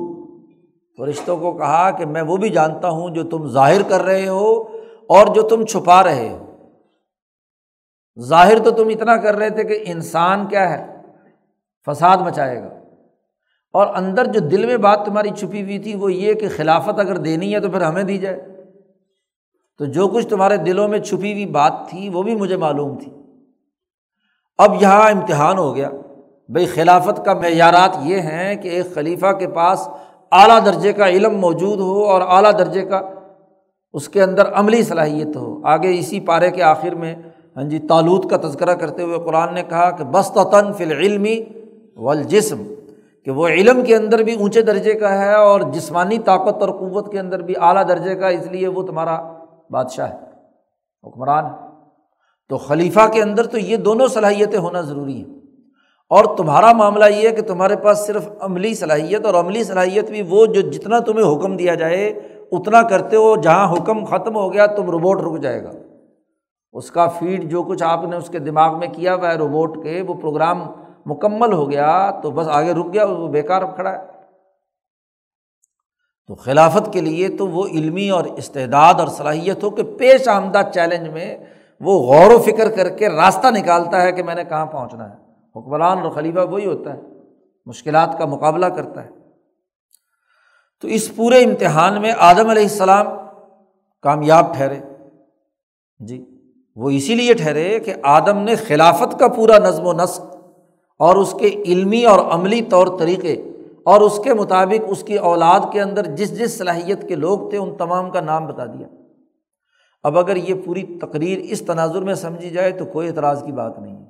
فرشتوں 0.97 1.37
کو 1.37 1.51
کہا 1.51 1.91
کہ 1.91 2.05
میں 2.05 2.21
وہ 2.21 2.37
بھی 2.37 2.49
جانتا 2.49 2.89
ہوں 2.89 3.09
جو 3.09 3.23
تم 3.23 3.47
ظاہر 3.47 3.81
کر 3.89 4.01
رہے 4.01 4.27
ہو 4.27 4.63
اور 5.09 5.27
جو 5.27 5.41
تم 5.41 5.65
چھپا 5.65 6.03
رہے 6.03 6.29
ہو۔ 6.29 6.45
ظاہر 8.19 8.59
تو 8.59 8.71
تم 8.71 8.87
اتنا 8.89 9.17
کر 9.17 9.35
رہے 9.35 9.49
تھے 9.49 9.63
کہ 9.63 9.83
انسان 9.85 10.47
کیا 10.47 10.69
ہے؟ 10.69 10.90
فساد 11.85 12.17
مچائے 12.17 12.63
گا۔ 12.63 12.69
اور 13.73 13.87
اندر 13.95 14.25
جو 14.25 14.39
دل 14.39 14.65
میں 14.65 14.77
بات 14.77 15.05
تمہاری 15.05 15.29
چھپی 15.29 15.63
ہوئی 15.63 15.79
تھی 15.79 15.95
وہ 15.95 16.13
یہ 16.13 16.33
کہ 16.33 16.47
خلافت 16.55 16.99
اگر 16.99 17.17
دینی 17.17 17.55
ہے 17.55 17.59
تو 17.59 17.69
پھر 17.69 17.81
ہمیں 17.81 18.03
دی 18.03 18.17
جائے۔ 18.17 18.47
تو 19.77 19.85
جو 19.85 20.07
کچھ 20.07 20.27
تمہارے 20.27 20.57
دلوں 20.57 20.87
میں 20.87 20.99
چھپی 20.99 21.31
ہوئی 21.31 21.45
بات 21.45 21.73
تھی 21.89 22.09
وہ 22.09 22.23
بھی 22.23 22.35
مجھے 22.35 22.57
معلوم 22.57 22.97
تھی۔ 22.97 23.11
اب 24.57 24.75
یہاں 24.81 25.11
امتحان 25.11 25.57
ہو 25.57 25.75
گیا۔ 25.75 25.89
بھائی 26.49 26.65
خلافت 26.65 27.25
کا 27.25 27.33
معیارات 27.33 27.97
یہ 28.01 28.19
ہیں 28.19 28.55
کہ 28.55 28.67
ایک 28.67 28.93
خلیفہ 28.93 29.31
کے 29.31 29.47
پاس 29.47 29.89
اعلیٰ 30.31 30.65
درجے 30.65 30.93
کا 30.93 31.09
علم 31.09 31.37
موجود 31.37 31.79
ہو 31.79 32.03
اور 32.03 32.21
اعلیٰ 32.21 32.53
درجے 32.53 32.81
کا 32.81 33.01
اس 33.93 34.09
کے 34.09 34.23
اندر 34.23 34.53
عملی 34.53 34.83
صلاحیت 34.83 35.35
ہو۔ 35.35 35.67
آگے 35.67 35.99
اسی 35.99 36.19
پارے 36.19 36.51
کے 36.51 36.63
آخر 36.63 36.95
میں 36.95 37.15
ہاں 37.55 37.63
جی 37.63 37.79
تالود 37.79 38.29
کا 38.29 38.37
تذکرہ 38.37 38.75
کرتے 38.75 39.01
ہوئے 39.01 39.17
قرآن 39.19 39.53
نے 39.53 39.63
کہا 39.63 39.91
کہ 39.91 40.03
بس 40.03 40.31
تن 40.31 40.73
فل 40.73 40.91
والجسم، 41.95 42.63
کہ 43.25 43.31
وہ 43.31 43.47
علم 43.47 43.85
کے 43.85 43.95
اندر 43.95 44.19
بھی 44.19 44.35
اونچے 44.35 44.61
درجے 44.61 44.93
کا 44.93 45.25
ہے 45.25 45.33
اور 45.33 45.61
جسمانی 45.61 46.19
طاقت 46.19 46.61
اور 46.61 46.69
قوت 46.69 47.11
کے 47.11 47.19
اندر 47.19 47.41
بھی 47.41 47.53
اعلیٰ 47.61 47.87
درجے 47.87 48.15
کا، 48.15 48.27
اس 48.27 48.47
لیے 48.51 48.67
وہ 48.67 48.83
تمہارا 48.83 49.33
بادشاہ 49.69 50.11
ہے، 50.11 50.17
حکمران 51.03 51.45
ہے۔ 51.45 51.71
تو 52.49 52.57
خلیفہ 52.57 53.07
کے 53.13 53.21
اندر 53.21 53.47
تو 53.47 53.57
یہ 53.57 53.77
دونوں 53.77 54.07
صلاحیتیں 54.07 54.59
ہونا 54.59 54.81
ضروری 54.81 55.13
ہیں۔ 55.13 55.41
اور 56.09 56.37
تمہارا 56.37 56.73
معاملہ 56.73 57.05
یہ 57.05 57.29
ہے 57.29 57.35
کہ 57.35 57.41
تمہارے 57.41 57.75
پاس 57.75 57.99
صرف 57.99 58.29
عملی 58.39 58.73
صلاحیت 58.73 59.25
اور 59.25 59.33
عملی 59.33 59.63
صلاحیت 59.63 60.09
بھی 60.09 60.21
وہ 60.29 60.45
جو 60.45 60.61
جتنا 60.61 60.99
تمہیں 60.99 61.35
حکم 61.35 61.57
دیا 61.57 61.75
جائے، 61.75 62.07
اتنا 62.51 62.81
کرتے 62.81 63.15
ہو، 63.15 63.35
جہاں 63.35 63.73
حکم 63.73 64.05
ختم 64.05 64.35
ہو 64.35 64.53
گیا 64.53 64.65
تم 64.65 64.89
روبوٹ 64.89 65.21
رک 65.21 65.43
جائے 65.43 65.63
گا۔ 65.63 65.71
اس 66.73 66.91
کا 66.91 67.07
فیڈ 67.07 67.51
جو 67.51 67.63
کچھ 67.63 67.83
آپ 67.83 68.05
نے 68.05 68.15
اس 68.15 68.29
کے 68.29 68.39
دماغ 68.39 68.79
میں 68.79 68.87
کیا 68.87 69.15
ہوا 69.15 69.31
ہے، 69.31 69.37
روبوٹ 69.37 69.83
کے، 69.83 70.01
وہ 70.07 70.13
پروگرام 70.13 70.63
مکمل 71.05 71.53
ہو 71.53 71.71
گیا 71.71 72.11
تو 72.23 72.31
بس 72.31 72.47
آگے 72.47 72.73
رک 72.73 72.93
گیا، 72.93 73.05
وہ 73.05 73.27
بیکار 73.27 73.61
کھڑا 73.75 73.91
ہے۔ 73.91 74.11
تو 76.27 76.35
خلافت 76.35 76.93
کے 76.93 77.01
لیے 77.01 77.29
تو 77.29 77.47
وہ 77.47 77.67
علمی 77.67 78.09
اور 78.09 78.23
استعداد 78.23 78.93
اور 78.93 79.07
صلاحیت 79.07 79.63
ہو 79.63 79.69
کہ 79.69 79.83
پیش 79.83 80.27
آمدہ 80.27 80.61
چیلنج 80.73 81.07
میں 81.07 81.37
وہ 81.79 81.99
غور 81.99 82.31
و 82.31 82.39
فکر 82.39 82.71
کر 82.71 82.89
کے 82.89 83.09
راستہ 83.09 83.47
نکالتا 83.47 84.01
ہے 84.01 84.11
کہ 84.11 84.23
میں 84.23 84.35
نے 84.35 84.43
کہاں 84.43 84.65
پہنچنا 84.65 85.09
ہے۔ 85.09 85.15
حکمران 85.55 85.99
اور 85.99 86.09
خلیفہ 86.09 86.39
وہی 86.39 86.65
ہوتا 86.65 86.93
ہے، 86.93 87.01
مشکلات 87.65 88.15
کا 88.17 88.25
مقابلہ 88.25 88.65
کرتا 88.65 89.03
ہے۔ 89.03 89.09
تو 90.81 90.87
اس 90.87 91.15
پورے 91.15 91.43
امتحان 91.43 92.01
میں 92.01 92.11
آدم 92.17 92.49
علیہ 92.49 92.63
السلام 92.63 93.07
کامیاب 94.01 94.53
ٹھہرے۔ 94.53 94.79
جی 95.99 96.25
وہ 96.75 96.89
اسی 96.89 97.15
لیے 97.15 97.33
ٹھہرے 97.33 97.79
کہ 97.79 97.93
آدم 98.03 98.37
نے 98.37 98.55
خلافت 98.55 99.19
کا 99.19 99.27
پورا 99.27 99.57
نظم 99.57 99.87
و 99.87 99.93
نسق 99.93 100.30
اور 101.01 101.15
اس 101.15 101.35
کے 101.39 101.47
علمی 101.47 102.05
اور 102.05 102.19
عملی 102.19 102.61
طور 102.61 102.99
طریقے 102.99 103.33
اور 103.85 104.01
اس 104.01 104.19
کے 104.23 104.33
مطابق 104.33 104.83
اس 104.87 105.03
کی 105.03 105.15
اولاد 105.15 105.59
کے 105.71 105.81
اندر 105.81 106.05
جس 106.05 106.39
جس 106.39 106.57
صلاحیت 106.57 107.07
کے 107.07 107.15
لوگ 107.15 107.49
تھے 107.49 107.57
ان 107.57 107.75
تمام 107.77 108.11
کا 108.11 108.21
نام 108.21 108.47
بتا 108.47 108.65
دیا۔ 108.65 108.87
اب 110.03 110.17
اگر 110.17 110.35
یہ 110.35 110.53
پوری 110.65 110.83
تقریر 111.01 111.39
اس 111.41 111.61
تناظر 111.61 112.01
میں 112.01 112.13
سمجھی 112.13 112.49
جائے 112.49 112.71
تو 112.71 112.85
کوئی 112.85 113.07
اعتراض 113.07 113.43
کی 113.43 113.51
بات 113.51 113.79
نہیں۔ 113.79 113.97
ہے 113.97 114.05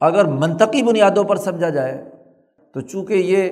اگر 0.00 0.24
منطقی 0.24 0.82
بنیادوں 0.82 1.24
پر 1.24 1.36
سمجھا 1.36 1.68
جائے 1.68 2.10
تو 2.74 2.80
چونکہ 2.80 3.14
یہ 3.14 3.50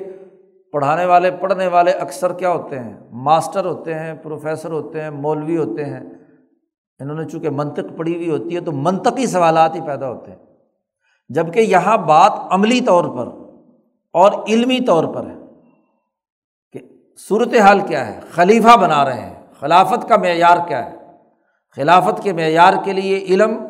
پڑھانے 0.72 1.04
والے، 1.04 1.30
پڑھنے 1.30 1.66
والے 1.66 1.90
اکثر 1.90 2.32
کیا 2.32 2.50
ہوتے 2.50 2.78
ہیں؟ 2.78 2.96
ماسٹر 3.12 3.64
ہوتے 3.64 3.94
ہیں، 3.94 4.14
پروفیسر 4.14 4.70
ہوتے 4.70 5.00
ہیں، 5.02 5.10
مولوی 5.10 5.56
ہوتے 5.56 5.84
ہیں۔ 5.84 6.00
انہوں 7.00 7.16
نے 7.16 7.24
چونکہ 7.24 7.50
منطق 7.50 7.96
پڑھی 7.96 8.16
ہوئی 8.16 8.30
ہوتی 8.30 8.54
ہے 8.54 8.60
تو 8.60 8.72
منطقی 8.72 9.26
سوالات 9.26 9.74
ہی 9.74 9.80
پیدا 9.86 10.08
ہوتے 10.08 10.30
ہیں۔ 10.30 10.53
جبکہ 11.28 11.60
یہاں 11.60 11.96
بات 11.96 12.32
عملی 12.50 12.80
طور 12.80 13.04
پر 13.04 13.28
اور 14.12 14.32
علمی 14.48 14.80
طور 14.80 15.04
پر 15.04 15.26
ہے 15.26 15.36
کہ 16.72 16.80
صورت 17.28 17.54
حال 17.54 17.80
کیا 17.80 18.06
ہے، 18.06 18.20
خلیفہ 18.30 18.76
بنا 18.76 19.04
رہے 19.04 19.20
ہیں، 19.20 19.42
خلافت 19.60 20.08
کا 20.08 20.16
معیار 20.16 20.56
کیا 20.68 20.86
ہے۔ 20.86 20.96
خلافت 21.76 22.22
کے 22.22 22.32
معیار 22.32 22.72
کے 22.84 22.92
لیے 22.92 23.18
علم، 23.18 23.64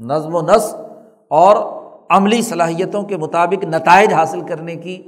نظم 0.00 0.34
و 0.34 0.40
نسق 0.40 0.74
اور 1.30 1.56
عملی 2.10 2.42
صلاحیتوں 2.42 3.02
کے 3.02 3.16
مطابق 3.16 3.64
نتائج 3.64 4.12
حاصل 4.12 4.40
کرنے 4.40 4.76
کی 4.76 5.02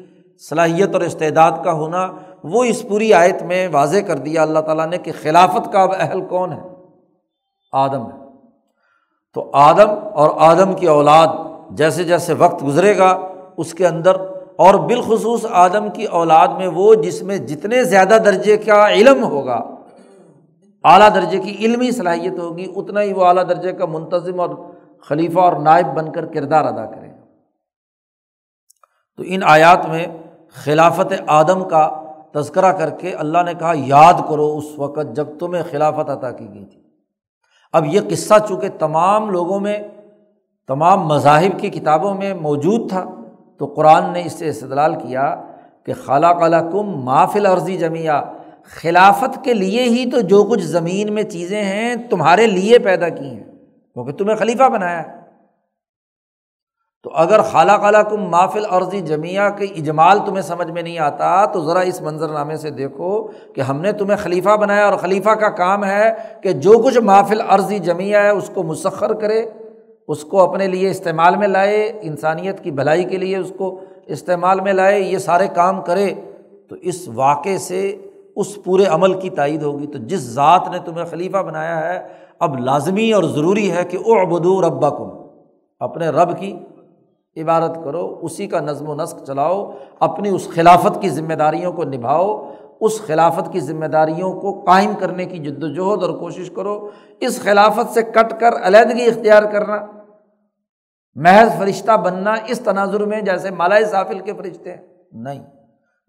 صلاحیت 0.48 0.92
اور 0.92 1.00
استعداد 1.00 1.52
کا 1.64 1.72
ہونا، 1.72 2.12
وہ 2.44 2.64
اس 2.64 2.86
پوری 2.88 3.14
آیت 3.14 3.42
میں 3.42 3.68
واضح 3.72 3.98
کر 4.06 4.18
دیا 4.18 4.42
اللہ 4.42 4.58
تعالیٰ 4.58 4.86
نے 4.86 4.98
کہ 4.98 5.12
خلافت 5.22 5.72
کا 5.72 5.82
اب 5.82 5.90
اہل 5.98 6.24
کون 6.24 6.52
ہے؟ 6.52 6.62
آدم 7.72 8.06
ہے۔ 8.06 8.18
تو 9.34 9.50
آدم 9.52 9.90
اور 10.14 10.30
آدم 10.36 10.74
کی 10.74 10.86
اولاد 10.86 11.26
جیسے 11.76 12.04
جیسے 12.04 12.32
وقت 12.32 12.62
گزرے 12.64 12.96
گا، 12.98 13.10
اس 13.56 13.74
کے 13.74 13.86
اندر 13.86 14.16
اور 14.56 14.74
بالخصوص 14.74 15.44
آدم 15.50 15.90
کی 15.90 16.04
اولاد 16.04 16.48
میں 16.48 16.66
وہ 16.66 16.94
جس 16.94 17.22
میں 17.22 17.38
جتنے 17.38 17.84
زیادہ 17.84 18.18
درجے 18.24 18.56
کا 18.56 18.90
علم 18.90 19.24
ہوگا، 19.24 19.60
اعلیٰ 20.84 21.14
درجے 21.14 21.38
کی 21.38 21.56
علمی 21.58 21.90
صلاحیت 21.90 22.38
ہوگی، 22.38 22.66
اتنا 22.76 23.02
ہی 23.02 23.12
وہ 23.12 23.24
اعلیٰ 23.24 23.48
درجے 23.48 23.72
کا 23.72 23.86
منتظم 23.86 24.40
اور 24.40 24.50
خلیفہ 25.00 25.40
اور 25.40 25.52
نائب 25.52 25.86
بن 25.86 26.12
کر 26.12 26.26
کردار 26.26 26.64
ادا 26.64 26.86
کرے 26.86 27.08
گا۔ 27.08 27.20
تو 29.16 29.22
ان 29.26 29.40
آیات 29.44 29.88
میں 29.88 30.06
خلافت 30.54 31.12
آدم 31.26 31.68
کا 31.68 31.88
تذکرہ 32.32 32.72
کر 32.72 32.90
کے 32.90 33.12
اللہ 33.14 33.42
نے 33.42 33.54
کہا، 33.54 33.72
یاد 33.76 34.28
کرو 34.28 34.58
اس 34.58 34.78
وقت 34.78 35.16
جب 35.16 35.28
تمہیں 35.38 35.62
خلافت 35.70 36.10
عطا 36.10 36.30
کی 36.30 36.48
گئی 36.54 36.64
تھی۔ 36.64 36.80
اب 37.72 37.86
یہ 37.86 38.00
قصہ 38.10 38.34
چونکہ 38.48 38.68
تمام 38.78 39.30
لوگوں 39.30 39.60
میں 39.60 39.78
تمام 40.68 41.06
مذاہب 41.06 41.60
کی 41.60 41.70
کتابوں 41.70 42.14
میں 42.14 42.34
موجود 42.34 42.90
تھا 42.90 43.04
تو 43.58 43.66
قرآن 43.66 44.12
نے 44.12 44.22
اس 44.24 44.32
سے 44.32 44.48
استدلال 44.48 44.94
کیا 44.94 45.42
کہ 45.86 45.92
خالہ 46.04 46.26
کلا 46.26 46.60
کم 46.60 47.04
مافل 47.04 47.46
عرضی 47.46 47.76
جمعہ 47.76 48.22
خلافت 48.64 49.44
کے 49.44 49.54
لیے 49.54 49.82
ہی 49.82 50.10
تو 50.10 50.20
جو 50.20 50.44
کچھ 50.44 50.62
زمین 50.62 51.14
میں 51.14 51.22
چیزیں 51.22 51.64
ہیں 51.64 51.94
تمہارے 52.10 52.46
لیے 52.46 52.78
پیدا 52.78 53.08
کی 53.08 53.24
ہیں، 53.24 53.44
کیونکہ 53.94 54.12
تمہیں 54.12 54.36
خلیفہ 54.36 54.68
بنایا 54.68 55.02
ہے۔ 55.02 55.22
تو 57.02 57.10
اگر 57.14 57.42
خالہ 57.42 57.72
کلا 57.72 58.02
کم 58.02 58.20
مافل 58.20 58.64
عرضی 58.70 59.00
جمعہ 59.00 59.50
کے 59.50 59.64
اجمال 59.64 60.18
تمہیں 60.26 60.42
سمجھ 60.42 60.70
میں 60.70 60.82
نہیں 60.82 60.98
آتا، 60.98 61.44
تو 61.44 61.60
ذرا 61.60 61.80
اس 61.80 62.02
منظر 62.02 62.28
نامے 62.28 62.56
سے 62.56 62.70
دیکھو 62.70 63.28
کہ 63.54 63.60
ہم 63.60 63.80
نے 63.80 63.92
تمہیں 63.92 64.16
خلیفہ 64.16 64.56
بنایا 64.56 64.84
اور 64.84 64.98
خلیفہ 64.98 65.30
کا 65.30 65.48
کام 65.48 65.84
ہے 65.84 66.12
کہ 66.42 66.52
جو 66.52 66.72
کچھ 66.72 66.98
مافل 66.98 67.40
عرضی 67.40 67.78
جمعہ 67.78 68.22
ہے 68.22 68.28
اس 68.28 68.50
کو 68.54 68.62
مسخر 68.62 69.12
کرے۔ 69.12 69.50
اس 70.08 70.24
کو 70.24 70.40
اپنے 70.40 70.66
لیے 70.66 70.90
استعمال 70.90 71.36
میں 71.36 71.48
لائے، 71.48 71.92
انسانیت 72.02 72.64
کی 72.64 72.70
بھلائی 72.70 73.04
کے 73.04 73.16
لیے 73.16 73.36
اس 73.36 73.52
کو 73.56 73.80
استعمال 74.06 74.60
میں 74.60 74.72
لائے، 74.72 75.00
یہ 75.00 75.18
سارے 75.18 75.48
کام 75.54 75.80
کرے، 75.80 76.14
تو 76.68 76.76
اس 76.82 77.08
واقعے 77.08 77.58
سے 77.58 77.96
اس 78.36 78.58
پورے 78.64 78.84
عمل 78.84 79.20
کی 79.20 79.30
تائید 79.30 79.62
ہوگی۔ 79.62 79.86
تو 79.86 79.98
جس 79.98 80.18
ذات 80.18 80.68
نے 80.72 80.78
تمہیں 80.84 81.04
خلیفہ 81.04 81.38
بنایا 81.38 81.88
ہے، 81.88 82.08
اب 82.38 82.58
لازمی 82.58 83.12
اور 83.12 83.22
ضروری 83.22 83.70
ہے 83.70 83.84
کہ 83.84 83.96
او 83.96 84.18
ابدو 84.18 84.62
ربا 84.62 84.90
کم 84.90 85.08
اپنے 85.80 86.08
رب 86.08 86.38
کی 86.38 86.56
عبادت 87.36 87.78
کرو، 87.84 88.18
اسی 88.22 88.46
کا 88.46 88.60
نظم 88.60 88.88
و 88.88 88.94
نسق 88.94 89.24
چلاؤ، 89.26 89.70
اپنی 90.00 90.28
اس 90.28 90.48
خلافت 90.48 91.02
کی 91.02 91.08
ذمہ 91.08 91.34
داریوں 91.34 91.72
کو 91.72 91.84
نبھاؤ 91.84 92.50
اس 92.82 93.00
خلافت 93.06 93.52
کی 93.52 93.60
ذمہ 93.60 93.86
داریوں 93.86 94.32
کو 94.40 94.52
قائم 94.60 94.92
کرنے 95.00 95.24
کی 95.24 95.38
جد 95.38 95.62
وجہد 95.64 96.02
اور 96.02 96.18
کوشش 96.18 96.50
کرو، 96.50 96.88
اس 97.20 97.40
خلافت 97.42 97.92
سے 97.94 98.02
کٹ 98.02 98.40
کر 98.40 98.54
علیحدگی 98.62 99.06
اختیار 99.06 99.42
کرنا، 99.42 99.78
محض 101.16 101.58
فرشتہ 101.58 101.96
بننا 101.96 102.34
اس 102.46 102.60
تناظر 102.60 103.04
میں 103.04 103.20
جیسے 103.20 103.50
مالائے 103.50 103.84
صافل 103.84 104.18
کے 104.18 104.32
فرشتے 104.32 104.70
ہیں۔ 104.70 104.82
نہیں، 105.12 105.42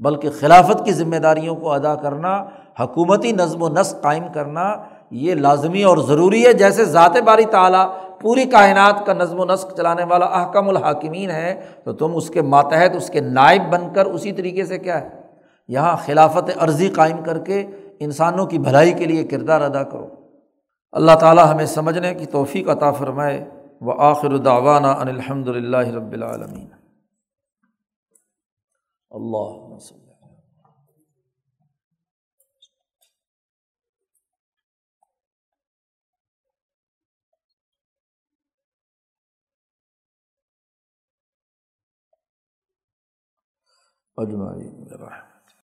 بلکہ 0.02 0.30
خلافت 0.40 0.86
کی 0.86 0.92
ذمہ 0.92 1.16
داریوں 1.16 1.56
کو 1.56 1.72
ادا 1.72 1.96
کرنا، 1.96 2.36
حکومتی 2.80 3.32
نظم 3.32 3.62
و 3.62 3.70
نسق 3.70 4.02
قائم 4.02 4.24
کرنا، 4.34 4.72
یہ 5.12 5.36
لازمی 5.36 5.84
اور 5.84 5.98
ضروری 5.98 6.46
ہے۔ 6.46 6.54
جیسے 6.54 6.86
ذات 6.86 7.18
باری 7.26 7.46
تعلیٰ 7.46 7.86
پوری 8.22 8.46
کائنات 8.46 9.06
کا 9.06 9.14
نظم 9.14 9.40
و 9.40 9.46
نسق 9.46 9.76
چلانے 9.78 10.04
والا 10.04 10.26
احکم 10.26 10.70
الحاکمین 10.70 11.32
ہے 11.32 11.54
تو 11.84 11.94
تم 11.94 12.16
اس 12.16 12.30
کے 12.30 12.42
ماتحت، 12.42 12.96
اس 12.96 13.10
کے 13.10 13.22
نائب 13.22 13.72
بن 13.72 13.94
کر 13.94 14.06
اسی 14.06 14.32
طریقے 14.32 14.66
سے 14.66 14.78
کیا 14.78 15.02
ہے؟ 15.02 15.22
یہاں 15.68 15.98
خلافت 15.98 16.50
عرضی 16.58 16.90
قائم 16.90 17.24
کر 17.24 17.44
کے 17.44 17.68
انسانوں 18.00 18.46
کی 18.46 18.60
بھلائی 18.60 18.92
کے 18.92 19.06
لیے 19.06 19.24
کردار 19.24 19.62
ادا 19.62 19.84
کرو۔ 19.84 20.08
اللہ 20.92 21.12
تعالیٰ 21.20 21.54
ہمیں 21.54 21.66
سمجھنے 21.66 22.16
کی 22.16 22.26
توفیق 22.26 22.70
عطا 22.70 22.92
فرمائے۔ 22.92 23.50
و 23.82 23.92
آخر 23.92 24.38
داوانہ 24.38 24.88
ان 24.88 25.08
الحمد 25.08 25.48
للہ 25.48 25.78
رب 25.78 26.12
العالمین۔ 26.12 26.68
اللہ 29.10 29.78
اجمعین۔ 44.18 45.23